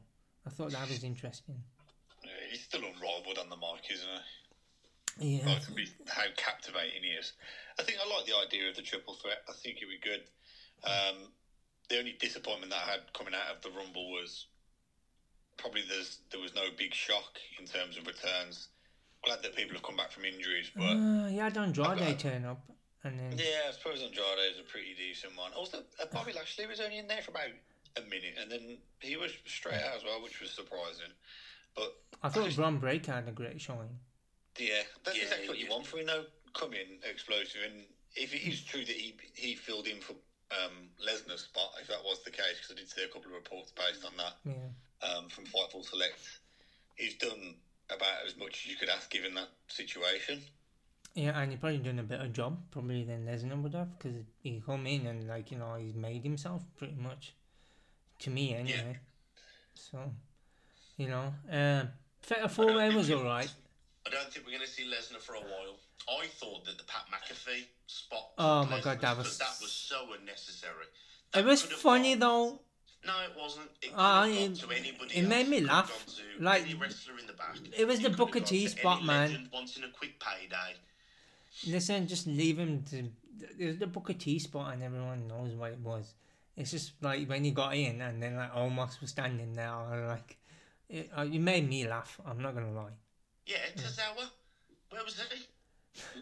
I 0.47 0.51
thought 0.51 0.71
that 0.71 0.89
was 0.89 1.03
interesting. 1.03 1.57
Yeah, 2.23 2.31
he's 2.51 2.62
still 2.62 2.81
unrivaled 2.81 3.39
on 3.39 3.49
the 3.51 3.57
mic, 3.57 3.91
isn't 3.91 4.09
he? 5.19 5.39
Yeah, 5.39 5.47
Like, 5.49 5.62
how 6.07 6.23
captivating 6.37 7.03
he 7.03 7.09
is. 7.11 7.33
I 7.81 7.83
think 7.83 7.99
I 7.99 8.09
like 8.16 8.27
the 8.27 8.37
idea 8.37 8.69
of 8.71 8.77
the 8.77 8.83
triple 8.83 9.14
threat. 9.14 9.39
I 9.49 9.53
think 9.53 9.79
it'd 9.79 9.89
be 9.89 9.99
good. 9.99 10.23
Um, 10.85 11.33
the 11.89 11.99
only 11.99 12.16
disappointment 12.21 12.71
that 12.71 12.83
I 12.87 12.91
had 12.93 13.12
coming 13.14 13.35
out 13.35 13.57
of 13.57 13.62
the 13.62 13.71
Rumble 13.77 14.12
was 14.12 14.47
probably 15.57 15.83
there's 15.89 16.19
there 16.31 16.41
was 16.41 16.55
no 16.55 16.66
big 16.79 16.95
shock 16.95 17.39
in 17.59 17.66
terms 17.66 17.97
of 17.97 18.07
returns. 18.07 18.69
Glad 19.25 19.43
that 19.43 19.57
people 19.57 19.75
have 19.75 19.83
come 19.83 19.97
back 19.97 20.12
from 20.12 20.25
injuries, 20.25 20.71
but 20.77 20.85
uh, 20.85 21.27
he 21.27 21.39
had 21.39 21.57
Andrade 21.59 21.99
got- 21.99 22.19
turn 22.21 22.45
up, 22.45 22.61
and 23.05 23.18
then 23.18 23.38
yeah, 23.38 23.68
I 23.68 23.72
suppose 23.72 24.03
Andrade 24.03 24.53
is 24.53 24.59
a 24.59 24.62
pretty 24.62 24.94
decent 24.94 25.36
one. 25.36 25.53
Also, 25.53 25.78
uh, 26.01 26.07
Bobby 26.12 26.32
Lashley 26.32 26.66
was 26.66 26.80
only 26.80 26.99
in 26.99 27.07
there 27.07 27.22
for 27.22 27.30
about 27.30 27.51
a 27.96 28.01
minute, 28.03 28.34
and 28.40 28.51
then 28.51 28.78
he 29.01 29.16
was 29.16 29.32
straight 29.46 29.80
out 29.82 29.96
as 29.96 30.05
well, 30.05 30.22
which 30.22 30.40
was 30.40 30.51
surprising. 30.51 31.12
But 31.74 31.94
I 32.22 32.28
thought 32.28 32.55
Bron 32.57 32.78
Breakker 32.78 33.12
had 33.12 33.28
a 33.28 33.32
great 33.32 33.61
showing. 33.61 33.99
Yeah, 34.59 34.82
that's 35.05 35.16
Yeah, 35.16 35.24
exactly 35.24 35.49
what 35.49 35.59
you 35.59 35.70
want 35.70 35.86
from 35.86 36.01
him, 36.01 36.07
though. 36.07 36.24
Come 36.55 36.72
in, 36.72 36.99
explosive, 37.09 37.61
and 37.64 37.84
if 38.16 38.34
it 38.34 38.42
is 38.42 38.62
true 38.62 38.84
that 38.84 38.96
he 38.96 39.14
he 39.34 39.55
filled 39.55 39.86
in 39.86 40.01
for 40.01 40.14
um, 40.51 40.88
Lesnar's 40.99 41.42
spot, 41.42 41.70
if 41.80 41.86
that 41.88 42.03
was 42.03 42.22
the 42.24 42.30
case, 42.30 42.57
because 42.57 42.70
I 42.72 42.74
did 42.74 42.90
see 42.90 43.03
a 43.05 43.09
couple 43.09 43.30
of 43.30 43.34
reports 43.34 43.70
based 43.72 44.05
on 44.05 44.16
that 44.16 44.34
Yeah. 44.44 45.09
um, 45.09 45.28
from 45.28 45.44
Fightful 45.44 45.84
Select, 45.84 46.18
he's 46.96 47.14
done 47.14 47.55
about 47.90 48.26
as 48.26 48.34
much 48.36 48.64
as 48.64 48.66
you 48.66 48.76
could 48.76 48.88
ask 48.88 49.11
given 49.11 49.34
that 49.34 49.49
situation. 49.68 50.42
Yeah, 51.15 51.39
and 51.41 51.51
he 51.51 51.57
probably 51.57 51.79
done 51.79 51.99
a 51.99 52.03
better 52.05 52.29
job 52.29 52.59
probably 52.71 53.03
than 53.05 53.27
Lesnar 53.27 53.61
would 53.63 53.75
have 53.75 53.99
because 53.99 54.17
he 54.41 54.63
come 54.65 54.87
in 54.87 55.07
and 55.07 55.27
like 55.29 55.51
you 55.51 55.59
know 55.59 55.75
he's 55.75 55.95
made 55.95 56.23
himself 56.23 56.63
pretty 56.77 56.95
much, 56.97 57.35
to 58.21 58.31
me 58.31 58.55
anyway. 58.55 58.99
So, 59.75 59.99
you 60.97 61.09
know, 61.09 61.33
um, 61.51 61.89
Fatal 62.23 62.49
Four 62.49 62.75
Way 62.75 62.95
was 62.95 63.11
all 63.11 63.25
right. 63.25 63.53
I 64.07 64.11
don't 64.11 64.33
think 64.33 64.47
we're 64.47 64.53
going 64.53 64.65
to 64.65 64.71
see 64.71 64.85
Lesnar 64.85 65.21
for 65.21 65.35
a 65.35 65.41
while. 65.41 65.77
I 66.09 66.27
thought 66.27 66.65
that 66.65 66.79
the 66.79 66.85
Pat 66.85 67.03
McAfee 67.13 67.65
spot. 67.87 68.31
Oh 68.39 68.65
my 68.65 68.81
God, 68.81 68.99
Lesnar's 68.99 69.03
that 69.03 69.17
was- 69.19 69.39
that 69.39 69.57
was 69.61 69.73
so 69.73 70.07
unnecessary. 70.19 70.87
It 71.35 71.45
was 71.45 71.63
funny 71.63 72.15
gone- 72.15 72.21
though. 72.21 72.61
No, 73.07 73.13
it 73.23 73.31
wasn't. 73.39 73.71
It 73.83 73.95
gone 73.95 74.31
it- 74.31 74.55
to 74.57 74.71
anybody. 74.71 75.15
it 75.17 75.29
made 75.29 75.49
me 75.49 75.61
laugh. 75.61 76.07
Like, 76.41 76.63
any 76.63 76.75
wrestler 76.75 77.19
in 77.19 77.27
the 77.27 77.33
back. 77.35 77.57
it 77.77 77.87
was 77.87 77.99
the 77.99 78.05
could 78.05 78.11
have 78.13 78.17
Booker 78.19 78.41
T 78.41 78.67
spot, 78.69 79.05
man. 79.05 79.31
legend 79.31 79.51
Wanting 79.53 79.85
a 79.85 79.91
quick 79.91 80.19
payday. 80.21 80.75
Listen, 81.67 82.07
just 82.07 82.27
leave 82.27 82.59
him 82.59 82.83
to. 82.91 83.11
There's 83.59 83.79
the 83.79 83.87
Booker 83.87 84.13
T 84.15 84.39
spot 84.39 84.75
and 84.75 84.83
everyone 84.83 85.27
knows 85.29 85.55
what 85.55 85.73
it 85.73 85.79
was. 85.81 86.15
It's 86.57 86.71
just 86.73 86.93
like 87.03 87.29
when 87.29 87.45
he 87.45 87.51
got 87.53 87.75
in 87.77 88.01
and 88.01 88.23
then 88.23 88.37
like 88.37 88.53
Omos 88.53 89.01
was 89.01 89.11
standing 89.11 89.55
there, 89.55 89.71
I 89.71 90.01
was 90.01 90.09
like, 90.09 90.37
it, 90.89 91.11
uh, 91.17 91.23
you 91.23 91.39
made 91.41 91.69
me 91.69 91.87
laugh. 91.87 92.21
I'm 92.27 92.41
not 92.43 92.55
gonna 92.55 92.73
lie. 92.73 92.91
Yeah, 93.47 93.57
Tozawa. 93.77 94.29
Where 94.91 95.05
was 95.05 95.21
he? 95.21 95.47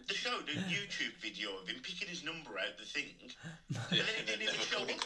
They 0.07 0.13
showed 0.15 0.47
a 0.49 0.57
YouTube 0.69 1.13
video 1.21 1.49
of 1.61 1.67
him 1.67 1.77
picking 1.83 2.07
his 2.07 2.23
number 2.23 2.57
out 2.59 2.77
the 2.79 2.85
thing, 2.85 3.13
and 3.69 3.77
then 3.91 4.05
he 4.17 4.25
didn't 4.25 4.41
even 4.43 4.55
show 4.55 4.81
up. 4.81 4.89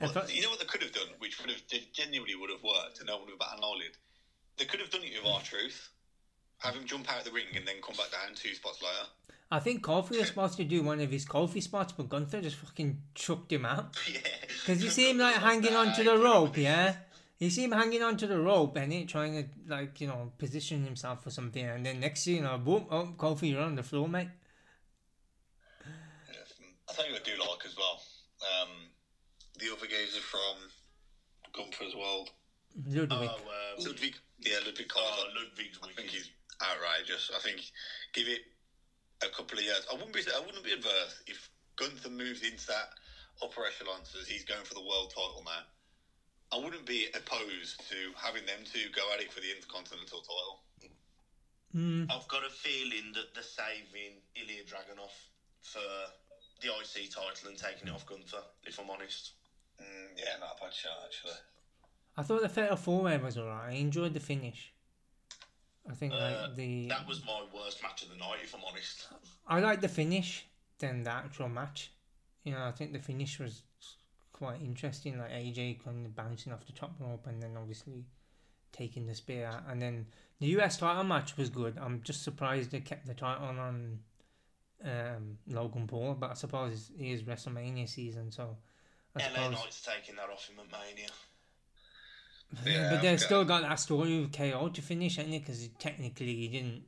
Well, 0.00 0.12
I- 0.16 0.32
you 0.32 0.40
know 0.42 0.48
what 0.50 0.58
they 0.58 0.64
could 0.64 0.82
have 0.82 0.92
done, 0.92 1.08
which 1.18 1.38
would 1.40 1.50
have 1.50 1.60
genuinely 1.92 2.34
would 2.34 2.48
have 2.50 2.62
worked, 2.62 2.98
and 3.00 3.06
no 3.08 3.16
one 3.18 3.26
would 3.26 3.30
have 3.32 3.38
batted 3.38 3.58
an 3.58 3.64
eyelid. 3.64 3.96
They 4.56 4.64
could 4.64 4.80
have 4.80 4.88
done 4.90 5.02
it 5.04 5.12
with 5.22 5.30
R 5.30 5.40
Truth. 5.42 5.90
Have 6.60 6.74
him 6.74 6.84
jump 6.84 7.10
out 7.10 7.20
of 7.20 7.24
the 7.24 7.32
ring 7.32 7.46
and 7.56 7.66
then 7.66 7.76
come 7.82 7.96
back 7.96 8.10
down 8.12 8.34
two 8.34 8.54
spots 8.54 8.82
later. 8.82 9.08
I 9.50 9.58
think 9.58 9.82
Kofi 9.82 10.18
was 10.18 10.28
supposed 10.32 10.56
to 10.58 10.64
do 10.64 10.82
one 10.82 11.00
of 11.00 11.10
his 11.10 11.26
Kofi 11.26 11.62
spots, 11.62 11.92
but 11.92 12.08
Gunther 12.08 12.40
just 12.42 12.56
fucking 12.56 13.00
chucked 13.14 13.52
him 13.52 13.64
out. 13.64 13.96
Yeah. 14.12 14.20
Because 14.48 14.84
you 14.84 14.90
see 14.90 15.10
him 15.10 15.18
like 15.18 15.34
hanging 15.48 15.74
onto 15.74 16.04
the 16.04 16.18
rope, 16.18 16.58
yeah? 16.58 16.94
You 17.38 17.48
see 17.48 17.64
him 17.64 17.72
hanging 17.72 18.02
onto 18.02 18.26
the 18.26 18.38
rope 18.38 18.76
and 18.76 18.92
he 18.92 19.06
trying 19.06 19.32
to, 19.42 19.48
like, 19.66 20.00
you 20.00 20.06
know, 20.06 20.32
position 20.36 20.84
himself 20.84 21.24
for 21.24 21.30
something. 21.30 21.64
And 21.64 21.84
then 21.86 21.98
next 22.00 22.24
thing 22.24 22.36
you 22.36 22.42
know, 22.42 22.58
boom, 22.58 22.84
oh, 22.90 23.14
Kofi, 23.16 23.50
you're 23.50 23.62
on 23.62 23.76
the 23.76 23.82
floor, 23.82 24.06
mate. 24.06 24.28
I 25.80 26.92
think 26.92 27.08
you 27.08 27.14
what 27.14 27.22
I 27.22 27.30
do 27.30 27.40
like 27.40 27.64
as 27.64 27.76
well. 27.76 28.02
Um, 28.42 28.68
the 29.58 29.72
other 29.72 29.86
guys 29.86 30.16
are 30.16 30.20
from 30.20 30.56
Gunther's 31.54 31.94
World. 31.94 32.30
Ludwig. 32.86 33.30
Oh, 33.32 33.78
um, 33.78 33.86
Ludwig, 33.86 34.16
yeah, 34.40 34.56
Ludwig 34.66 34.92
oh, 34.94 35.00
Kaiser. 35.00 35.28
Ludwig's 35.34 35.78
I 35.82 35.92
think 35.94 36.10
he's 36.10 36.30
outrageous. 36.62 37.30
I 37.34 37.40
think 37.40 37.60
give 38.12 38.28
it 38.28 38.40
a 39.22 39.28
couple 39.28 39.58
of 39.58 39.64
years. 39.64 39.86
I 39.90 39.94
wouldn't 39.94 40.12
be. 40.12 40.22
I 40.34 40.40
wouldn't 40.40 40.64
be 40.64 40.72
adverse 40.72 41.22
if 41.26 41.48
Gunther 41.76 42.10
moves 42.10 42.42
into 42.42 42.66
that 42.68 42.92
upper 43.42 43.66
echelon 43.66 44.00
as 44.20 44.28
he's 44.28 44.44
going 44.44 44.64
for 44.64 44.74
the 44.74 44.84
world 44.84 45.10
title 45.10 45.42
now. 45.44 45.64
I 46.52 46.58
wouldn't 46.62 46.84
be 46.84 47.06
opposed 47.14 47.78
to 47.88 47.96
having 48.16 48.44
them 48.44 48.58
two 48.66 48.90
go 48.94 49.02
at 49.14 49.20
it 49.20 49.32
for 49.32 49.40
the 49.40 49.54
Intercontinental 49.54 50.20
title. 50.20 50.60
Mm, 51.76 52.10
I've 52.10 52.26
got 52.26 52.42
a 52.44 52.50
feeling 52.50 53.12
that 53.14 53.32
they're 53.32 53.44
saving 53.44 54.18
Ilya 54.34 54.64
Dragunov 54.66 55.14
for 55.62 55.86
the 56.60 56.68
IC 56.68 57.10
title 57.10 57.48
and 57.48 57.56
taking 57.56 57.86
it 57.86 57.94
off 57.94 58.04
Gunther, 58.06 58.42
if 58.66 58.80
I'm 58.80 58.90
honest. 58.90 59.32
Mm, 59.80 60.18
yeah, 60.18 60.40
not 60.40 60.58
a 60.58 60.64
bad 60.64 60.74
shot 60.74 60.98
actually. 61.04 61.38
I 62.16 62.22
thought 62.22 62.42
the 62.42 62.48
Fatal 62.48 62.76
Four 62.76 63.02
Way 63.02 63.18
was 63.18 63.38
alright. 63.38 63.72
I 63.72 63.76
enjoyed 63.76 64.12
the 64.12 64.20
finish. 64.20 64.72
I 65.90 65.94
think 65.94 66.12
Uh, 66.12 66.16
like 66.18 66.56
the 66.56 66.88
That 66.88 67.06
was 67.06 67.24
my 67.24 67.44
worst 67.52 67.82
match 67.82 68.02
of 68.02 68.10
the 68.10 68.16
night, 68.16 68.38
if 68.42 68.54
I'm 68.54 68.64
honest. 68.64 69.08
I 69.46 69.60
like 69.60 69.80
the 69.80 69.88
finish 69.88 70.46
than 70.78 71.02
the 71.02 71.10
actual 71.10 71.48
match. 71.48 71.90
You 72.44 72.52
know, 72.52 72.64
I 72.64 72.72
think 72.72 72.92
the 72.92 72.98
finish 72.98 73.38
was 73.38 73.62
quite 74.32 74.60
interesting. 74.60 75.18
Like 75.18 75.30
AJ 75.32 75.84
kind 75.84 76.06
of 76.06 76.14
bouncing 76.14 76.52
off 76.52 76.64
the 76.66 76.72
top 76.72 76.94
rope 76.98 77.26
and 77.26 77.42
then 77.42 77.56
obviously 77.56 78.04
taking 78.72 79.06
the 79.06 79.14
spear 79.14 79.46
out. 79.46 79.64
And 79.68 79.82
then 79.82 80.06
the 80.38 80.46
US 80.58 80.78
title 80.78 81.04
match 81.04 81.36
was 81.36 81.50
good. 81.50 81.76
I'm 81.78 82.02
just 82.02 82.22
surprised 82.22 82.70
they 82.70 82.80
kept 82.80 83.06
the 83.06 83.14
title 83.14 83.48
on 83.48 83.98
um, 84.84 85.38
Logan 85.46 85.86
Paul, 85.86 86.14
but 86.14 86.30
I 86.30 86.34
suppose 86.34 86.90
it 86.98 87.04
is 87.04 87.22
WrestleMania 87.22 87.88
season, 87.88 88.30
so 88.30 88.56
I 89.14 89.20
LA 89.20 89.26
suppose. 89.26 89.52
Knight's 89.52 89.82
taking 89.82 90.16
that 90.16 90.30
off 90.30 90.48
him 90.48 90.58
at 90.60 90.70
Mania. 90.70 91.08
Yeah, 92.66 92.90
but 92.90 93.02
they've 93.02 93.20
still 93.20 93.44
got 93.44 93.62
that 93.62 93.78
story 93.78 94.20
with 94.20 94.32
KO 94.32 94.68
to 94.68 94.82
finish, 94.82 95.18
ain't 95.18 95.32
it? 95.32 95.40
Because 95.40 95.68
technically 95.78 96.34
he 96.34 96.48
didn't. 96.48 96.82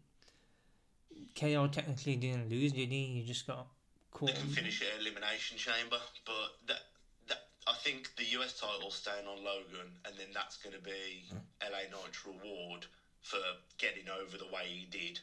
KO 1.39 1.69
technically 1.69 2.17
didn't 2.17 2.51
lose, 2.51 2.73
did 2.73 2.91
he? 2.91 3.05
He 3.07 3.25
just 3.27 3.47
got 3.47 3.67
caught. 4.11 4.29
They 4.29 4.35
can 4.35 4.51
finish 4.51 4.83
it 4.83 4.89
at 4.95 5.01
Elimination 5.01 5.57
Chamber, 5.57 5.99
but 6.27 6.57
that, 6.67 6.81
that 7.29 7.39
I 7.67 7.75
think 7.75 8.11
the 8.17 8.25
US 8.41 8.59
title 8.59 8.91
staying 8.91 9.27
on 9.27 9.45
Logan, 9.45 9.89
and 10.05 10.15
then 10.19 10.29
that's 10.35 10.57
going 10.57 10.75
to 10.75 10.83
be 10.83 11.25
hmm. 11.31 11.39
LA 11.63 11.89
Knight's 11.91 12.27
reward 12.27 12.87
for 13.23 13.39
getting 13.79 14.09
over 14.11 14.37
the 14.37 14.47
way 14.47 14.67
he 14.67 14.87
did 14.91 15.21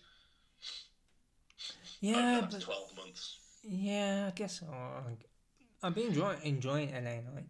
Yeah, 2.00 2.48
but 2.50 2.62
12 2.62 2.96
months. 2.96 3.38
yeah, 3.64 4.30
I 4.30 4.32
guess 4.32 4.64
oh, 4.64 4.72
so. 4.72 5.18
I've 5.84 5.96
been 5.96 6.08
enjoying 6.08 6.40
enjoying 6.44 6.94
LA 6.94 7.22
Knight. 7.22 7.46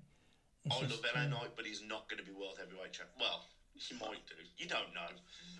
It's 0.70 0.78
I 0.78 0.86
just, 0.86 1.04
love 1.04 1.12
LA 1.16 1.28
Knight, 1.28 1.52
but 1.56 1.66
he's 1.66 1.82
not 1.82 2.08
going 2.10 2.20
to 2.20 2.26
be 2.26 2.32
world 2.32 2.58
heavyweight 2.60 2.94
champ. 2.94 3.10
Well, 3.20 3.46
He 3.74 3.96
might 3.96 4.26
do. 4.28 4.36
You 4.58 4.68
don't 4.68 4.94
know. 4.94 5.10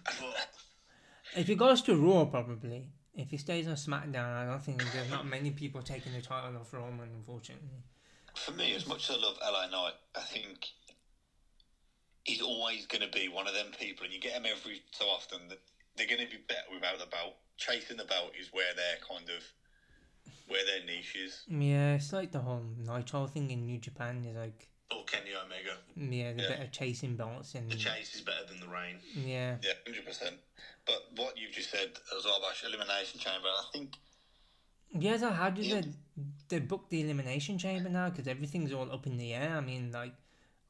But 0.06 0.50
If 1.36 1.48
he 1.48 1.56
goes 1.56 1.82
to 1.84 1.96
Raw, 1.96 2.26
probably. 2.26 2.88
If 3.16 3.32
he 3.32 3.38
stays 3.38 3.68
on 3.68 3.74
SmackDown, 3.74 4.36
I 4.36 4.46
don't 4.46 4.64
think 4.64 4.84
there's 4.94 5.10
not 5.10 5.26
many 5.26 5.52
people 5.52 5.82
taking 5.82 6.14
the 6.14 6.22
title 6.22 6.56
off 6.58 6.74
Roman, 6.74 7.10
unfortunately. 7.16 7.84
For 8.36 8.52
me, 8.52 8.76
as 8.76 8.88
much 8.88 9.10
as 9.10 9.18
I 9.18 9.20
love 9.20 9.38
LA 9.42 9.68
Knight, 9.68 9.94
I 10.16 10.22
think 10.22 10.68
he's 12.24 12.42
always 12.42 12.86
going 12.86 13.02
to 13.02 13.10
be 13.10 13.28
one 13.28 13.48
of 13.48 13.54
them 13.54 13.68
people, 13.80 14.06
and 14.06 14.14
you 14.14 14.20
get 14.20 14.34
him 14.34 14.46
every 14.46 14.82
so 14.92 15.06
often 15.06 15.40
that 15.50 15.60
they're 15.98 16.08
going 16.08 16.26
to 16.26 16.30
be 16.30 16.42
better 16.48 16.70
without 16.74 17.00
the 17.00 17.08
belt. 17.08 17.36
Chasing 17.58 17.98
the 17.98 18.06
belt 18.06 18.32
is 18.40 18.50
where 18.54 18.74
they're 18.76 19.00
kind 19.10 19.30
of 19.30 19.44
where 20.48 20.66
their 20.66 20.86
niche 20.86 21.16
is. 21.16 21.44
Yeah, 21.48 21.96
it's 21.96 22.14
like 22.14 22.32
the 22.32 22.40
whole 22.40 22.64
Naito 22.82 23.30
thing 23.30 23.52
in 23.52 23.66
New 23.66 23.80
Japan 23.80 24.24
is 24.26 24.38
like, 24.38 24.69
or 24.96 25.04
Kenny 25.06 25.32
Omega. 25.36 25.78
yeah, 25.96 26.34
they're 26.34 26.50
Yeah. 26.50 26.50
better 26.58 26.68
chasing 26.72 27.16
belts 27.16 27.56
and 27.56 27.70
The 27.70 27.76
chase 27.76 28.16
is 28.16 28.22
better 28.22 28.46
than 28.46 28.60
the 28.60 28.68
reign. 28.68 29.00
yeah. 29.16 29.58
Yeah, 29.62 29.74
hundred 29.86 30.06
percent. 30.06 30.40
But 30.86 31.12
what 31.16 31.38
you've 31.38 31.52
just 31.52 31.70
said 31.70 31.92
as 32.18 32.26
well 32.26 32.38
about 32.38 32.56
elimination 32.64 33.20
chamber, 33.20 33.48
I 33.48 33.64
think 33.72 33.96
Yeah, 34.92 35.18
so 35.18 35.30
how 35.30 35.50
do 35.52 35.62
Yeah. 35.62 35.82
they 35.82 35.94
they 36.50 36.60
book 36.60 36.90
the 36.90 37.02
elimination 37.02 37.58
chamber 37.60 37.90
now? 37.90 38.10
Because 38.10 38.28
everything's 38.28 38.74
all 38.74 38.92
up 38.92 39.06
in 39.06 39.18
the 39.18 39.34
air. 39.34 39.56
I 39.56 39.62
mean, 39.62 39.92
like, 39.92 40.14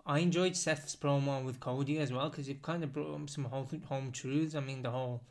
I 0.06 0.20
enjoyed 0.20 0.58
Seth's 0.58 0.96
promo 0.96 1.44
with 1.44 1.60
Cody 1.62 1.98
as 2.00 2.12
well 2.12 2.30
because 2.30 2.50
it 2.50 2.62
kind 2.62 2.84
of 2.84 2.92
brought 2.92 3.16
up 3.22 3.30
some 3.30 3.46
home, 3.46 3.82
home 3.88 4.12
truths. 4.12 4.56
I 4.56 4.60
mean, 4.60 4.82
the 4.82 4.92
whole 4.92 5.24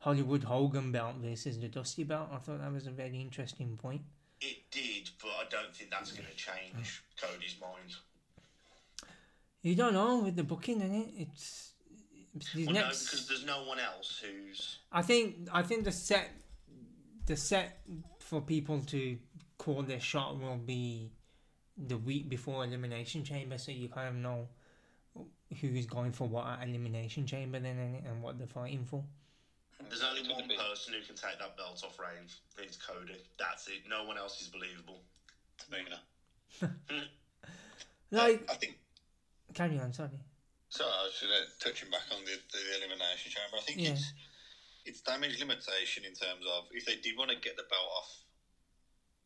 Hollywood 0.00 0.44
Hogan 0.44 0.92
belt 0.92 1.16
versus 1.16 1.58
the 1.58 1.68
Dusty 1.68 2.04
belt. 2.04 2.28
I 2.30 2.36
thought 2.36 2.60
that 2.60 2.70
was 2.70 2.86
a 2.86 2.90
very 2.90 3.18
interesting 3.20 3.78
point. 3.78 4.02
It 4.42 4.70
did, 4.70 5.08
but 5.22 5.30
I 5.30 5.44
don't 5.48 5.74
think 5.74 5.90
that's 5.90 6.12
going 6.12 6.28
to 6.28 6.36
change 6.36 7.02
oh. 7.22 7.26
Cody's 7.28 7.56
mind. 7.58 7.94
You 9.64 9.74
don't 9.74 9.94
know 9.94 10.18
with 10.18 10.36
the 10.36 10.44
booking 10.44 10.82
and 10.82 10.94
it. 10.94 11.08
It's, 11.16 11.72
it's 12.36 12.52
the 12.52 12.66
no, 12.66 12.72
next. 12.72 13.04
because 13.04 13.26
there's 13.26 13.46
no 13.46 13.64
one 13.64 13.78
else 13.78 14.22
who's. 14.22 14.80
I 14.92 15.00
think 15.00 15.48
I 15.50 15.62
think 15.62 15.84
the 15.84 15.92
set 15.92 16.30
the 17.24 17.34
set 17.34 17.80
for 18.18 18.42
people 18.42 18.80
to 18.88 19.16
call 19.56 19.82
their 19.82 20.00
shot 20.00 20.38
will 20.38 20.58
be 20.58 21.12
the 21.78 21.96
week 21.96 22.28
before 22.28 22.62
elimination 22.62 23.24
chamber, 23.24 23.56
so 23.56 23.72
you 23.72 23.88
kind 23.88 24.08
of 24.08 24.16
know 24.16 24.48
who's 25.62 25.86
going 25.86 26.12
for 26.12 26.28
what 26.28 26.46
at 26.46 26.68
elimination 26.68 27.26
chamber 27.26 27.58
then 27.58 27.76
innit, 27.76 28.06
and 28.06 28.22
what 28.22 28.36
they're 28.36 28.46
fighting 28.46 28.84
for. 28.84 29.02
There's 29.88 30.04
only 30.04 30.30
one 30.30 30.46
be- 30.46 30.56
person 30.56 30.92
who 30.92 31.00
can 31.00 31.16
take 31.16 31.38
that 31.38 31.56
belt 31.56 31.82
off 31.86 31.98
Reigns. 31.98 32.40
It's 32.58 32.76
Cody. 32.76 33.16
That's 33.38 33.66
it. 33.68 33.88
No 33.88 34.04
one 34.04 34.18
else 34.18 34.42
is 34.42 34.48
believable. 34.48 35.00
Tamina. 35.58 36.74
Like, 38.10 38.48
I 38.48 38.54
think 38.54 38.78
carry 39.52 39.78
on, 39.78 39.92
sorry. 39.92 40.18
so. 40.68 40.84
I 40.84 41.04
was 41.04 41.20
uh, 41.22 41.44
touching 41.60 41.90
back 41.90 42.06
on 42.14 42.24
the, 42.24 42.36
the 42.52 42.62
elimination 42.78 43.30
chamber. 43.30 43.56
I 43.58 43.60
think 43.60 43.80
Yeah. 43.80 43.90
it's 43.92 44.12
it's 44.86 45.00
damage 45.00 45.38
limitation 45.40 46.04
in 46.04 46.12
terms 46.14 46.44
of 46.46 46.64
if 46.72 46.84
they 46.84 46.96
did 46.96 47.16
want 47.16 47.30
to 47.30 47.36
get 47.36 47.56
the 47.56 47.64
belt 47.70 47.88
off 47.96 48.10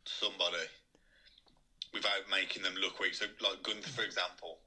somebody 0.07 0.65
without 1.93 2.29
making 2.31 2.63
them 2.63 2.75
look 2.81 3.01
weak. 3.01 3.15
So, 3.15 3.27
like 3.41 3.63
Gunther, 3.63 3.91
for 3.91 4.03
example, 4.03 4.59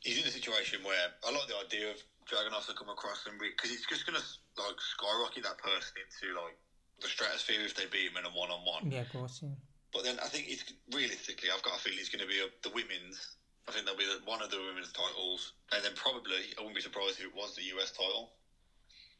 he's 0.00 0.18
in 0.18 0.26
a 0.26 0.30
situation 0.30 0.82
where 0.82 1.08
I 1.26 1.30
like 1.30 1.46
the 1.48 1.56
idea 1.58 1.90
of 1.90 1.98
Dragunov 2.26 2.66
to 2.66 2.74
come 2.74 2.88
across 2.90 3.24
and 3.26 3.38
because 3.38 3.70
it's 3.70 3.86
just 3.86 4.06
gonna 4.06 4.22
like 4.58 4.76
skyrocket 4.80 5.44
that 5.44 5.58
person 5.58 5.94
into 6.02 6.34
like 6.34 6.56
the 7.00 7.08
stratosphere 7.08 7.62
if 7.64 7.74
they 7.74 7.86
beat 7.86 8.10
him 8.10 8.16
in 8.18 8.24
a 8.26 8.30
one 8.34 8.50
on 8.50 8.60
one. 8.66 8.90
Yeah, 8.90 9.02
of 9.02 9.10
course, 9.12 9.40
yeah. 9.42 9.54
But 9.92 10.04
then 10.04 10.18
I 10.20 10.26
think 10.28 10.46
it's 10.48 10.64
realistically, 10.92 11.48
I've 11.54 11.62
got 11.62 11.76
a 11.76 11.80
feeling 11.80 11.98
it's 12.00 12.10
going 12.10 12.20
to 12.20 12.28
be 12.28 12.40
a, 12.40 12.48
the 12.62 12.74
women's. 12.74 13.36
I 13.68 13.72
think 13.72 13.84
there'll 13.84 13.98
be 13.98 14.06
the, 14.06 14.24
one 14.24 14.40
of 14.40 14.50
the 14.50 14.58
women's 14.58 14.92
titles, 14.92 15.52
and 15.72 15.84
then 15.84 15.92
probably 15.94 16.56
I 16.56 16.60
wouldn't 16.60 16.76
be 16.76 16.80
surprised 16.80 17.20
if 17.20 17.26
it 17.26 17.34
was 17.34 17.54
the 17.54 17.64
US 17.76 17.90
title 17.90 18.32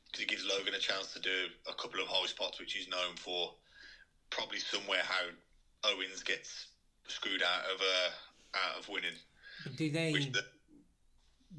because 0.06 0.22
it 0.22 0.28
gives 0.28 0.46
Logan 0.46 0.74
a 0.74 0.78
chance 0.78 1.12
to 1.12 1.20
do 1.20 1.52
a 1.68 1.74
couple 1.74 2.00
of 2.00 2.08
high 2.08 2.26
spots, 2.26 2.58
which 2.58 2.72
he's 2.72 2.88
known 2.88 3.16
for. 3.16 3.52
Probably 4.30 4.58
somewhere 4.58 5.00
how 5.02 5.90
Owens 5.90 6.22
gets 6.22 6.66
screwed 7.06 7.42
out 7.42 7.64
of 7.64 7.80
uh, 7.80 8.10
out 8.54 8.78
of 8.78 8.88
winning, 8.88 9.16
do 9.76 9.90
they 9.90 10.12
the, 10.32 10.42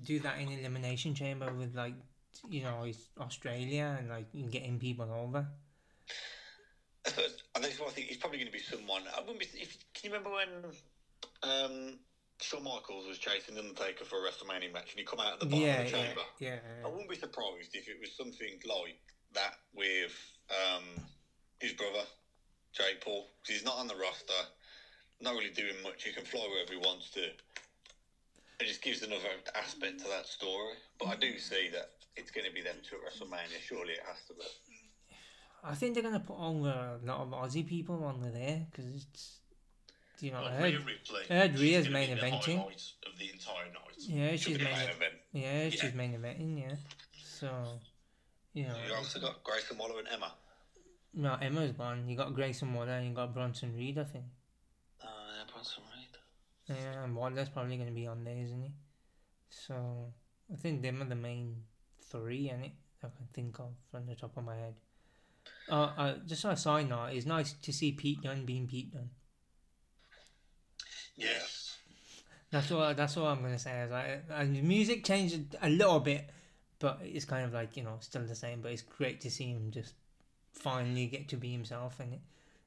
do 0.04 0.20
that 0.20 0.40
in 0.40 0.50
elimination 0.50 1.14
chamber 1.14 1.52
with 1.54 1.76
like 1.76 1.94
you 2.50 2.64
know 2.64 2.86
Australia 3.20 3.98
and 4.00 4.10
like 4.10 4.28
getting 4.52 4.80
people 4.80 5.12
over? 5.12 5.48
I 7.06 7.10
suppose, 7.10 7.44
and 7.56 7.64
that's 7.64 7.80
what 7.80 7.90
I 7.90 7.92
think. 7.92 8.08
He's 8.08 8.18
probably 8.18 8.40
going 8.40 8.52
to 8.52 8.54
be 8.54 8.60
someone. 8.60 9.04
I 9.16 9.22
wouldn't 9.22 9.40
be. 9.40 9.48
If, 9.54 9.78
can 9.94 10.12
you 10.12 10.18
remember 10.18 10.32
when 10.32 10.50
um, 11.44 12.00
Shawn 12.42 12.64
Michaels 12.64 13.06
was 13.08 13.18
chasing 13.18 13.58
Undertaker 13.58 14.06
for 14.06 14.26
a 14.26 14.30
WrestleMania 14.30 14.72
match, 14.72 14.92
and 14.92 15.00
he 15.00 15.04
come 15.04 15.20
out 15.20 15.34
at 15.34 15.40
the 15.40 15.46
bottom 15.46 15.66
Yeah, 15.66 15.82
of 15.82 15.86
the 15.92 15.92
yeah, 15.98 16.06
chamber? 16.08 16.22
yeah. 16.40 16.60
I 16.86 16.88
wouldn't 16.88 17.10
be 17.10 17.18
surprised 17.18 17.70
if 17.74 17.88
it 17.88 17.98
was 18.00 18.16
something 18.16 18.60
like 18.66 18.98
that 19.34 19.56
with 19.74 20.16
um, 20.50 20.84
his 21.60 21.74
brother, 21.74 22.04
Jake 22.74 23.02
Paul. 23.02 23.30
'cause 23.44 23.56
he's 23.56 23.64
not 23.66 23.76
on 23.78 23.88
the 23.88 23.96
roster, 23.96 24.34
not 25.20 25.34
really 25.34 25.50
doing 25.52 25.82
much. 25.84 26.04
He 26.04 26.12
can 26.14 26.26
fly 26.26 26.48
wherever 26.48 26.72
he 26.72 26.78
wants 26.80 27.10
to. 27.12 27.24
It 27.24 28.66
just 28.66 28.82
gives 28.82 29.02
another 29.04 29.30
aspect 29.56 30.00
to 30.00 30.08
that 30.10 30.26
story. 30.28 30.76
But 30.98 31.08
I 31.08 31.16
do 31.16 31.38
see 31.40 31.70
that 31.70 31.92
it's 32.16 32.32
going 32.32 32.46
to 32.48 32.52
be 32.54 32.62
them 32.62 32.78
two 32.88 32.96
at 32.98 33.14
WrestleMania. 33.14 33.60
Surely 33.62 33.94
it 33.94 34.04
has 34.06 34.18
to 34.28 34.34
be. 34.34 34.46
I 35.62 35.76
think 35.76 35.94
they're 35.94 36.04
gonna 36.04 36.22
put 36.22 36.38
over 36.40 36.70
a 36.70 37.06
lot 37.06 37.20
of 37.20 37.30
Aussie 37.32 37.68
people 37.68 38.06
under 38.06 38.32
there 38.32 38.66
because 38.72 38.86
it's 38.96 39.39
you 40.22 40.32
know 40.32 40.38
I 40.40 40.42
Well, 40.42 40.52
heard, 40.52 40.74
Rhea 40.74 40.80
Ripley. 40.80 41.22
I 41.30 41.34
heard 41.34 41.52
she's 41.52 41.62
Rhea's 41.62 41.88
gonna 41.88 42.00
be 42.00 42.08
main 42.08 42.16
the 42.18 42.22
eventing. 42.22 42.60
of 43.08 43.20
the 43.20 43.30
entire 43.32 43.66
night. 43.66 43.98
yeah 44.00 44.32
she's 44.36 44.46
be 44.46 44.54
the 44.54 44.64
main 44.64 44.74
main 44.78 44.90
event. 44.90 45.14
yeah 45.34 45.64
Yeah. 45.64 45.70
she's 45.70 45.94
main 45.94 46.14
eventing 46.14 46.60
yeah 46.62 46.76
so 47.24 47.50
you 48.54 48.68
know 48.68 48.76
You 48.88 48.94
also 48.96 49.20
got 49.20 49.44
Grayson 49.44 49.78
Waller 49.78 50.00
and 50.00 50.08
Emma. 50.08 50.32
no 51.14 51.34
Emma's 51.42 51.72
gone 51.72 52.08
you 52.08 52.16
got 52.18 52.34
Grayson 52.34 52.74
Waller 52.74 52.92
and 52.94 53.08
you 53.08 53.14
got 53.14 53.34
Bronson 53.34 53.76
Reed 53.76 53.98
I 54.00 54.04
think 54.06 54.26
Uh, 55.02 55.08
Bronson 55.52 55.84
Reed. 55.96 56.78
yeah 56.78 57.04
and 57.04 57.16
Waller's 57.16 57.50
probably 57.50 57.78
gonna 57.78 57.92
be 57.92 58.08
on 58.08 58.24
there 58.24 58.38
isn't 58.38 58.62
he 58.64 58.72
so 59.50 60.14
I 60.52 60.56
think 60.58 60.82
them 60.82 61.02
are 61.02 61.06
the 61.06 61.16
main 61.16 61.64
three 62.12 62.50
in 62.50 62.64
it 62.64 62.72
I 63.04 63.08
can 63.08 63.28
think 63.34 63.60
of 63.60 63.70
from 63.92 64.06
the 64.08 64.16
top 64.16 64.36
of 64.36 64.44
my 64.44 64.56
head. 64.58 64.74
Uh, 65.70 65.92
uh, 65.98 66.14
just 66.28 66.44
on 66.44 66.52
a 66.52 66.58
side 66.58 66.90
note, 66.90 67.12
it's 67.14 67.26
nice 67.26 67.54
to 67.54 67.72
see 67.72 67.94
Pete 67.94 68.22
Dunne 68.24 68.44
being 68.46 68.68
Pete 68.68 68.92
Dunne. 68.92 69.10
Yes. 71.16 71.78
That's 72.52 72.72
all. 72.72 72.94
That's 72.94 73.16
all 73.18 73.28
I'm 73.28 73.42
gonna 73.42 73.60
say. 73.60 73.82
Is 73.82 73.92
like, 73.92 74.24
and 74.32 74.56
the 74.56 74.62
music 74.62 75.04
changed 75.04 75.56
a 75.62 75.70
little 75.70 76.00
bit, 76.00 76.30
but 76.80 77.00
it's 77.04 77.26
kind 77.26 77.46
of 77.46 77.54
like 77.54 77.78
you 77.78 77.84
know 77.84 77.98
still 78.00 78.24
the 78.24 78.36
same. 78.36 78.62
But 78.62 78.72
it's 78.72 78.82
great 78.82 79.22
to 79.22 79.32
see 79.32 79.52
him 79.52 79.72
just 79.72 79.94
finally 80.54 81.06
get 81.06 81.30
to 81.30 81.38
be 81.38 81.52
himself 81.52 82.00
it, 82.00 82.20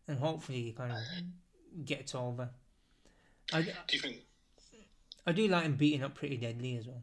and 0.06 0.18
hopefully 0.18 0.62
he 0.62 0.72
kind 0.72 0.92
of 0.92 1.84
gets 1.84 2.14
over. 2.14 2.48
I, 3.52 3.62
Do 3.62 3.70
you 3.90 3.98
think? 3.98 4.16
I 5.26 5.32
do 5.32 5.46
like 5.48 5.64
him 5.64 5.76
beating 5.76 6.02
up 6.02 6.14
pretty 6.14 6.36
deadly 6.36 6.76
as 6.76 6.86
well. 6.86 7.02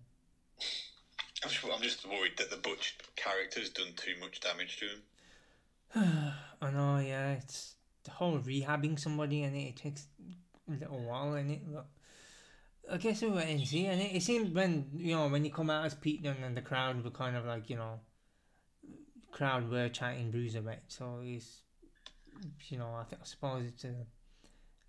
I'm 1.44 1.50
just, 1.50 1.66
I'm 1.66 1.82
just 1.82 2.06
worried 2.06 2.38
that 2.38 2.50
the 2.50 2.58
Butch 2.58 2.98
character's 3.16 3.70
done 3.70 3.94
too 3.96 4.14
much 4.20 4.42
damage 4.42 4.78
to 4.80 4.86
him. 4.86 6.34
I 6.62 6.72
know, 6.72 6.98
yeah. 6.98 7.32
It's 7.34 7.76
the 8.04 8.12
whole 8.12 8.40
rehabbing 8.40 9.00
somebody 9.00 9.44
and 9.44 9.56
it, 9.56 9.60
it 9.60 9.76
takes 9.78 10.08
a 10.68 10.74
little 10.74 11.00
while 11.00 11.36
in 11.36 11.50
it, 11.50 11.62
but 11.72 11.86
I 12.92 12.98
guess 12.98 13.22
we 13.22 13.30
were 13.30 13.42
in 13.42 13.66
see 13.66 13.86
and 13.86 14.02
it, 14.02 14.16
it 14.16 14.24
seemed 14.24 14.54
when 14.56 14.90
you 14.96 15.16
know 15.16 15.28
when 15.28 15.46
you 15.46 15.52
come 15.52 15.70
out 15.70 15.86
as 15.86 15.94
Pete 15.96 16.24
Dunne 16.24 16.44
and 16.44 16.56
the 16.58 16.62
crowd 16.62 17.04
were 17.04 17.12
kind 17.12 17.36
of 17.36 17.46
like 17.46 17.70
you 17.70 17.76
know, 17.76 18.00
crowd 19.32 19.70
were 19.70 19.90
chanting 19.90 20.32
Bruiserweight, 20.32 20.88
so 20.88 21.20
it's 21.24 21.62
you 22.70 22.78
know 22.78 22.96
I 23.00 23.04
think 23.04 23.22
I 23.22 23.26
suppose 23.26 23.66
it's 23.66 23.84
a, 23.84 23.94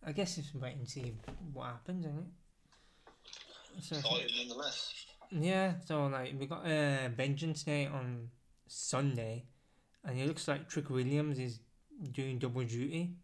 I 0.07 0.13
guess 0.13 0.39
it's 0.39 0.55
wait 0.55 0.77
and 0.77 0.89
see 0.89 1.13
what 1.53 1.67
happens 1.67 2.07
in 2.07 2.19
it. 2.19 3.83
So 3.83 3.97
I 3.97 4.01
think- 4.01 4.23
Exciting 4.25 4.49
yeah, 5.33 5.75
so 5.85 6.07
like 6.07 6.35
we 6.39 6.47
got 6.47 6.65
uh, 6.67 7.09
Vengeance 7.17 7.63
Day 7.63 7.87
on 7.87 8.31
Sunday, 8.67 9.45
and 10.05 10.19
it 10.19 10.27
looks 10.27 10.49
like 10.49 10.69
Trick 10.69 10.91
Williams 10.91 11.39
is 11.39 11.61
doing 12.13 12.39
double 12.39 12.65
duty. 12.65 13.15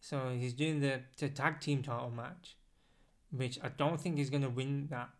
So 0.00 0.30
he's 0.38 0.52
doing 0.52 0.80
the, 0.80 1.00
the 1.18 1.30
tag 1.30 1.60
team 1.60 1.82
title 1.82 2.10
match, 2.10 2.56
which 3.36 3.58
I 3.62 3.68
don't 3.68 4.00
think 4.00 4.16
he's 4.18 4.30
gonna 4.30 4.48
win 4.50 4.86
that 4.90 5.10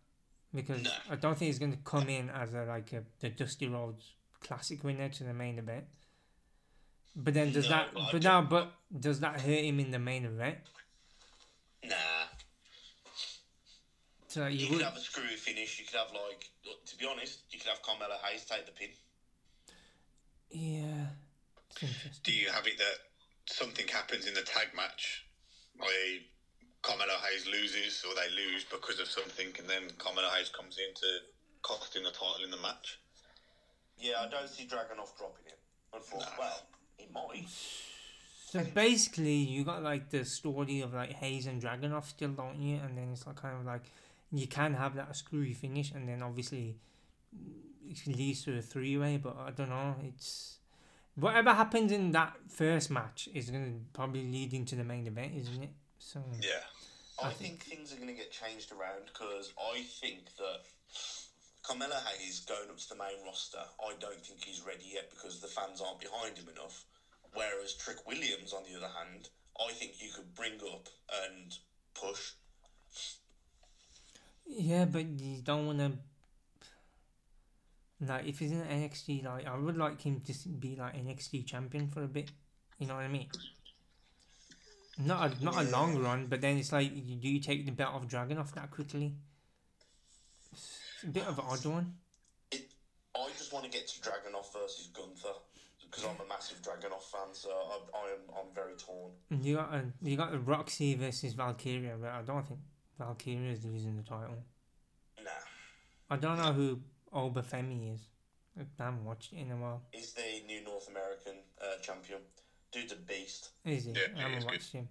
because 0.53 0.83
No. 0.83 0.91
I 1.09 1.15
don't 1.15 1.37
think 1.37 1.47
he's 1.49 1.59
gonna 1.59 1.77
come 1.83 2.09
in 2.09 2.29
as 2.29 2.53
a 2.53 2.63
like 2.65 2.93
a 2.93 3.03
the 3.19 3.29
Dusty 3.29 3.67
Rhodes 3.67 4.13
Classic 4.41 4.83
winner 4.83 5.09
to 5.09 5.23
the 5.23 5.33
main 5.33 5.57
event. 5.59 5.85
But 7.15 7.33
then 7.33 7.51
does 7.51 7.69
No, 7.69 7.75
that? 7.77 7.93
but 7.93 8.01
I 8.01 8.11
But 8.11 8.23
now, 8.23 8.41
but 8.41 8.73
does 8.99 9.19
that 9.21 9.41
hurt 9.41 9.63
him 9.63 9.79
in 9.79 9.91
the 9.91 9.99
main 9.99 10.25
event? 10.25 10.57
Nah. 11.83 11.95
So 14.27 14.47
You 14.47 14.57
you 14.67 14.67
could 14.73 14.81
have 14.81 14.97
a 14.97 14.99
screw 14.99 15.23
finish. 15.37 15.79
You 15.79 15.85
could 15.85 15.95
have 15.95 16.11
like, 16.11 16.49
to 16.85 16.97
be 16.97 17.05
honest, 17.07 17.39
you 17.51 17.59
could 17.59 17.69
have 17.69 17.81
Carmelo 17.81 18.17
Hayes 18.23 18.43
take 18.45 18.65
the 18.65 18.71
pin. 18.73 18.89
Yeah. 20.51 21.07
Do 22.23 22.31
you 22.33 22.49
have 22.49 22.67
it 22.67 22.77
that 22.77 22.97
something 23.47 23.87
happens 23.87 24.27
in 24.27 24.33
the 24.33 24.41
tag 24.41 24.67
match, 24.75 25.25
i.e., 25.81 26.27
Carmelo 26.85 27.17
Hayes 27.27 27.47
loses 27.47 28.05
or 28.05 28.13
they 28.13 28.29
lose 28.35 28.63
because 28.63 28.99
of 28.99 29.07
something, 29.07 29.47
and 29.57 29.67
then 29.67 29.89
Carmelo 29.97 30.29
Hayes 30.29 30.49
comes 30.49 30.77
in 30.77 30.93
to 30.93 31.07
costing 31.63 32.03
the 32.03 32.11
title 32.11 32.43
in 32.43 32.51
the 32.51 32.57
match. 32.57 32.99
Yeah, 33.97 34.21
I 34.21 34.29
don't 34.29 34.47
see 34.47 34.65
Dragunov 34.65 35.17
dropping 35.17 35.47
it. 35.47 35.59
Unfortunately, 35.91 36.35
well, 36.37 36.61
he 36.97 37.07
might. 37.11 37.47
So 37.49 38.63
basically, 38.73 39.33
you 39.33 39.63
got 39.63 39.81
like 39.81 40.11
the 40.11 40.23
story 40.25 40.81
of 40.81 40.93
like 40.93 41.13
Hayes 41.13 41.47
and 41.47 41.59
Dragunov 41.59 42.05
still, 42.05 42.29
don't 42.29 42.61
you? 42.61 42.75
And 42.75 42.95
then 42.95 43.09
it's 43.11 43.25
like 43.25 43.37
kind 43.37 43.59
of 43.59 43.65
like 43.65 43.85
you 44.31 44.47
can 44.47 44.75
have 44.75 44.95
that 44.95 45.15
screwy 45.15 45.53
finish, 45.53 45.91
and 45.91 46.07
then 46.07 46.21
obviously 46.21 46.75
it 47.89 48.05
leads 48.05 48.43
to 48.43 48.59
a 48.59 48.61
three 48.61 48.95
way. 48.97 49.17
But 49.17 49.35
I 49.37 49.49
don't 49.49 49.69
know. 49.69 49.95
It's 50.03 50.59
whatever 51.15 51.51
happens 51.51 51.91
in 51.91 52.11
that 52.11 52.33
first 52.47 52.91
match 52.91 53.27
is 53.33 53.49
gonna 53.49 53.73
probably 53.91 54.23
lead 54.31 54.53
into 54.53 54.75
the 54.75 54.83
main 54.83 55.07
event, 55.07 55.33
isn't 55.35 55.63
it? 55.63 55.71
So 55.97 56.23
Yeah. 56.39 56.61
I, 57.21 57.27
I 57.27 57.31
think, 57.31 57.63
things 57.63 57.93
are 57.93 57.97
going 57.97 58.07
to 58.07 58.13
get 58.13 58.31
changed 58.31 58.71
around 58.71 59.07
because 59.07 59.53
I 59.57 59.81
think 60.01 60.35
that 60.37 60.59
Carmelo 61.63 61.95
Hayes 61.95 62.41
going 62.41 62.69
up 62.69 62.77
to 62.77 62.89
the 62.89 62.95
main 62.95 63.25
roster, 63.25 63.63
I 63.79 63.93
don't 63.99 64.23
think 64.23 64.43
he's 64.43 64.61
ready 64.61 64.91
yet 64.93 65.09
because 65.11 65.39
the 65.39 65.47
fans 65.47 65.81
aren't 65.81 65.99
behind 65.99 66.37
him 66.37 66.49
enough. 66.49 66.85
Whereas 67.33 67.73
Trick 67.73 68.05
Williams, 68.07 68.53
on 68.53 68.63
the 68.69 68.77
other 68.77 68.91
hand, 68.93 69.29
I 69.59 69.71
think 69.73 69.93
you 70.01 70.09
could 70.13 70.33
bring 70.35 70.59
up 70.73 70.87
and 71.25 71.53
push. 71.93 72.33
yeah, 74.45 74.85
but 74.85 75.05
you 75.05 75.41
don't 75.41 75.65
want 75.65 75.79
to. 75.79 75.91
Like 78.01 78.27
if 78.27 78.39
he's 78.39 78.51
in 78.51 78.61
NXT, 78.61 79.23
like 79.23 79.47
I 79.47 79.57
would 79.57 79.77
like 79.77 80.01
him 80.01 80.21
to 80.21 80.49
be 80.49 80.75
like 80.75 80.95
NXT 80.95 81.45
champion 81.45 81.87
for 81.87 82.03
a 82.03 82.07
bit. 82.07 82.29
You 82.77 82.87
know 82.87 82.95
what 82.95 83.05
I 83.05 83.07
mean? 83.07 83.27
Not 84.97 85.31
a 85.41 85.43
not 85.43 85.57
a 85.57 85.69
long 85.69 85.97
run, 86.01 86.27
but 86.27 86.41
then 86.41 86.57
it's 86.57 86.71
like, 86.71 86.93
do 86.93 87.27
you 87.27 87.39
take 87.39 87.65
the 87.65 87.71
belt 87.71 87.93
off 87.95 88.07
Dragunov 88.07 88.53
that 88.53 88.71
quickly? 88.71 89.13
It's 90.53 91.03
a 91.03 91.07
bit 91.07 91.27
of 91.27 91.37
an 91.37 91.45
odd 91.49 91.65
one. 91.65 91.93
It, 92.51 92.71
I 93.15 93.27
just 93.37 93.51
want 93.51 93.65
to 93.65 93.71
get 93.71 93.87
to 93.89 93.99
Dragunov 93.99 94.53
versus 94.53 94.87
Gunther 94.93 95.35
because 95.81 96.05
I'm 96.05 96.25
a 96.25 96.27
massive 96.29 96.61
Dragunov 96.61 97.03
fan, 97.03 97.33
so 97.33 97.49
I, 97.49 97.97
I 97.97 98.11
am 98.11 98.19
I'm 98.37 98.53
very 98.55 98.73
torn. 98.77 99.11
You 99.29 99.55
got 99.57 99.73
a, 99.73 99.83
you 100.01 100.15
got 100.15 100.31
the 100.31 100.39
Roxy 100.39 100.95
versus 100.95 101.33
Valkyria, 101.33 101.95
but 101.99 102.11
I 102.11 102.21
don't 102.21 102.45
think 102.47 102.61
Valkyria 102.97 103.51
is 103.51 103.65
losing 103.65 103.97
the 103.97 104.03
title. 104.03 104.43
Nah, 105.21 105.29
I 106.09 106.15
don't 106.15 106.37
know 106.37 106.53
who 106.53 106.79
Obafemi 107.13 107.93
is. 107.93 108.01
I 108.57 108.83
haven't 108.83 109.03
watched 109.03 109.33
it 109.33 109.39
in 109.39 109.51
a 109.51 109.57
while. 109.57 109.81
he's 109.91 110.13
the 110.13 110.21
new 110.47 110.63
North 110.63 110.87
American 110.89 111.33
uh, 111.61 111.77
champion. 111.81 112.19
Dude's 112.71 112.91
a 112.93 112.95
beast. 112.97 113.49
Is 113.63 113.85
he? 113.85 113.91
Yeah, 113.91 113.97
I 114.13 114.15
he 114.15 114.21
haven't 114.21 114.37
is 114.39 114.43
good. 114.43 114.51
watched 114.51 114.71
him. 114.73 114.89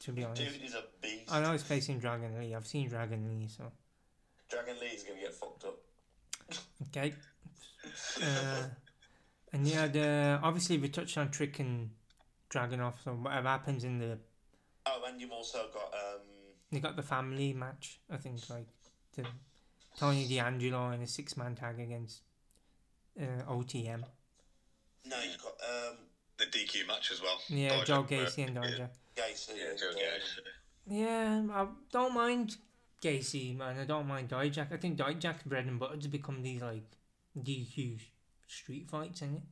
To 0.00 0.12
be 0.12 0.24
honest, 0.24 0.42
Dude 0.42 0.62
is 0.64 0.74
a 0.74 0.84
beast. 1.02 1.30
I 1.32 1.40
know 1.42 1.52
he's 1.52 1.62
facing 1.62 1.98
Dragon 1.98 2.38
Lee. 2.40 2.54
I've 2.54 2.66
seen 2.66 2.88
Dragon 2.88 3.28
Lee, 3.28 3.48
so 3.48 3.70
Dragon 4.48 4.76
Lee 4.80 4.86
is 4.86 5.02
gonna 5.02 5.20
get 5.20 5.34
fucked 5.34 5.64
up. 5.64 5.76
okay. 6.88 7.14
Uh, 8.22 8.62
and 9.52 9.66
yeah, 9.66 9.86
the 9.86 10.38
obviously 10.42 10.78
we 10.78 10.88
touched 10.88 11.18
on 11.18 11.30
Trick 11.30 11.58
and 11.58 11.90
Dragunov. 12.50 12.94
So 13.04 13.12
whatever 13.12 13.48
happens 13.48 13.84
in 13.84 13.98
the, 13.98 14.18
Oh, 14.86 15.02
and 15.06 15.20
you've 15.20 15.32
also 15.32 15.66
got 15.72 15.92
um, 15.92 16.20
they 16.72 16.80
got 16.80 16.96
the 16.96 17.02
family 17.02 17.52
match. 17.52 18.00
I 18.10 18.16
think 18.16 18.38
like 18.48 18.66
the 19.14 19.26
Tony 19.98 20.26
D'Angelo 20.26 20.90
in 20.92 21.02
a 21.02 21.06
six 21.06 21.36
man 21.36 21.54
tag 21.54 21.78
against 21.78 22.22
uh, 23.20 23.42
OTM. 23.50 24.02
no, 25.04 25.16
you've 25.22 25.42
got 25.42 25.52
um, 25.68 25.96
The 26.40 26.46
DQ 26.46 26.86
match 26.88 27.12
as 27.12 27.20
well. 27.20 27.38
Yeah, 27.48 27.80
Dijak, 27.80 27.84
Joe 27.84 28.02
Gacy 28.04 28.46
and 28.46 28.54
yeah. 28.56 28.86
Gacy. 29.14 29.50
Yeah, 29.56 29.70
and, 29.70 29.78
Joe 29.78 29.92
Gacy. 29.94 30.40
Yeah, 30.86 31.42
I 31.52 31.66
don't 31.92 32.14
mind 32.14 32.56
Gacy, 33.02 33.56
man. 33.56 33.78
I 33.78 33.84
don't 33.84 34.06
mind 34.08 34.30
Dijak. 34.30 34.72
I 34.72 34.78
think 34.78 34.96
Dijak's 34.98 35.42
bread 35.42 35.66
and 35.66 35.78
butter 35.78 35.98
to 35.98 36.08
become 36.08 36.42
these 36.42 36.62
like 36.62 36.84
DQ 37.38 38.00
street 38.48 38.88
fights, 38.88 39.20
isn't 39.20 39.36
it? 39.36 39.42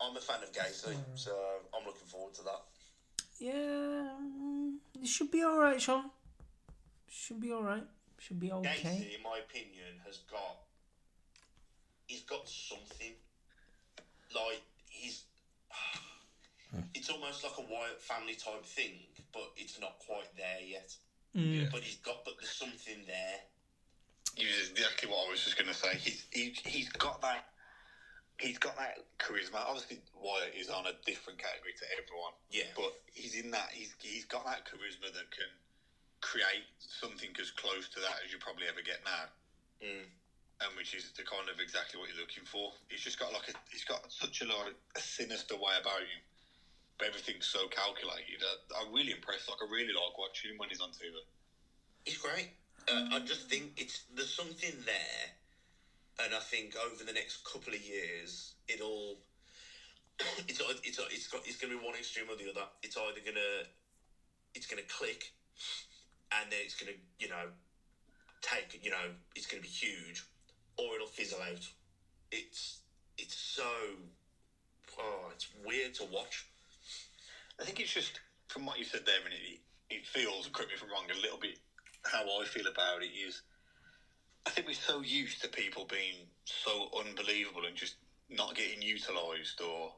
I'm 0.00 0.16
a 0.16 0.20
fan 0.20 0.42
of 0.42 0.50
Gacy, 0.52 0.94
Mm. 0.94 1.18
so 1.18 1.32
I'm 1.74 1.84
looking 1.86 2.06
forward 2.06 2.34
to 2.34 2.42
that. 2.44 2.62
Yeah, 3.38 5.02
it 5.02 5.06
should 5.06 5.30
be 5.30 5.44
alright, 5.44 5.80
Sean. 5.80 6.10
Should 7.08 7.40
be 7.40 7.52
alright. 7.52 7.84
Should 8.18 8.40
be 8.40 8.50
okay. 8.52 8.68
Gacy, 8.82 9.16
in 9.16 9.22
my 9.22 9.38
opinion, 9.38 10.00
has 10.06 10.18
got 10.30 10.64
he's 12.06 12.22
got 12.22 12.48
something 12.48 13.12
like 14.34 14.62
he's. 14.88 15.24
It's 16.94 17.10
almost 17.10 17.44
like 17.44 17.52
a 17.58 17.62
Wyatt 17.62 18.00
family 18.00 18.34
type 18.34 18.64
thing, 18.64 19.00
but 19.32 19.50
it's 19.56 19.78
not 19.80 19.98
quite 20.06 20.28
there 20.36 20.60
yet. 20.64 20.94
Mm, 21.36 21.70
But 21.70 21.80
he's 21.82 21.96
got, 21.96 22.24
but 22.24 22.34
there's 22.40 22.50
something 22.56 23.04
there. 23.06 23.38
You 24.36 24.48
was 24.48 24.70
exactly 24.70 25.08
what 25.08 25.26
I 25.26 25.30
was 25.30 25.44
just 25.44 25.56
going 25.56 25.68
to 25.68 25.76
say. 25.76 25.96
He's 25.96 26.24
he, 26.32 26.52
he's 26.64 26.88
got 26.90 27.20
that. 27.22 27.44
He's 28.38 28.58
got 28.58 28.76
that 28.76 29.00
charisma. 29.18 29.64
Obviously, 29.64 30.00
Wyatt 30.12 30.52
is 30.52 30.68
on 30.68 30.84
a 30.84 30.92
different 31.08 31.40
category 31.40 31.72
to 31.72 31.86
everyone. 31.96 32.36
Yeah. 32.52 32.68
But 32.76 32.92
he's 33.12 33.32
in 33.36 33.50
that. 33.52 33.68
He's 33.72 33.94
he's 34.00 34.24
got 34.28 34.44
that 34.44 34.64
charisma 34.68 35.08
that 35.12 35.28
can 35.32 35.48
create 36.20 36.68
something 36.80 37.30
as 37.40 37.50
close 37.52 37.88
to 37.96 38.00
that 38.00 38.20
as 38.24 38.32
you 38.32 38.38
probably 38.40 38.68
ever 38.68 38.80
get 38.84 39.00
now. 39.04 39.28
Mm. 39.84 40.08
and 40.64 40.70
which 40.76 40.96
is 40.96 41.12
the 41.12 41.24
kind 41.24 41.48
of 41.52 41.60
exactly 41.60 42.00
what 42.00 42.08
you're 42.08 42.20
looking 42.20 42.44
for. 42.48 42.72
He's 42.88 43.04
just 43.04 43.20
got 43.20 43.32
like 43.32 43.48
a, 43.48 43.54
he's 43.68 43.84
got 43.84 44.00
such 44.08 44.40
a 44.40 44.48
like 44.48 44.72
a 44.96 45.00
sinister 45.00 45.52
way 45.56 45.76
about 45.80 46.00
him, 46.00 46.20
but 46.32 46.35
everything's 47.04 47.46
so 47.46 47.68
calculated. 47.68 48.42
I, 48.42 48.82
I'm 48.82 48.92
really 48.92 49.12
impressed. 49.12 49.48
Like 49.48 49.58
I 49.62 49.66
really 49.70 49.92
like 49.92 50.16
watching 50.16 50.50
him 50.50 50.58
when 50.58 50.68
he's 50.68 50.80
on 50.80 50.90
TV. 50.90 51.12
He's 52.04 52.16
great. 52.16 52.50
Uh, 52.88 53.02
I 53.12 53.18
just 53.20 53.48
think 53.48 53.72
it's 53.76 54.02
there's 54.14 54.32
something 54.32 54.72
there, 54.84 56.24
and 56.24 56.34
I 56.34 56.38
think 56.38 56.76
over 56.76 57.02
the 57.02 57.12
next 57.12 57.44
couple 57.44 57.74
of 57.74 57.80
years, 57.80 58.54
it'll 58.68 59.18
it's 60.48 60.60
it's 60.84 60.98
it's 61.10 61.26
got 61.26 61.46
it's 61.46 61.58
to 61.58 61.68
be 61.68 61.74
one 61.74 61.94
extreme 61.94 62.30
or 62.30 62.36
the 62.36 62.48
other. 62.48 62.66
It's 62.82 62.96
either 62.96 63.20
gonna 63.24 63.64
it's 64.54 64.66
gonna 64.66 64.82
click, 64.82 65.32
and 66.32 66.50
then 66.50 66.60
it's 66.62 66.74
gonna 66.74 66.96
you 67.18 67.28
know 67.28 67.48
take 68.40 68.78
you 68.82 68.90
know 68.90 69.10
it's 69.34 69.46
gonna 69.46 69.62
be 69.62 69.68
huge, 69.68 70.22
or 70.78 70.94
it'll 70.94 71.06
fizzle 71.06 71.40
out. 71.42 71.66
It's 72.30 72.78
it's 73.18 73.36
so 73.36 73.64
oh 74.98 75.30
it's 75.32 75.48
weird 75.64 75.94
to 75.94 76.04
watch. 76.04 76.46
I 77.60 77.64
think 77.64 77.80
it's 77.80 77.92
just 77.92 78.20
from 78.48 78.66
what 78.66 78.78
you 78.78 78.84
said 78.84 79.06
there, 79.06 79.24
and 79.24 79.34
it 79.34 79.60
it 79.90 80.06
feels. 80.06 80.48
Correct 80.52 80.70
me 80.70 80.76
if 80.76 80.82
I'm 80.82 80.90
wrong. 80.90 81.10
A 81.10 81.14
little 81.20 81.38
bit 81.38 81.58
how 82.04 82.22
I 82.40 82.44
feel 82.44 82.66
about 82.66 83.02
it 83.02 83.06
is. 83.08 83.42
I 84.46 84.50
think 84.50 84.68
we're 84.68 84.74
so 84.74 85.00
used 85.02 85.40
to 85.42 85.48
people 85.48 85.84
being 85.84 86.28
so 86.44 86.88
unbelievable 86.96 87.64
and 87.66 87.76
just 87.76 87.96
not 88.28 88.54
getting 88.54 88.80
utilised 88.80 89.60
or 89.60 89.92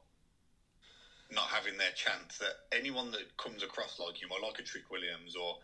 not 1.30 1.48
having 1.48 1.76
their 1.76 1.90
chance 1.90 2.38
that 2.38 2.54
anyone 2.72 3.10
that 3.10 3.36
comes 3.36 3.62
across 3.62 3.98
like 3.98 4.22
him 4.22 4.32
or 4.32 4.40
like 4.40 4.58
a 4.58 4.62
Trick 4.62 4.90
Williams 4.90 5.36
or 5.36 5.58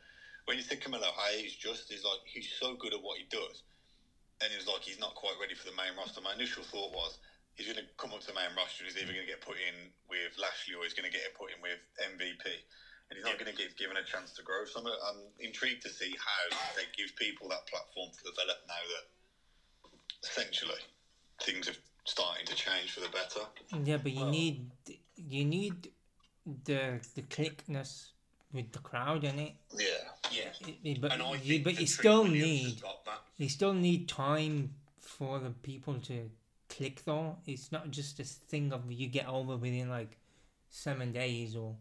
when 0.45 0.59
you 0.59 0.63
think 0.63 0.83
Carmelo 0.83 1.11
Hayes 1.17 1.55
just 1.55 1.91
is 1.91 2.05
like 2.05 2.19
he's 2.25 2.49
so 2.61 2.75
good 2.75 2.93
at 2.93 3.01
what 3.01 3.17
he 3.17 3.25
does 3.31 3.63
and 4.43 4.53
it's 4.53 4.67
like 4.67 4.83
he's 4.83 4.99
not 4.99 5.15
quite 5.15 5.35
ready 5.41 5.55
for 5.55 5.65
the 5.65 5.73
main 5.73 5.97
roster. 5.97 6.21
My 6.21 6.35
initial 6.35 6.63
thought 6.63 6.93
was 6.93 7.19
he's 7.55 7.67
going 7.67 7.79
to 7.79 7.87
come 7.97 8.13
up 8.13 8.21
to 8.21 8.27
the 8.29 8.35
main 8.35 8.51
roster 8.57 8.83
and 8.85 8.91
he's 8.93 8.99
either 9.03 9.13
going 9.15 9.27
to 9.27 9.31
get 9.31 9.41
put 9.41 9.57
in 9.57 9.91
with 10.11 10.35
Lashley 10.39 10.75
or 10.75 10.83
he's 10.83 10.95
going 10.95 11.07
to 11.07 11.15
get 11.15 11.23
put 11.39 11.51
in 11.55 11.59
with 11.63 11.79
MVP 12.03 12.45
and 13.11 13.15
he's 13.15 13.25
not 13.25 13.39
going 13.39 13.51
to 13.51 13.57
get 13.57 13.77
given 13.79 13.97
a 13.97 14.05
chance 14.05 14.33
to 14.35 14.43
grow. 14.43 14.65
So 14.67 14.81
I'm, 14.83 14.87
I'm 14.91 15.21
intrigued 15.39 15.83
to 15.87 15.91
see 15.91 16.15
how 16.19 16.43
they 16.75 16.87
give 16.97 17.15
people 17.17 17.49
that 17.55 17.67
platform 17.71 18.11
to 18.11 18.21
develop 18.27 18.59
now 18.67 18.83
that 18.99 19.05
essentially 20.27 20.83
things 21.43 21.69
are 21.69 21.79
starting 22.05 22.47
to 22.47 22.55
change 22.55 22.93
for 22.93 23.01
the 23.01 23.09
better. 23.13 23.47
Yeah, 23.85 23.99
but 23.99 24.13
you 24.13 24.27
Well- 24.27 24.31
need 24.31 24.71
you 25.17 25.45
need 25.45 25.93
the 26.65 27.01
the 27.15 27.23
clickness 27.23 28.11
with 28.53 28.73
the 28.73 28.79
crowd 28.81 29.25
in 29.25 29.39
it. 29.39 29.55
Yeah. 29.75 29.87
Yeah, 30.31 30.53
It- 30.67 30.79
it- 30.85 31.01
but 31.01 31.13
and 31.13 31.23
I 31.23 31.35
you, 31.37 31.63
but 31.63 31.79
you 31.81 31.87
still 31.87 32.25
need 32.25 32.65
has 32.65 32.81
got 32.81 33.05
that. 33.05 33.21
you 33.37 33.49
still 33.49 33.73
need 33.75 34.09
time 34.09 34.75
for 35.01 35.39
the 35.39 35.51
people 35.51 36.01
to 36.01 36.31
click 36.77 37.05
though. 37.05 37.37
It's 37.47 37.71
not 37.73 37.91
just 37.91 38.21
a 38.21 38.25
thing 38.25 38.73
of 38.73 38.91
you 38.91 39.07
get 39.09 39.29
over 39.29 39.57
within 39.57 39.89
like 39.89 40.17
seven 40.71 41.13
days 41.13 41.55
or 41.57 41.75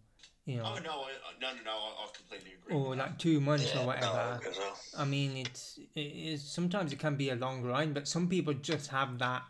you 0.45 0.57
know 0.57 0.63
Oh 0.65 0.79
no, 0.83 0.91
I, 0.91 0.93
I- 0.93 1.39
no, 1.41 1.49
no, 1.57 1.63
no! 1.65 1.71
I, 1.71 2.03
I 2.03 2.07
completely 2.15 2.51
agree. 2.61 2.75
or 2.75 2.95
like 2.95 3.17
two 3.17 3.39
months 3.41 3.71
Yeah, 3.73 3.81
or 3.81 3.87
whatever. 3.87 4.39
well. 4.59 4.77
I 4.97 5.05
mean, 5.05 5.37
it's 5.37 5.79
it 5.95 5.99
is 6.31 6.41
sometimes 6.43 6.93
it 6.93 6.99
can 6.99 7.15
be 7.15 7.29
a 7.29 7.35
long 7.35 7.61
grind, 7.61 7.93
but 7.93 8.07
some 8.07 8.27
people 8.27 8.53
just 8.53 8.87
have 8.89 9.17
that 9.19 9.43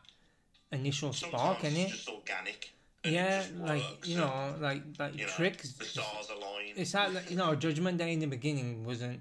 initial 0.71 1.13
spark 1.13 1.63
in 1.63 1.75
it's 1.75 1.91
it. 1.93 1.95
just 1.95 2.09
organic. 2.09 2.71
Yeah, 3.05 3.43
like 3.59 3.81
works, 3.83 4.07
you 4.07 4.17
know, 4.17 4.55
like 4.61 4.81
like 4.97 5.13
you 5.17 5.25
know, 5.25 5.31
tricks. 5.31 5.73
The 5.73 5.83
stars 5.85 6.29
align. 6.35 6.73
It's 6.75 6.93
that 6.93 7.13
like, 7.13 7.29
you 7.29 7.35
know, 7.37 7.53
Judgment 7.53 7.97
Day 7.97 8.13
in 8.13 8.19
the 8.19 8.27
beginning 8.27 8.85
wasn't 8.85 9.19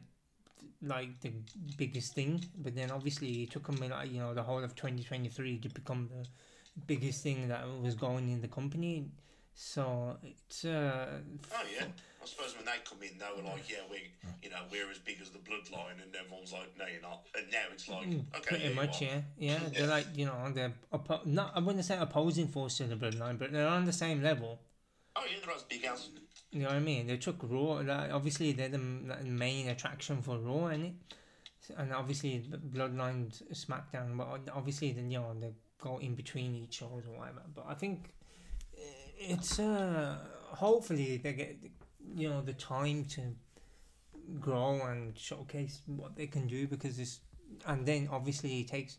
like 0.82 1.20
the 1.20 1.32
biggest 1.76 2.14
thing, 2.14 2.44
but 2.58 2.74
then 2.74 2.90
obviously 2.90 3.44
it 3.44 3.50
took 3.50 3.66
them 3.66 3.76
like 3.88 4.10
you 4.12 4.20
know 4.20 4.34
the 4.34 4.42
whole 4.42 4.62
of 4.62 4.74
twenty 4.74 5.02
twenty 5.02 5.28
three 5.28 5.58
to 5.58 5.68
become 5.68 6.08
the 6.10 6.26
biggest 6.86 7.22
thing 7.22 7.48
that 7.48 7.64
was 7.82 7.94
going 7.94 8.30
in 8.30 8.40
the 8.40 8.48
company. 8.48 9.06
So 9.54 10.16
it's 10.22 10.64
uh, 10.64 11.06
Oh 11.54 11.62
yeah, 11.78 11.84
I 12.22 12.26
suppose 12.26 12.56
when 12.56 12.64
they 12.64 12.72
come 12.88 12.98
in, 13.02 13.18
they 13.18 13.26
were 13.36 13.46
like, 13.46 13.68
"Yeah, 13.70 13.84
we, 13.90 14.10
you 14.42 14.48
know, 14.48 14.56
we're 14.70 14.90
as 14.90 14.98
big 14.98 15.20
as 15.20 15.28
the 15.30 15.38
bloodline," 15.38 16.02
and 16.02 16.14
everyone's 16.16 16.52
like, 16.52 16.76
"No, 16.78 16.86
you're 16.86 17.02
not." 17.02 17.26
And 17.36 17.50
now 17.52 17.58
it's 17.70 17.86
like, 17.88 18.06
Mm, 18.06 18.24
"Okay, 18.36 18.56
Pretty 18.56 18.68
yeah, 18.68 18.74
much, 18.74 19.02
yeah, 19.02 19.20
yeah. 19.38 19.58
They're 19.72 19.86
like 19.98 20.06
you 20.16 20.24
know 20.24 20.50
they're 20.54 20.72
oppo- 20.92 21.26
not 21.26 21.52
I 21.54 21.60
wouldn't 21.60 21.84
say 21.84 21.98
opposing 21.98 22.48
force 22.48 22.78
to 22.78 22.84
the 22.84 22.96
bloodline, 22.96 23.38
but 23.38 23.52
they're 23.52 23.68
on 23.68 23.84
the 23.84 23.92
same 23.92 24.22
level. 24.22 24.58
Oh 25.16 25.24
yeah, 25.28 25.36
they're 25.44 25.54
as 25.54 25.62
big 25.62 25.84
as. 25.84 26.08
You 26.50 26.60
know 26.62 26.68
what 26.68 26.76
I 26.76 26.80
mean? 26.80 27.06
They 27.06 27.16
took 27.16 27.38
Raw. 27.42 27.80
Like, 27.80 28.12
obviously, 28.12 28.52
they're 28.52 28.68
the 28.68 28.78
main 28.78 29.68
attraction 29.68 30.22
for 30.22 30.38
Raw, 30.38 30.68
is 30.68 30.82
it? 30.82 30.92
And 31.76 31.92
obviously, 31.92 32.44
Bloodline, 32.70 33.30
SmackDown. 33.52 34.16
But 34.16 34.52
obviously, 34.54 34.92
then 34.92 35.10
you 35.10 35.18
know 35.18 35.34
they 35.38 35.52
go 35.82 35.98
in 35.98 36.14
between 36.14 36.54
each 36.54 36.74
shows 36.74 37.04
or 37.08 37.18
whatever. 37.18 37.42
But 37.54 37.66
I 37.68 37.74
think 37.74 38.14
uh, 38.76 38.80
it's 39.18 39.58
uh 39.58 40.18
hopefully 40.50 41.18
they 41.18 41.32
get 41.32 41.56
you 42.14 42.28
know 42.28 42.42
the 42.42 42.52
time 42.52 43.04
to 43.04 43.20
grow 44.40 44.80
and 44.86 45.18
showcase 45.18 45.80
what 45.86 46.16
they 46.16 46.26
can 46.26 46.46
do 46.46 46.66
because 46.66 46.96
this 46.96 47.20
and 47.66 47.84
then 47.84 48.08
obviously 48.10 48.60
it 48.60 48.68
takes 48.68 48.98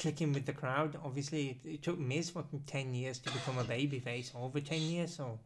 clicking 0.00 0.32
with 0.32 0.46
the 0.46 0.52
crowd. 0.52 0.96
Obviously, 1.04 1.50
it, 1.50 1.68
it 1.68 1.82
took 1.82 1.98
Miz 1.98 2.30
fucking 2.30 2.64
ten 2.66 2.94
years 2.94 3.18
to 3.20 3.32
become 3.32 3.58
a 3.58 3.64
babyface, 3.64 4.34
over 4.34 4.60
ten 4.60 4.80
years. 4.80 5.14
So, 5.14 5.38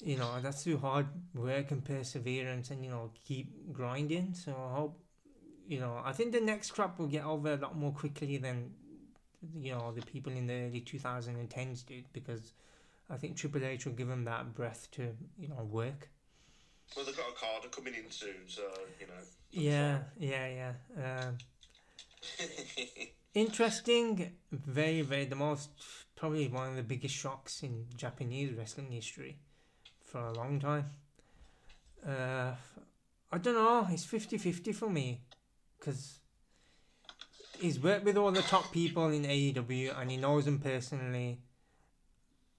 you 0.00 0.16
know 0.16 0.40
that's 0.40 0.64
through 0.64 0.78
hard 0.78 1.06
work 1.34 1.70
and 1.70 1.84
perseverance, 1.84 2.70
and 2.70 2.84
you 2.84 2.90
know 2.90 3.10
keep 3.24 3.72
grinding. 3.72 4.34
So 4.34 4.52
I 4.52 4.74
hope, 4.76 4.98
you 5.68 5.78
know, 5.78 6.00
I 6.04 6.12
think 6.12 6.32
the 6.32 6.40
next 6.40 6.72
crop 6.72 6.98
will 6.98 7.06
get 7.06 7.24
over 7.24 7.52
a 7.52 7.56
lot 7.56 7.76
more 7.76 7.92
quickly 7.92 8.38
than, 8.38 8.72
you 9.60 9.72
know, 9.72 9.92
the 9.92 10.02
people 10.02 10.32
in 10.32 10.46
the 10.46 10.54
early 10.54 10.80
two 10.80 10.98
thousand 10.98 11.36
and 11.36 11.48
tens 11.48 11.82
did 11.82 12.04
because. 12.12 12.52
I 13.10 13.18
think 13.18 13.36
Triple 13.36 13.62
H 13.62 13.84
will 13.84 13.92
give 13.92 14.08
them 14.08 14.24
that 14.24 14.54
breath 14.54 14.88
to 14.92 15.14
you 15.38 15.48
know 15.48 15.62
work. 15.70 16.08
Well, 16.96 17.04
they've 17.04 17.14
got 17.14 17.26
Okada 17.28 17.68
coming 17.68 17.94
in 17.94 18.10
soon, 18.10 18.46
so 18.46 18.62
you 18.98 19.06
know. 19.06 19.12
Yeah, 19.50 19.98
yeah, 20.18 20.72
yeah. 20.96 21.26
Um, 21.26 21.36
interesting, 23.34 24.32
very, 24.50 25.02
very 25.02 25.24
the 25.24 25.36
most 25.36 25.70
probably 26.16 26.48
one 26.48 26.70
of 26.70 26.76
the 26.76 26.82
biggest 26.82 27.14
shocks 27.14 27.62
in 27.62 27.86
Japanese 27.96 28.52
wrestling 28.52 28.90
history 28.90 29.38
for 30.02 30.20
a 30.20 30.32
long 30.32 30.60
time. 30.60 30.86
Uh, 32.06 32.52
I 33.32 33.38
don't 33.38 33.54
know. 33.54 33.86
It's 33.90 34.06
50-50 34.06 34.74
for 34.74 34.88
me 34.88 35.22
because 35.78 36.20
he's 37.58 37.80
worked 37.80 38.04
with 38.04 38.16
all 38.16 38.30
the 38.30 38.42
top 38.42 38.72
people 38.72 39.08
in 39.08 39.24
AEW 39.24 39.98
and 39.98 40.10
he 40.10 40.16
knows 40.16 40.44
them 40.44 40.58
personally. 40.58 41.40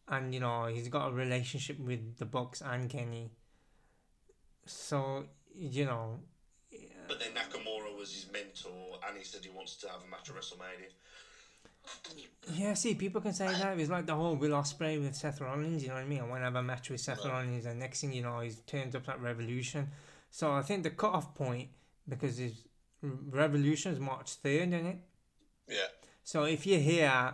And 0.07 0.33
you 0.33 0.39
know 0.39 0.65
he's 0.65 0.87
got 0.87 1.09
a 1.09 1.11
relationship 1.11 1.79
with 1.79 2.17
the 2.17 2.25
Bucks 2.25 2.61
and 2.61 2.89
Kenny. 2.89 3.31
So 4.65 5.25
you 5.55 5.85
know 5.85 6.19
But 7.07 7.19
was 8.05 8.13
his 8.13 8.31
mentor, 8.31 8.99
and 9.07 9.17
he 9.17 9.23
said 9.23 9.43
he 9.43 9.49
wants 9.49 9.75
to 9.77 9.87
have 9.87 10.01
a 10.05 10.09
match 10.09 10.29
at 10.29 10.35
WrestleMania. 10.35 10.91
Yeah, 12.53 12.73
see, 12.75 12.93
people 12.93 13.21
can 13.21 13.33
say 13.33 13.47
that. 13.47 13.79
It's 13.79 13.89
like 13.89 14.05
the 14.05 14.15
whole 14.15 14.35
Will 14.35 14.51
Ospreay 14.51 15.01
with 15.01 15.15
Seth 15.15 15.41
Rollins, 15.41 15.81
you 15.81 15.89
know 15.89 15.95
what 15.95 16.03
I 16.03 16.07
mean? 16.07 16.19
I 16.19 16.23
want 16.23 16.41
to 16.41 16.45
have 16.45 16.55
a 16.55 16.63
match 16.63 16.89
with 16.89 17.01
Seth 17.01 17.25
Rollins, 17.25 17.65
and 17.65 17.79
next 17.79 18.01
thing 18.01 18.13
you 18.13 18.21
know, 18.21 18.39
he's 18.39 18.59
turned 18.61 18.95
up 18.95 19.09
at 19.09 19.19
Revolution. 19.21 19.89
So 20.29 20.51
I 20.51 20.61
think 20.61 20.83
the 20.83 20.91
cut-off 20.91 21.33
point, 21.33 21.69
because 22.07 22.37
his 22.37 22.53
Revolution 23.01 23.91
is 23.91 23.99
March 23.99 24.41
3rd, 24.43 24.67
isn't 24.67 24.85
it? 24.85 24.97
Yeah. 25.67 25.87
So 26.23 26.43
if 26.43 26.67
you're 26.67 26.79
here, 26.79 27.33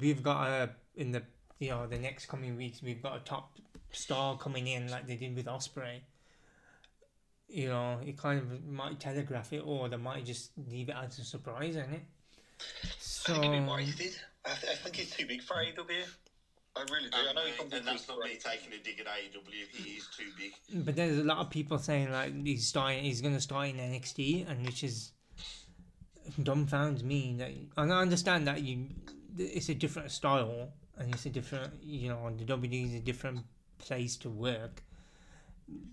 we've 0.00 0.22
got 0.22 0.48
a, 0.48 0.70
in 0.94 1.12
the, 1.12 1.22
you 1.58 1.70
know, 1.70 1.86
the 1.86 1.98
next 1.98 2.26
coming 2.26 2.56
weeks, 2.56 2.82
we've 2.82 3.02
got 3.02 3.16
a 3.16 3.20
top 3.20 3.58
star 3.90 4.36
coming 4.38 4.68
in 4.68 4.90
like 4.90 5.06
they 5.06 5.16
did 5.16 5.34
with 5.34 5.46
Ospreay. 5.46 6.00
You 7.48 7.68
know, 7.68 7.98
it 8.04 8.18
kind 8.18 8.40
of 8.40 8.64
might 8.66 9.00
telegraph 9.00 9.52
it, 9.52 9.62
or 9.64 9.88
they 9.88 9.96
might 9.96 10.24
just 10.24 10.50
leave 10.68 10.90
it 10.90 10.94
as 11.02 11.18
a 11.18 11.24
surprise, 11.24 11.76
isn't 11.76 11.94
it? 11.94 12.02
So, 12.98 13.34
I 13.34 13.40
think 13.40 13.54
it'd 13.54 13.64
be 13.64 13.70
wasted. 13.70 14.20
I, 14.44 14.54
th- 14.54 14.72
I 14.72 14.76
think 14.76 14.96
he's 14.96 15.10
too 15.10 15.26
big 15.26 15.42
for 15.42 15.54
hmm. 15.54 15.80
AEW. 15.80 16.04
I 16.76 16.82
really 16.92 17.10
do. 17.10 17.18
I 17.18 17.32
know 17.32 17.40
he 17.44 17.52
comes 17.52 17.72
and 17.72 17.86
that's 17.86 18.06
not 18.06 18.18
me 18.20 18.36
taking 18.36 18.72
a 18.72 18.82
dig 18.82 19.00
at 19.00 19.06
AEW. 19.06 19.68
He 19.72 19.90
is 19.92 20.06
too 20.16 20.26
big. 20.36 20.52
But 20.84 20.94
there's 20.94 21.18
a 21.18 21.24
lot 21.24 21.38
of 21.38 21.50
people 21.50 21.78
saying 21.78 22.12
like 22.12 22.44
he's 22.44 22.68
starting, 22.68 23.02
he's 23.02 23.20
gonna 23.20 23.40
start 23.40 23.70
in 23.70 23.76
NXT, 23.76 24.48
and 24.48 24.64
which 24.64 24.84
is 24.84 25.12
dumbfounds 26.40 27.02
me. 27.02 27.34
That 27.38 27.50
and 27.76 27.92
I 27.92 28.00
understand 28.00 28.46
that 28.46 28.62
you, 28.62 28.86
it's 29.36 29.68
a 29.68 29.74
different 29.74 30.12
style, 30.12 30.68
and 30.96 31.12
it's 31.12 31.26
a 31.26 31.30
different, 31.30 31.72
you 31.82 32.10
know, 32.10 32.30
the 32.36 32.44
WWE 32.44 32.86
is 32.86 32.94
a 32.94 33.00
different 33.00 33.40
place 33.78 34.16
to 34.18 34.30
work. 34.30 34.82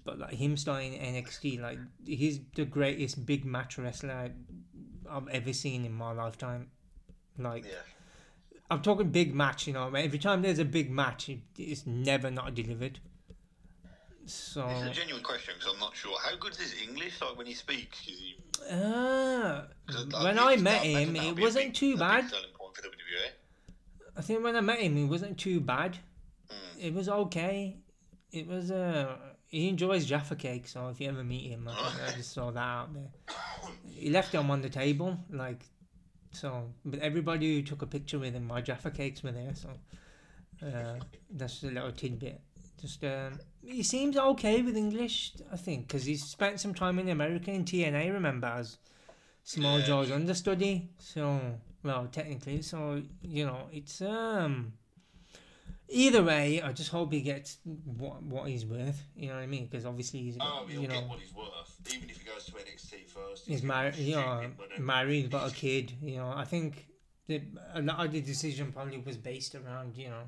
But 0.04 0.20
like 0.20 0.34
him 0.34 0.56
starting 0.58 0.94
NXT, 0.94 1.60
like 1.62 1.80
he's 2.06 2.40
the 2.56 2.66
greatest 2.66 3.26
big 3.26 3.44
match 3.46 3.78
wrestler 3.78 4.32
I've 5.10 5.28
ever 5.30 5.52
seen 5.54 5.84
in 5.86 5.92
my 5.94 6.12
lifetime. 6.12 6.70
Like 7.38 7.66
Yeah. 7.66 7.72
I'm 8.72 8.82
talking 8.82 9.10
big 9.10 9.34
match, 9.36 9.68
you 9.68 9.74
know. 9.74 9.94
Every 9.94 10.18
time 10.20 10.42
there's 10.42 10.60
a 10.60 10.66
big 10.66 10.90
match, 10.90 11.30
it's 11.58 11.86
never 11.86 12.32
not 12.32 12.56
delivered. 12.56 13.00
So. 14.28 14.68
It's 14.68 14.82
a 14.98 15.02
genuine 15.02 15.24
question 15.24 15.54
because 15.58 15.74
I'm 15.74 15.80
not 15.80 15.96
sure. 15.96 16.18
How 16.20 16.36
good 16.38 16.54
is 16.54 16.58
his 16.60 16.82
English? 16.88 17.22
Like 17.22 17.38
when 17.38 17.46
he 17.46 17.54
speaks, 17.54 18.00
he? 18.00 18.38
'cause 18.58 20.08
when 20.24 20.40
I 20.40 20.56
met 20.56 20.84
him, 20.84 21.16
it 21.16 21.40
wasn't 21.40 21.66
big- 21.66 21.74
too 21.76 21.98
bad. 21.98 22.30
selling 22.30 22.50
point 22.56 22.76
for 22.76 22.82
WWE. 22.82 23.32
I 24.18 24.22
think 24.22 24.44
when 24.44 24.56
I 24.56 24.62
met 24.62 24.80
him, 24.80 24.98
it 24.98 25.06
wasn't 25.06 25.38
too 25.38 25.60
bad. 25.60 26.00
Mm. 26.50 26.84
It 26.86 26.94
was 26.94 27.08
okay. 27.10 27.78
It 28.32 28.48
was 28.48 28.72
uh, 28.72 29.16
he 29.48 29.70
enjoys 29.70 30.06
Jaffa 30.06 30.36
cake, 30.36 30.68
so 30.68 30.90
if 30.90 31.00
you 31.00 31.08
ever 31.08 31.24
meet 31.24 31.50
him, 31.52 31.68
I, 31.68 31.92
I 32.08 32.12
just 32.16 32.34
saw 32.34 32.52
that 32.52 32.60
out 32.60 32.94
there. 32.94 33.10
He 33.88 34.10
left 34.10 34.32
them 34.32 34.50
on 34.52 34.62
the 34.62 34.70
table, 34.70 35.18
like 35.30 35.64
so. 36.32 36.74
But 36.84 37.00
everybody 37.00 37.56
who 37.56 37.62
took 37.62 37.82
a 37.82 37.88
picture 37.88 38.20
with 38.20 38.34
him, 38.34 38.48
my 38.48 38.62
Jaffa 38.62 38.92
cakes 38.92 39.24
were 39.24 39.32
there, 39.32 39.54
so 39.56 39.70
uh, 40.66 41.00
that's 41.30 41.64
a 41.64 41.68
little 41.68 41.92
tidbit. 41.92 42.42
Just 42.82 43.04
um, 43.04 43.40
he 43.64 43.84
seems 43.84 44.18
okay 44.18 44.62
with 44.62 44.76
English, 44.76 45.34
I 45.52 45.58
think, 45.58 45.88
because 45.88 46.06
he 46.06 46.16
spent 46.18 46.60
some 46.60 46.74
time 46.74 47.00
in 47.00 47.10
America 47.10 47.52
in 47.52 47.64
TNA. 47.66 48.12
Remember 48.14 48.48
as 48.48 48.78
Samoa 49.44 49.80
Yeah. 49.80 49.86
Joe's 49.86 50.12
understudy. 50.12 50.90
So 51.00 51.40
well, 51.84 52.08
technically, 52.12 52.62
so 52.62 53.02
you 53.22 53.46
know, 53.46 53.68
it's 53.72 54.02
um. 54.02 54.74
Either 55.90 56.24
way, 56.24 56.62
I 56.62 56.72
just 56.72 56.90
hope 56.90 57.12
he 57.14 57.22
gets 57.22 57.58
what 57.64 58.24
what 58.24 58.50
he's 58.50 58.66
worth. 58.66 59.04
You 59.16 59.30
know 59.30 59.36
what 59.36 59.44
I 59.44 59.48
mean? 59.48 59.66
Because 59.68 59.86
obviously 59.86 60.22
he's 60.22 60.38
Oh, 60.40 60.66
he'll 60.68 60.82
you 60.82 60.88
know 60.88 60.96
get 60.96 61.08
what 61.08 61.20
he's 61.20 61.34
worth, 61.34 61.80
even 61.94 62.10
if 62.10 62.18
he 62.22 62.26
goes 62.28 62.46
to 62.46 62.52
NXT 62.54 63.08
first. 63.08 63.46
he's 63.46 63.62
gonna 63.62 63.74
married. 63.74 63.96
You 63.98 64.16
know, 64.16 64.52
married, 64.80 65.30
got 65.32 65.52
a 65.52 65.54
kid. 65.54 65.94
You 66.02 66.18
know, 66.18 66.34
I 66.36 66.44
think 66.46 66.88
the 67.28 67.42
a 67.74 67.82
lot 67.82 68.04
of 68.06 68.12
the 68.12 68.22
decision 68.22 68.72
probably 68.72 68.98
was 68.98 69.18
based 69.18 69.54
around 69.56 69.96
you 69.96 70.10
know. 70.10 70.24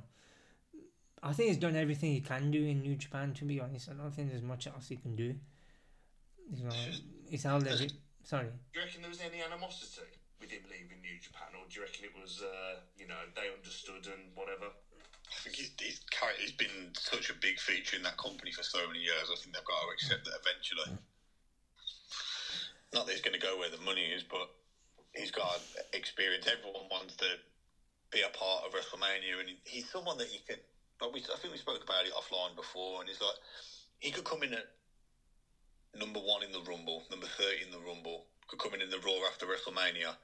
I 1.24 1.34
think 1.34 1.50
he's 1.50 1.58
done 1.58 1.76
everything 1.76 2.12
he 2.14 2.22
can 2.22 2.52
do 2.52 2.64
in 2.64 2.82
New 2.82 2.96
Japan. 2.96 3.34
To 3.34 3.46
be 3.46 3.60
honest, 3.60 3.90
I 3.90 3.94
don't 3.94 4.12
think 4.12 4.30
there's 4.30 4.44
much 4.44 4.68
else 4.68 4.88
he 4.88 4.98
can 4.98 5.16
do. 5.16 5.34
You 6.54 6.66
know, 6.66 6.76
it's 7.32 7.44
how 7.44 7.60
they. 7.60 7.90
Sorry. 8.24 8.46
Do 8.74 8.80
you 8.80 8.86
reckon 8.86 9.02
there 9.02 9.10
was 9.10 9.22
any 9.22 9.42
animosity 9.42 10.12
with 10.40 10.52
him 10.52 10.62
leaving 10.70 11.02
New 11.02 11.18
Japan, 11.20 11.48
or 11.58 11.66
do 11.68 11.80
you 11.80 11.82
reckon 11.82 12.06
it 12.06 12.12
was, 12.22 12.44
uh, 12.44 12.80
you 12.98 13.08
know, 13.08 13.18
they 13.36 13.50
understood 13.56 14.06
and 14.06 14.30
whatever? 14.36 14.68
Think 15.48 15.56
his, 15.56 15.72
his 15.80 16.00
character's 16.12 16.52
been 16.52 16.92
such 17.00 17.30
a 17.30 17.34
big 17.34 17.58
feature 17.58 17.96
in 17.96 18.04
that 18.04 18.18
company 18.18 18.52
for 18.52 18.64
so 18.64 18.86
many 18.86 19.00
years. 19.00 19.32
I 19.32 19.36
think 19.40 19.56
they've 19.56 19.64
got 19.64 19.80
to 19.80 19.94
accept 19.94 20.26
that 20.26 20.40
eventually. 20.44 20.92
Mm. 20.92 21.00
Not 22.94 23.06
that 23.06 23.14
he's 23.14 23.22
going 23.22 23.40
to 23.40 23.40
go 23.40 23.58
where 23.58 23.70
the 23.70 23.78
money 23.78 24.12
is, 24.12 24.24
but 24.24 24.50
he's 25.16 25.32
got 25.32 25.62
experience. 25.94 26.48
Everyone 26.48 26.92
wants 26.92 27.16
to 27.18 27.40
be 28.12 28.24
a 28.24 28.30
part 28.30 28.66
of 28.66 28.74
WrestleMania, 28.74 29.40
and 29.40 29.56
he's 29.64 29.88
someone 29.88 30.18
that 30.18 30.34
you 30.34 30.40
can. 30.46 30.58
Like 31.00 31.14
we, 31.14 31.24
I 31.32 31.38
think 31.38 31.54
we 31.54 31.60
spoke 31.60 31.84
about 31.84 32.06
it 32.06 32.12
offline 32.12 32.56
before, 32.56 33.00
and 33.00 33.08
he's 33.08 33.22
like 33.22 33.40
he 34.00 34.12
could 34.12 34.26
come 34.26 34.44
in 34.44 34.54
at 34.54 34.68
number 35.96 36.20
one 36.20 36.44
in 36.44 36.52
the 36.52 36.62
Rumble, 36.62 37.04
number 37.10 37.28
thirty 37.28 37.64
in 37.64 37.72
the 37.72 37.80
Rumble, 37.80 38.26
could 38.48 38.60
come 38.60 38.74
in 38.74 38.82
in 38.82 38.90
the 38.90 39.00
Raw 39.00 39.26
after 39.28 39.46
WrestleMania. 39.46 40.16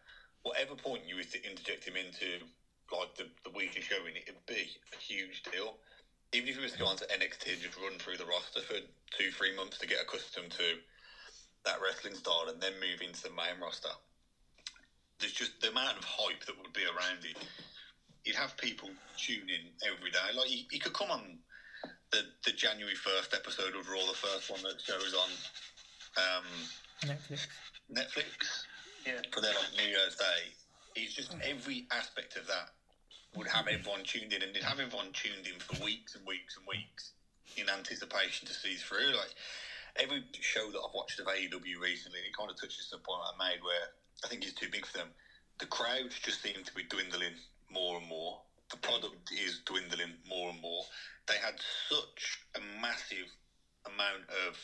Whatever 0.42 0.76
point 0.76 1.08
you 1.08 1.18
interject 1.18 1.86
him 1.88 1.96
into, 1.96 2.44
like 2.92 3.16
the, 3.16 3.28
the 3.44 3.50
weekly 3.50 3.82
showing, 3.82 4.16
it'd 4.16 4.46
be 4.46 4.70
a 4.94 4.98
huge 4.98 5.42
deal. 5.52 5.78
Even 6.34 6.50
if 6.50 6.56
he 6.56 6.62
was 6.62 6.72
to 6.72 6.80
go 6.80 6.88
on 6.88 6.98
to 6.98 7.06
NXT 7.06 7.54
and 7.54 7.62
just 7.62 7.78
run 7.78 7.98
through 8.00 8.18
the 8.18 8.26
roster 8.26 8.62
for 8.62 8.80
two, 9.16 9.32
three 9.32 9.52
months 9.52 9.78
to 9.78 9.88
get 9.88 10.02
accustomed 10.02 10.52
to 10.52 10.78
that 11.66 11.80
wrestling 11.82 12.16
style 12.16 12.46
and 12.50 12.62
then 12.62 12.80
move 12.80 13.02
into 13.02 13.22
the 13.22 13.30
main 13.30 13.60
roster, 13.62 13.90
there's 15.20 15.32
just 15.32 15.52
the 15.62 15.70
amount 15.70 15.98
of 15.98 16.04
hype 16.04 16.44
that 16.46 16.58
would 16.58 16.74
be 16.74 16.86
around 16.86 17.24
it. 17.24 17.38
You'd 18.26 18.36
have 18.36 18.58
people 18.58 18.90
tune 19.18 19.50
in 19.50 19.72
every 19.88 20.10
day. 20.10 20.34
Like 20.34 20.48
he, 20.48 20.66
he 20.72 20.80
could 20.80 20.94
come 20.94 21.12
on 21.12 21.38
the, 22.12 22.26
the 22.46 22.52
January 22.52 22.96
first 22.96 23.34
episode 23.34 23.76
of 23.76 23.88
Raw, 23.88 24.06
the 24.06 24.14
first 24.14 24.50
one 24.50 24.62
that 24.64 24.82
shows 24.82 25.14
on 25.14 25.30
um, 26.18 26.46
Netflix. 27.04 27.48
Netflix. 27.92 28.26
Yeah. 29.06 29.20
For 29.32 29.42
their 29.42 29.54
like 29.54 29.76
New 29.76 29.90
Year's 29.90 30.16
Day. 30.16 30.54
He's 30.96 31.14
just 31.14 31.36
every 31.44 31.86
aspect 31.92 32.36
of 32.38 32.48
that 32.48 32.70
would 33.36 33.48
have 33.48 33.68
everyone 33.68 34.04
tuned 34.04 34.34
in, 34.34 34.44
and 34.44 34.54
they'd 34.54 34.64
have 34.64 34.80
everyone 34.80 35.12
tuned 35.14 35.48
in 35.48 35.60
for 35.60 35.84
weeks 35.84 36.16
and 36.16 36.26
weeks 36.26 36.58
and 36.58 36.66
weeks 36.68 37.14
in 37.58 37.70
anticipation 37.70 38.48
to 38.48 38.54
see 38.54 38.76
through. 38.76 39.14
Like 39.16 39.34
every 39.96 40.24
show 40.40 40.70
that 40.72 40.78
I've 40.78 40.94
watched 40.94 41.20
of 41.20 41.26
AEW 41.26 41.82
recently, 41.82 42.20
it 42.20 42.38
kind 42.38 42.50
of 42.50 42.60
touches 42.60 42.90
the 42.92 42.98
point 43.00 43.22
I 43.26 43.50
made 43.50 43.64
where 43.64 43.90
I 44.24 44.28
think 44.28 44.44
it's 44.44 44.54
too 44.54 44.70
big 44.72 44.86
for 44.86 44.98
them. 44.98 45.10
The 45.60 45.66
crowds 45.66 46.20
just 46.22 46.42
seem 46.42 46.64
to 46.64 46.74
be 46.74 46.84
dwindling 46.84 47.36
more 47.72 47.98
and 47.98 48.08
more. 48.08 48.42
The 48.70 48.78
product 48.78 49.32
is 49.32 49.62
dwindling 49.66 50.14
more 50.28 50.50
and 50.52 50.62
more. 50.62 50.84
They 51.28 51.38
had 51.38 51.56
such 51.90 52.40
a 52.56 52.60
massive 52.82 53.30
amount 53.86 54.30
of 54.48 54.58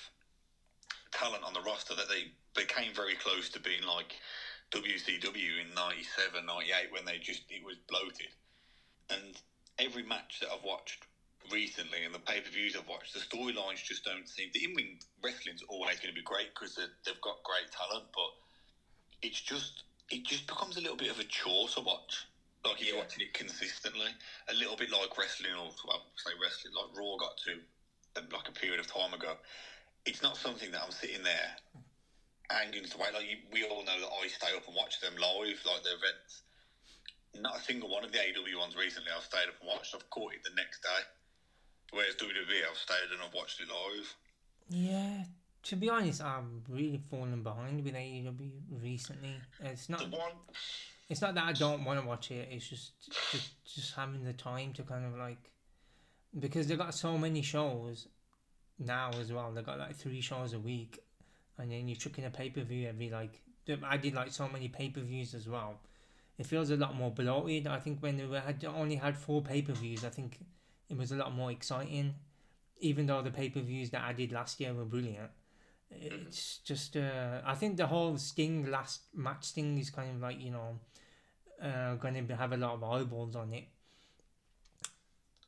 talent 1.11 1.43
on 1.43 1.53
the 1.53 1.61
roster 1.61 1.95
that 1.95 2.09
they, 2.09 2.31
became 2.55 2.93
very 2.93 3.15
close 3.15 3.49
to 3.49 3.59
being 3.59 3.83
like 3.83 4.15
WCW 4.71 5.65
in 5.65 5.73
97, 5.73 6.45
98 6.45 6.91
when 6.91 7.05
they 7.05 7.17
just, 7.17 7.41
it 7.49 7.63
was 7.63 7.77
bloated. 7.87 8.29
And 9.09 9.35
every 9.79 10.03
match 10.03 10.39
that 10.41 10.49
I've 10.53 10.63
watched 10.63 11.05
recently 11.51 12.03
and 12.03 12.13
the 12.13 12.19
pay 12.19 12.41
per 12.41 12.49
views 12.49 12.75
I've 12.75 12.87
watched, 12.87 13.13
the 13.13 13.19
storylines 13.19 13.83
just 13.83 14.03
don't 14.03 14.27
seem. 14.27 14.49
The 14.53 14.63
in 14.65 14.75
ring 14.75 14.99
wrestling's 15.23 15.63
always 15.67 15.99
going 15.99 16.13
to 16.13 16.19
be 16.19 16.23
great 16.23 16.53
because 16.53 16.75
they've 16.75 17.21
got 17.21 17.41
great 17.43 17.71
talent, 17.71 18.05
but 18.13 18.31
it's 19.21 19.41
just 19.41 19.83
it 20.11 20.25
just 20.25 20.47
becomes 20.47 20.77
a 20.77 20.81
little 20.81 20.97
bit 20.97 21.11
of 21.11 21.19
a 21.19 21.23
chore 21.23 21.67
to 21.69 21.81
watch. 21.81 22.25
Like 22.65 22.81
if 22.81 22.87
you're 22.87 22.97
watching 22.97 23.21
it 23.21 23.33
consistently, 23.33 24.11
a 24.49 24.53
little 24.53 24.75
bit 24.75 24.91
like 24.91 25.17
wrestling, 25.17 25.53
or 25.53 25.71
well, 25.87 26.03
say 26.17 26.31
wrestling, 26.41 26.73
like 26.75 26.97
Raw 26.97 27.15
got 27.17 27.37
to 27.45 27.53
uh, 28.19 28.25
like 28.31 28.49
a 28.49 28.51
period 28.51 28.79
of 28.79 28.87
time 28.87 29.13
ago. 29.13 29.33
It's 30.05 30.21
not 30.21 30.37
something 30.37 30.71
that 30.71 30.81
I'm 30.83 30.91
sitting 30.91 31.23
there 31.23 31.55
to 32.49 32.97
wait. 32.97 33.13
Like 33.13 33.29
you, 33.29 33.37
we 33.53 33.63
all 33.63 33.83
know 33.85 33.99
that 33.99 34.09
I 34.09 34.27
stay 34.27 34.55
up 34.55 34.67
and 34.67 34.75
watch 34.75 34.99
them 35.01 35.13
live, 35.13 35.61
like 35.65 35.83
the 35.83 35.93
events. 35.95 36.43
Not 37.35 37.57
a 37.57 37.61
single 37.61 37.89
one 37.89 38.03
of 38.03 38.11
the 38.11 38.19
AW 38.19 38.59
ones 38.59 38.75
recently 38.75 39.11
I've 39.15 39.23
stayed 39.23 39.47
up 39.47 39.59
and 39.61 39.69
watched. 39.69 39.93
I've 39.93 40.09
caught 40.09 40.33
it 40.33 40.43
the 40.43 40.55
next 40.55 40.81
day. 40.81 41.01
Whereas 41.91 42.15
WWE, 42.15 42.69
I've 42.69 42.77
stayed 42.77 43.13
and 43.13 43.21
I've 43.21 43.33
watched 43.33 43.61
it 43.61 43.67
live. 43.67 44.15
Yeah, 44.69 45.23
to 45.63 45.75
be 45.75 45.89
honest, 45.89 46.21
I'm 46.21 46.63
really 46.67 47.01
falling 47.09 47.43
behind 47.43 47.83
with 47.83 47.93
AEW 47.93 48.51
recently. 48.81 49.35
It's 49.61 49.89
not. 49.89 49.99
The 49.99 50.17
one, 50.17 50.31
It's 51.09 51.21
not 51.21 51.35
that 51.35 51.43
I 51.43 51.53
don't 51.53 51.83
want 51.83 51.99
to 51.99 52.07
watch 52.07 52.31
it. 52.31 52.47
It's 52.51 52.67
just, 52.67 52.91
just 53.31 53.51
just 53.65 53.95
having 53.95 54.23
the 54.23 54.33
time 54.33 54.73
to 54.73 54.83
kind 54.83 55.05
of 55.05 55.17
like, 55.17 55.51
because 56.39 56.67
they've 56.67 56.77
got 56.77 56.93
so 56.93 57.17
many 57.17 57.41
shows 57.41 58.07
now 58.77 59.11
as 59.19 59.31
well. 59.31 59.51
They've 59.51 59.65
got 59.65 59.79
like 59.79 59.95
three 59.95 60.21
shows 60.21 60.53
a 60.53 60.59
week, 60.59 60.99
and 61.59 61.71
then 61.71 61.87
you 61.87 61.95
chuck 61.95 62.17
in 62.17 62.25
a 62.25 62.29
pay 62.29 62.49
per 62.49 62.61
view 62.61 62.87
every 62.87 63.09
like. 63.09 63.41
I 63.83 63.97
did 63.97 64.15
like 64.15 64.31
so 64.31 64.47
many 64.47 64.67
pay 64.67 64.89
per 64.89 65.01
views 65.01 65.35
as 65.35 65.47
well. 65.47 65.79
It 66.39 66.47
feels 66.47 66.71
a 66.71 66.77
lot 66.77 66.95
more 66.95 67.11
bloated. 67.11 67.67
I 67.67 67.79
think 67.79 68.01
when 68.01 68.17
they 68.17 68.39
had 68.39 68.65
only 68.65 68.95
had 68.95 69.17
four 69.17 69.41
pay 69.41 69.61
per 69.61 69.73
views, 69.73 70.03
I 70.03 70.09
think 70.09 70.39
it 70.89 70.97
was 70.97 71.11
a 71.11 71.15
lot 71.15 71.35
more 71.35 71.51
exciting. 71.51 72.15
Even 72.79 73.05
though 73.05 73.21
the 73.21 73.29
pay 73.29 73.49
per 73.49 73.59
views 73.59 73.89
that 73.91 74.01
I 74.03 74.13
did 74.13 74.31
last 74.31 74.59
year 74.59 74.73
were 74.73 74.85
brilliant, 74.85 75.29
it's 75.91 76.59
just 76.59 76.95
uh, 76.97 77.41
I 77.45 77.55
think 77.55 77.77
the 77.77 77.87
whole 77.87 78.17
Sting 78.17 78.71
last 78.71 79.01
match 79.13 79.51
thing 79.51 79.77
is 79.77 79.89
kind 79.89 80.15
of 80.15 80.21
like 80.21 80.41
you 80.41 80.51
know 80.51 80.79
uh, 81.61 81.95
going 81.95 82.25
to 82.25 82.35
have 82.35 82.53
a 82.53 82.57
lot 82.57 82.73
of 82.73 82.83
eyeballs 82.83 83.35
on 83.35 83.53
it. 83.53 83.65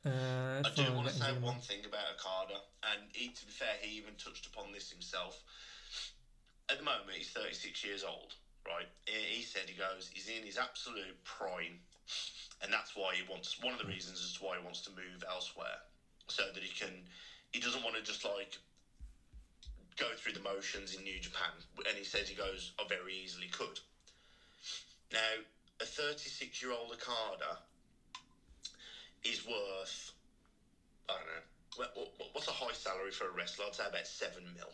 Uh, 0.06 0.62
I 0.66 0.70
do 0.76 0.94
want 0.94 1.08
to 1.08 1.14
say 1.14 1.32
one 1.40 1.60
thing 1.60 1.86
about 1.86 2.06
Okada, 2.16 2.60
and 2.92 3.02
he, 3.14 3.30
to 3.30 3.46
be 3.46 3.52
fair, 3.52 3.70
he 3.82 3.98
even 3.98 4.14
touched 4.16 4.48
upon 4.48 4.72
this 4.74 4.90
himself. 4.90 5.44
At 6.70 6.78
the 6.78 6.84
moment, 6.84 7.18
he's 7.18 7.30
36 7.30 7.84
years 7.84 8.04
old, 8.04 8.34
right? 8.66 8.88
He, 9.06 9.42
said 9.42 9.68
he 9.68 9.76
goes, 9.76 10.10
he's 10.14 10.30
in 10.30 10.44
his 10.44 10.58
absolute 10.58 11.16
prime, 11.24 11.80
and 12.62 12.72
that's 12.72 12.96
why 12.96 13.16
he 13.16 13.22
wants. 13.22 13.60
One 13.60 13.74
of 13.74 13.80
the 13.80 13.86
reasons 13.86 14.20
is 14.20 14.38
why 14.40 14.58
he 14.58 14.64
wants 14.64 14.82
to 14.82 14.90
move 14.90 15.24
elsewhere, 15.30 15.78
so 16.30 16.44
that 16.54 16.64
he 16.64 16.70
can. 16.70 17.04
He 17.52 17.60
doesn't 17.60 17.84
want 17.84 17.96
to 17.98 18.02
just 18.02 18.24
like 18.24 18.58
go 19.98 20.14
through 20.16 20.32
the 20.34 20.40
motions 20.40 20.96
in 20.96 21.04
New 21.04 21.20
Japan, 21.20 21.52
and 21.88 21.98
he 21.98 22.04
says 22.04 22.28
he 22.30 22.36
goes, 22.36 22.72
I 22.80 22.86
very 22.88 23.14
easily 23.14 23.48
could. 23.48 23.80
Now, 25.12 25.44
a 25.80 25.86
36 25.86 26.62
year 26.62 26.72
old 26.72 26.92
Okada 26.92 27.58
is 29.24 29.46
worth, 29.46 30.12
I 31.10 31.14
don't 31.14 31.26
know, 31.26 31.42
what, 31.76 31.90
what, 32.18 32.30
what's 32.32 32.48
a 32.48 32.52
high 32.52 32.74
salary 32.74 33.12
for 33.12 33.28
a 33.28 33.32
wrestler? 33.32 33.66
I'd 33.66 33.76
say 33.76 33.86
about 33.86 34.08
7 34.08 34.44
mil. 34.56 34.72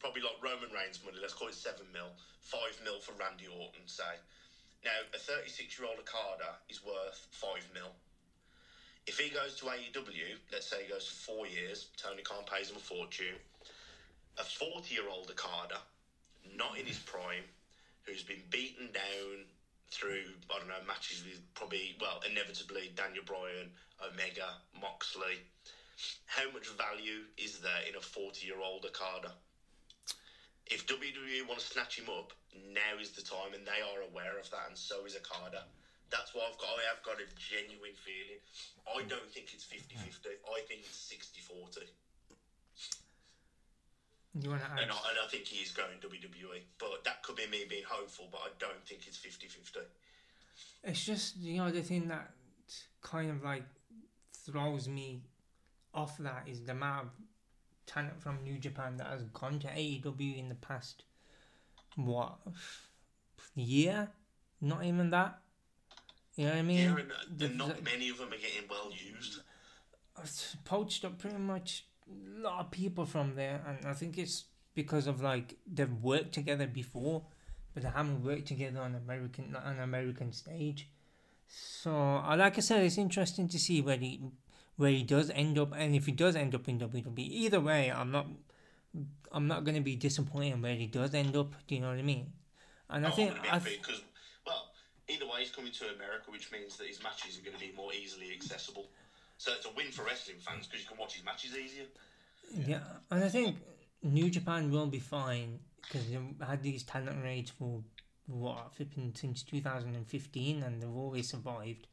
Probably 0.00 0.22
like 0.22 0.42
Roman 0.42 0.70
Reigns 0.72 1.02
money, 1.04 1.18
let's 1.20 1.34
call 1.34 1.48
it 1.48 1.54
7 1.54 1.84
mil. 1.92 2.10
5 2.40 2.80
mil 2.84 3.00
for 3.00 3.12
Randy 3.12 3.46
Orton, 3.46 3.86
say. 3.86 4.16
Now, 4.84 4.98
a 5.12 5.18
36 5.18 5.78
year 5.78 5.88
old 5.88 5.98
Okada 5.98 6.54
is 6.68 6.84
worth 6.84 7.26
5 7.32 7.68
mil. 7.74 7.90
If 9.06 9.18
he 9.18 9.28
goes 9.28 9.56
to 9.56 9.64
AEW, 9.64 10.36
let's 10.52 10.66
say 10.66 10.82
he 10.82 10.88
goes 10.88 11.06
for 11.06 11.14
four 11.14 11.46
years, 11.46 11.86
Tony 11.96 12.22
Khan 12.22 12.44
pays 12.44 12.70
him 12.70 12.76
a 12.76 12.80
fortune. 12.80 13.34
A 14.38 14.44
40 14.44 14.94
year 14.94 15.08
old 15.08 15.30
Okada, 15.30 15.80
not 16.54 16.78
in 16.78 16.86
his 16.86 16.98
prime, 16.98 17.44
who's 18.04 18.22
been 18.22 18.44
beaten 18.50 18.92
down 18.92 19.46
through, 19.90 20.26
I 20.50 20.58
don't 20.58 20.68
know, 20.68 20.80
matches 20.86 21.24
with 21.24 21.40
probably, 21.54 21.96
well, 22.00 22.20
inevitably 22.24 22.92
Daniel 22.94 23.24
Bryan, 23.24 23.70
Omega, 24.04 24.54
Moxley. 24.78 25.40
How 26.26 26.48
much 26.50 26.68
value 26.68 27.24
is 27.36 27.58
there 27.58 27.80
in 27.88 27.96
a 27.96 28.00
40 28.00 28.46
year 28.46 28.60
old 28.60 28.84
Okada? 28.84 29.32
If 30.70 30.86
WWE 30.86 31.48
want 31.48 31.60
to 31.60 31.66
snatch 31.66 31.98
him 31.98 32.08
up, 32.12 32.32
now 32.52 33.00
is 33.00 33.10
the 33.12 33.22
time, 33.22 33.54
and 33.54 33.64
they 33.64 33.80
are 33.80 34.04
aware 34.04 34.38
of 34.38 34.50
that, 34.50 34.68
and 34.68 34.76
so 34.76 35.04
is 35.06 35.16
Okada. 35.16 35.64
That's 36.10 36.34
why 36.34 36.48
I've 36.48 36.56
got, 36.56 36.72
I 36.76 36.88
have 36.88 37.02
got 37.04 37.20
a 37.20 37.28
genuine 37.36 37.96
feeling. 37.96 38.40
I 38.88 39.04
don't 39.08 39.28
think 39.32 39.52
it's 39.52 39.64
50 39.64 39.96
50. 39.96 40.28
Hmm. 40.28 40.56
I 40.56 40.60
think 40.64 40.80
it's 40.84 40.96
60 40.96 41.40
40. 41.40 41.84
You 44.40 44.50
want 44.50 44.62
to 44.62 44.70
add? 44.70 44.78
And 44.80 44.90
I, 44.92 44.96
and 45.10 45.18
I 45.24 45.26
think 45.30 45.44
he 45.44 45.62
is 45.62 45.72
going 45.72 45.98
WWE. 46.00 46.60
But 46.78 47.04
that 47.04 47.22
could 47.22 47.36
be 47.36 47.46
me 47.46 47.64
being 47.68 47.84
hopeful, 47.88 48.28
but 48.30 48.40
I 48.44 48.50
don't 48.58 48.84
think 48.86 49.06
it's 49.06 49.16
50 49.16 49.48
50. 49.48 49.80
It's 50.84 51.04
just 51.04 51.36
you 51.36 51.58
know 51.58 51.70
the 51.70 51.82
thing 51.82 52.08
that 52.08 52.30
kind 53.02 53.30
of 53.30 53.42
like 53.42 53.64
throws 54.46 54.88
me 54.88 55.22
off 55.94 56.16
that 56.18 56.44
is 56.46 56.62
the 56.62 56.72
amount 56.72 57.06
of 57.06 57.10
talent 57.88 58.22
from 58.22 58.42
New 58.44 58.58
Japan 58.58 58.96
that 58.98 59.08
has 59.08 59.24
gone 59.32 59.58
to 59.60 59.66
AEW 59.66 60.38
in 60.38 60.48
the 60.48 60.54
past 60.54 61.04
what 61.96 62.38
year? 63.54 64.08
Not 64.60 64.84
even 64.84 65.10
that. 65.10 65.40
You 66.36 66.44
know 66.44 66.50
what 66.52 66.58
I 66.58 66.62
mean? 66.62 66.78
Yeah, 66.78 66.96
and, 66.98 67.10
uh, 67.10 67.44
and 67.46 67.58
not 67.58 67.82
many 67.82 68.10
of 68.10 68.18
them 68.18 68.28
are 68.28 68.36
getting 68.36 68.68
well 68.70 68.90
used. 68.92 69.40
I've 70.16 70.56
poached 70.64 71.04
up 71.04 71.18
pretty 71.18 71.38
much 71.38 71.86
a 72.08 72.40
lot 72.40 72.60
of 72.60 72.70
people 72.70 73.06
from 73.06 73.34
there, 73.34 73.60
and 73.66 73.86
I 73.86 73.92
think 73.94 74.18
it's 74.18 74.44
because 74.74 75.08
of 75.08 75.20
like 75.20 75.56
they've 75.66 75.92
worked 75.92 76.32
together 76.32 76.66
before, 76.66 77.24
but 77.74 77.82
they 77.82 77.88
haven't 77.88 78.22
worked 78.22 78.46
together 78.46 78.80
on 78.80 78.94
American 78.94 79.56
on 79.56 79.80
American 79.80 80.32
stage. 80.32 80.88
So, 81.48 81.90
uh, 81.92 82.36
like 82.36 82.58
I 82.58 82.60
said, 82.60 82.84
it's 82.84 82.98
interesting 82.98 83.48
to 83.48 83.58
see 83.58 83.80
where 83.80 83.96
he 83.96 84.20
where 84.78 84.92
he 84.92 85.02
does 85.02 85.28
end 85.30 85.58
up, 85.58 85.72
and 85.76 85.94
if 85.94 86.06
he 86.06 86.12
does 86.12 86.36
end 86.36 86.54
up 86.54 86.68
in 86.68 86.78
WWE. 86.78 87.18
Either 87.18 87.60
way, 87.60 87.92
I'm 87.94 88.10
not 88.10 88.26
I'm 89.30 89.46
not 89.46 89.64
gonna 89.64 89.82
be 89.82 89.96
disappointed 89.96 90.62
where 90.62 90.76
he 90.76 90.86
does 90.86 91.12
end 91.12 91.36
up. 91.36 91.52
Do 91.66 91.74
you 91.74 91.82
know 91.82 91.88
what 91.88 91.98
I 91.98 92.02
mean? 92.02 92.32
And 92.88 93.06
I 93.06 93.10
think 93.10 93.34
I 93.50 93.58
be 93.58 93.64
th- 93.70 93.82
because, 93.82 94.00
well, 94.46 94.70
either 95.08 95.26
way, 95.26 95.40
he's 95.40 95.50
coming 95.50 95.72
to 95.72 95.84
America, 95.94 96.30
which 96.30 96.50
means 96.52 96.76
that 96.78 96.86
his 96.86 97.02
matches 97.02 97.38
are 97.38 97.42
going 97.42 97.56
to 97.56 97.60
be 97.60 97.72
more 97.76 97.92
easily 97.92 98.32
accessible. 98.32 98.86
So 99.36 99.52
it's 99.52 99.66
a 99.66 99.70
win 99.76 99.90
for 99.90 100.04
wrestling 100.04 100.38
fans 100.40 100.66
because 100.66 100.82
you 100.82 100.88
can 100.88 100.96
watch 100.96 101.14
his 101.14 101.24
matches 101.24 101.56
easier. 101.56 101.84
Yeah, 102.66 102.80
and 103.10 103.24
I 103.24 103.28
think 103.28 103.56
New 104.02 104.30
Japan 104.30 104.70
will 104.70 104.86
be 104.86 105.00
fine 105.00 105.58
because 105.82 106.08
they've 106.08 106.46
had 106.46 106.62
these 106.62 106.84
talent 106.84 107.22
raids 107.22 107.50
for 107.50 107.82
what 108.26 108.74
flipping 108.74 109.12
since 109.14 109.42
2015 109.42 110.62
and 110.62 110.82
they've 110.82 110.96
always 110.96 111.28
survived. 111.28 111.88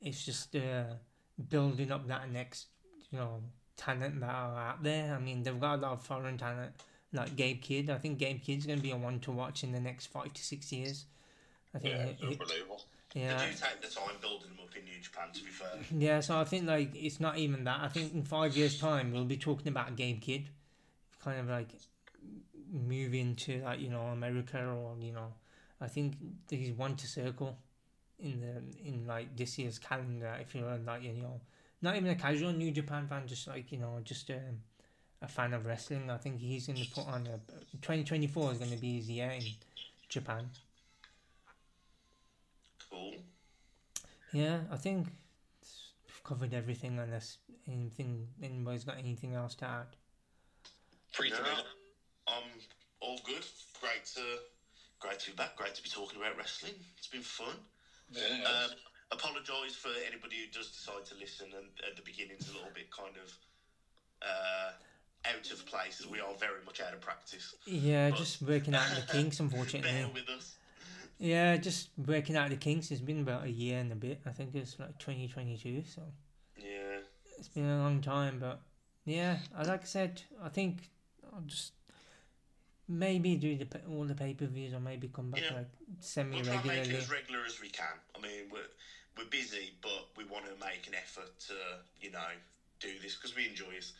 It's 0.00 0.24
just 0.24 0.56
uh, 0.56 0.84
building 1.48 1.90
up 1.92 2.06
that 2.08 2.30
next, 2.30 2.66
you 3.10 3.18
know, 3.18 3.42
talent 3.76 4.20
that 4.20 4.30
are 4.34 4.58
out 4.70 4.82
there. 4.82 5.14
I 5.14 5.18
mean, 5.18 5.42
they've 5.42 5.58
got 5.60 5.78
a 5.78 5.82
lot 5.82 5.92
of 5.92 6.02
foreign 6.02 6.38
talent 6.38 6.72
like 7.12 7.36
Gabe 7.36 7.60
Kidd. 7.62 7.90
I 7.90 7.98
think 7.98 8.18
Gabe 8.18 8.42
Kidd's 8.42 8.66
going 8.66 8.78
to 8.78 8.82
be 8.82 8.90
a 8.90 8.96
one 8.96 9.20
to 9.20 9.30
watch 9.30 9.62
in 9.64 9.72
the 9.72 9.80
next 9.80 10.06
five 10.06 10.32
to 10.32 10.42
six 10.42 10.72
years. 10.72 11.04
I 11.74 11.78
think, 11.78 11.94
Yeah, 11.94 12.02
it- 12.04 12.10
it's 12.10 12.22
it- 12.22 12.40
unbelievable. 12.40 12.82
yeah. 13.14 13.38
They 13.38 13.50
do 13.50 13.56
take 13.58 13.80
the 13.82 13.88
time 13.88 14.14
building 14.20 14.48
them 14.50 14.58
up 14.66 14.74
in 14.76 14.84
New 14.84 14.98
Japan, 15.00 15.28
to 15.32 15.44
be 15.44 15.50
fair. 15.50 15.68
Yeah, 15.90 16.20
so 16.20 16.38
I 16.38 16.44
think 16.44 16.66
like 16.66 16.94
it's 16.94 17.20
not 17.20 17.36
even 17.38 17.64
that. 17.64 17.80
I 17.82 17.88
think 17.88 18.14
in 18.14 18.22
five 18.24 18.56
years' 18.56 18.78
time 18.78 19.12
we'll 19.12 19.24
be 19.24 19.36
talking 19.36 19.68
about 19.68 19.94
Gabe 19.96 20.20
Kidd, 20.20 20.48
kind 21.22 21.38
of 21.40 21.48
like 21.48 21.68
moving 22.72 23.36
to 23.36 23.62
like 23.62 23.80
you 23.80 23.88
know 23.90 24.02
America 24.06 24.58
or 24.66 24.96
you 25.00 25.12
know, 25.12 25.32
I 25.80 25.88
think 25.88 26.14
he's 26.50 26.72
one 26.72 26.96
to 26.96 27.06
circle 27.06 27.58
in 28.18 28.40
the 28.40 28.88
in 28.88 29.06
like 29.06 29.36
this 29.36 29.58
year's 29.58 29.78
calendar. 29.78 30.34
If 30.40 30.54
you're 30.54 30.78
like 30.78 31.02
you 31.02 31.14
know, 31.14 31.40
not 31.82 31.96
even 31.96 32.10
a 32.10 32.14
casual 32.14 32.52
New 32.52 32.70
Japan 32.70 33.06
fan, 33.08 33.26
just 33.26 33.46
like 33.46 33.72
you 33.72 33.78
know, 33.78 34.00
just 34.04 34.30
um, 34.30 34.62
a 35.22 35.28
fan 35.28 35.52
of 35.54 35.66
wrestling. 35.66 36.10
I 36.10 36.16
think 36.18 36.40
he's 36.40 36.66
going 36.66 36.78
to 36.78 36.90
put 36.90 37.06
on 37.06 37.26
a 37.26 37.40
twenty 37.82 38.04
twenty 38.04 38.26
four 38.26 38.52
is 38.52 38.58
going 38.58 38.70
to 38.70 38.76
be 38.76 38.96
his 38.96 39.10
year 39.10 39.30
in 39.30 39.44
Japan. 40.08 40.50
Cool. 42.90 43.14
Yeah, 44.32 44.60
I 44.70 44.76
think 44.76 45.08
we've 46.06 46.24
covered 46.24 46.54
everything 46.54 46.98
unless 46.98 47.38
anything 47.68 48.28
anybody's 48.42 48.84
got 48.84 48.98
anything 48.98 49.34
else 49.34 49.54
to 49.56 49.64
add. 49.66 49.86
Free 51.12 51.30
to 51.30 51.36
No, 51.36 51.42
be. 51.42 51.50
I'm 52.28 52.42
all 53.00 53.18
good. 53.24 53.44
Great 53.80 54.04
to 54.14 54.20
great 55.00 55.18
to 55.20 55.30
be 55.30 55.36
back. 55.36 55.56
Great 55.56 55.74
to 55.74 55.82
be 55.82 55.88
talking 55.88 56.20
about 56.20 56.36
wrestling. 56.36 56.74
It's 56.98 57.06
been 57.08 57.22
fun. 57.22 57.54
Um, 58.14 58.70
apologise 59.12 59.74
for 59.74 59.90
anybody 60.06 60.36
who 60.46 60.52
does 60.52 60.70
decide 60.70 61.04
to 61.06 61.14
listen 61.16 61.46
and 61.56 61.66
at 61.88 61.96
the 61.96 62.02
beginning's 62.02 62.48
a 62.50 62.52
little 62.52 62.70
bit 62.74 62.90
kind 62.90 63.14
of 63.16 63.32
uh, 64.22 64.70
out 65.28 65.50
of 65.50 65.66
place. 65.66 66.04
We 66.10 66.20
are 66.20 66.34
very 66.38 66.64
much 66.64 66.80
out 66.80 66.92
of 66.92 67.00
practice. 67.00 67.54
Yeah, 67.66 68.10
But- 68.10 68.18
just 68.18 68.42
working 68.42 68.74
out 68.74 68.86
the 68.94 69.12
kinks, 69.12 69.40
unfortunately. 69.40 69.90
Bear 69.90 70.08
with 70.08 70.28
us. 70.28 70.54
Yeah, 71.18 71.56
just 71.56 71.88
working 71.96 72.36
out 72.36 72.50
the 72.50 72.56
kinks. 72.56 72.90
It's 72.90 73.00
been 73.00 73.20
about 73.20 73.44
a 73.44 73.50
year 73.50 73.78
and 73.80 73.90
a 73.90 73.96
bit. 73.96 74.20
I 74.26 74.30
think 74.30 74.54
it's 74.54 74.78
like 74.78 74.98
2022, 74.98 75.82
so 75.84 76.02
Yeah. 76.58 76.98
it's 77.38 77.48
been 77.48 77.64
a 77.68 77.78
long 77.78 78.02
time. 78.02 78.38
But 78.38 78.60
yeah, 79.04 79.38
like 79.64 79.82
I 79.82 79.86
said, 79.86 80.22
I 80.42 80.48
think 80.50 80.90
I'll 81.32 81.40
just 81.40 81.72
maybe 82.88 83.36
do 83.36 83.56
the 83.56 83.66
all 83.88 84.04
the 84.04 84.14
pay 84.14 84.34
per 84.34 84.46
views 84.46 84.72
or 84.72 84.80
maybe 84.80 85.08
come 85.08 85.30
back 85.30 85.42
Yeah. 85.42 85.56
like 85.56 85.70
semi 86.00 86.36
We'll 86.36 86.44
try 86.44 86.54
and 86.54 86.66
make 86.66 86.76
it 86.76 86.78
regularly. 86.80 87.02
as 87.04 87.10
regular 87.10 87.44
as 87.44 87.60
we 87.60 87.68
can. 87.68 87.96
I 88.16 88.20
mean, 88.20 88.48
we're, 88.50 88.70
we're 89.16 89.28
busy, 89.30 89.74
but 89.82 90.08
we 90.16 90.24
want 90.24 90.44
to 90.46 90.52
make 90.64 90.86
an 90.86 90.94
effort 90.94 91.38
to, 91.48 91.54
you 92.00 92.10
know, 92.12 92.28
do 92.80 92.88
this 93.02 93.16
because 93.16 93.34
we 93.34 93.48
enjoy 93.48 93.72
it. 93.76 93.90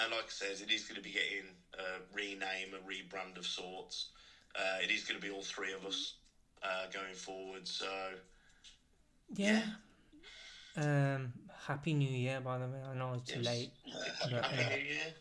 And 0.00 0.12
like 0.12 0.24
I 0.24 0.28
said, 0.28 0.60
it 0.66 0.72
is 0.72 0.84
going 0.84 0.96
to 0.96 1.02
be 1.02 1.10
getting 1.12 1.48
a 1.78 2.00
rename, 2.16 2.74
a 2.74 2.78
rebrand 2.88 3.36
of 3.36 3.44
sorts. 3.46 4.10
Uh, 4.56 4.78
it 4.82 4.90
is 4.90 5.04
going 5.04 5.20
to 5.20 5.26
be 5.26 5.32
all 5.32 5.42
three 5.42 5.72
of 5.72 5.84
us 5.84 6.14
uh, 6.62 6.86
going 6.92 7.14
forward. 7.14 7.66
So, 7.66 7.86
Yeah. 9.34 9.62
Um, 10.76 11.32
happy 11.66 11.94
New 11.94 12.08
Year, 12.08 12.40
by 12.40 12.58
the 12.58 12.66
way. 12.66 12.80
I 12.88 12.94
know 12.94 13.14
it's 13.14 13.34
Yes. 13.34 13.44
late. 13.44 13.70
But, 14.30 14.44
Happy 14.44 14.64
uh, 14.64 14.76
New 14.76 14.82
Year. 14.84 15.14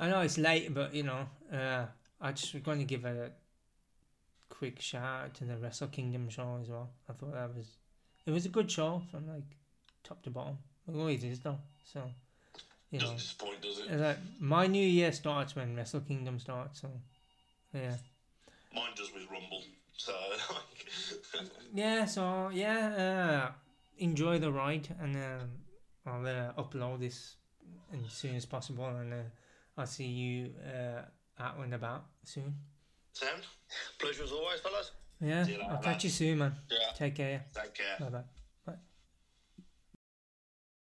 I 0.00 0.08
know 0.08 0.20
it's 0.22 0.38
late, 0.38 0.72
but 0.74 0.94
you 0.94 1.02
know, 1.04 1.28
uh, 1.52 1.86
I 2.24 2.32
just 2.32 2.54
was 2.54 2.62
going 2.62 2.78
to 2.78 2.84
give 2.86 3.04
a 3.04 3.30
quick 4.48 4.80
shout 4.80 5.24
out 5.24 5.34
to 5.34 5.44
the 5.44 5.58
Wrestle 5.58 5.88
Kingdom 5.88 6.30
show 6.30 6.58
as 6.62 6.70
well. 6.70 6.88
I 7.06 7.12
thought 7.12 7.34
that 7.34 7.54
was 7.54 7.66
it 8.24 8.30
was 8.30 8.46
a 8.46 8.48
good 8.48 8.70
show 8.70 9.02
from 9.10 9.28
like 9.28 9.44
top 10.02 10.22
to 10.22 10.30
bottom. 10.30 10.56
It 10.88 10.96
always 10.96 11.22
is 11.22 11.40
though. 11.40 11.58
So 11.84 12.00
you 12.90 12.98
know, 12.98 13.04
Doesn't 13.04 13.16
disappoint, 13.18 13.60
does 13.60 13.78
it? 13.78 14.00
like 14.00 14.16
my 14.40 14.66
new 14.66 14.86
year 14.86 15.12
starts 15.12 15.54
when 15.54 15.76
Wrestle 15.76 16.00
Kingdom 16.00 16.38
starts. 16.38 16.80
So 16.80 16.88
yeah, 17.74 17.96
Mine 18.74 18.94
does 18.96 19.12
with 19.12 19.30
Rumble. 19.30 19.62
So, 19.92 20.14
yeah. 21.74 22.06
So 22.06 22.48
yeah, 22.54 23.48
uh, 23.48 23.52
enjoy 23.98 24.38
the 24.38 24.50
ride, 24.50 24.88
and 24.98 25.14
um, 25.14 25.50
I'll 26.06 26.26
uh, 26.26 26.52
upload 26.62 27.00
this 27.00 27.36
as 27.92 28.12
soon 28.12 28.34
as 28.34 28.46
possible, 28.46 28.86
and 28.86 29.12
uh, 29.12 29.16
I'll 29.76 29.86
see 29.86 30.06
you 30.06 30.50
uh, 30.66 31.02
out 31.38 31.58
and 31.58 31.74
about 31.74 32.06
soon. 32.28 32.54
sound? 33.12 33.42
Pleasure 33.98 34.24
as 34.24 34.32
always, 34.32 34.60
fellas. 34.60 34.92
Yeah, 35.20 35.46
you 35.46 35.58
later, 35.58 35.70
I'll 35.70 35.78
catch 35.78 36.04
you 36.04 36.10
soon, 36.10 36.38
man. 36.38 36.54
Yeah. 36.70 36.78
Take 36.96 37.14
care. 37.16 37.44
Take 37.54 37.74
care. 37.74 37.96
Bye 38.00 38.08
bye. 38.10 38.24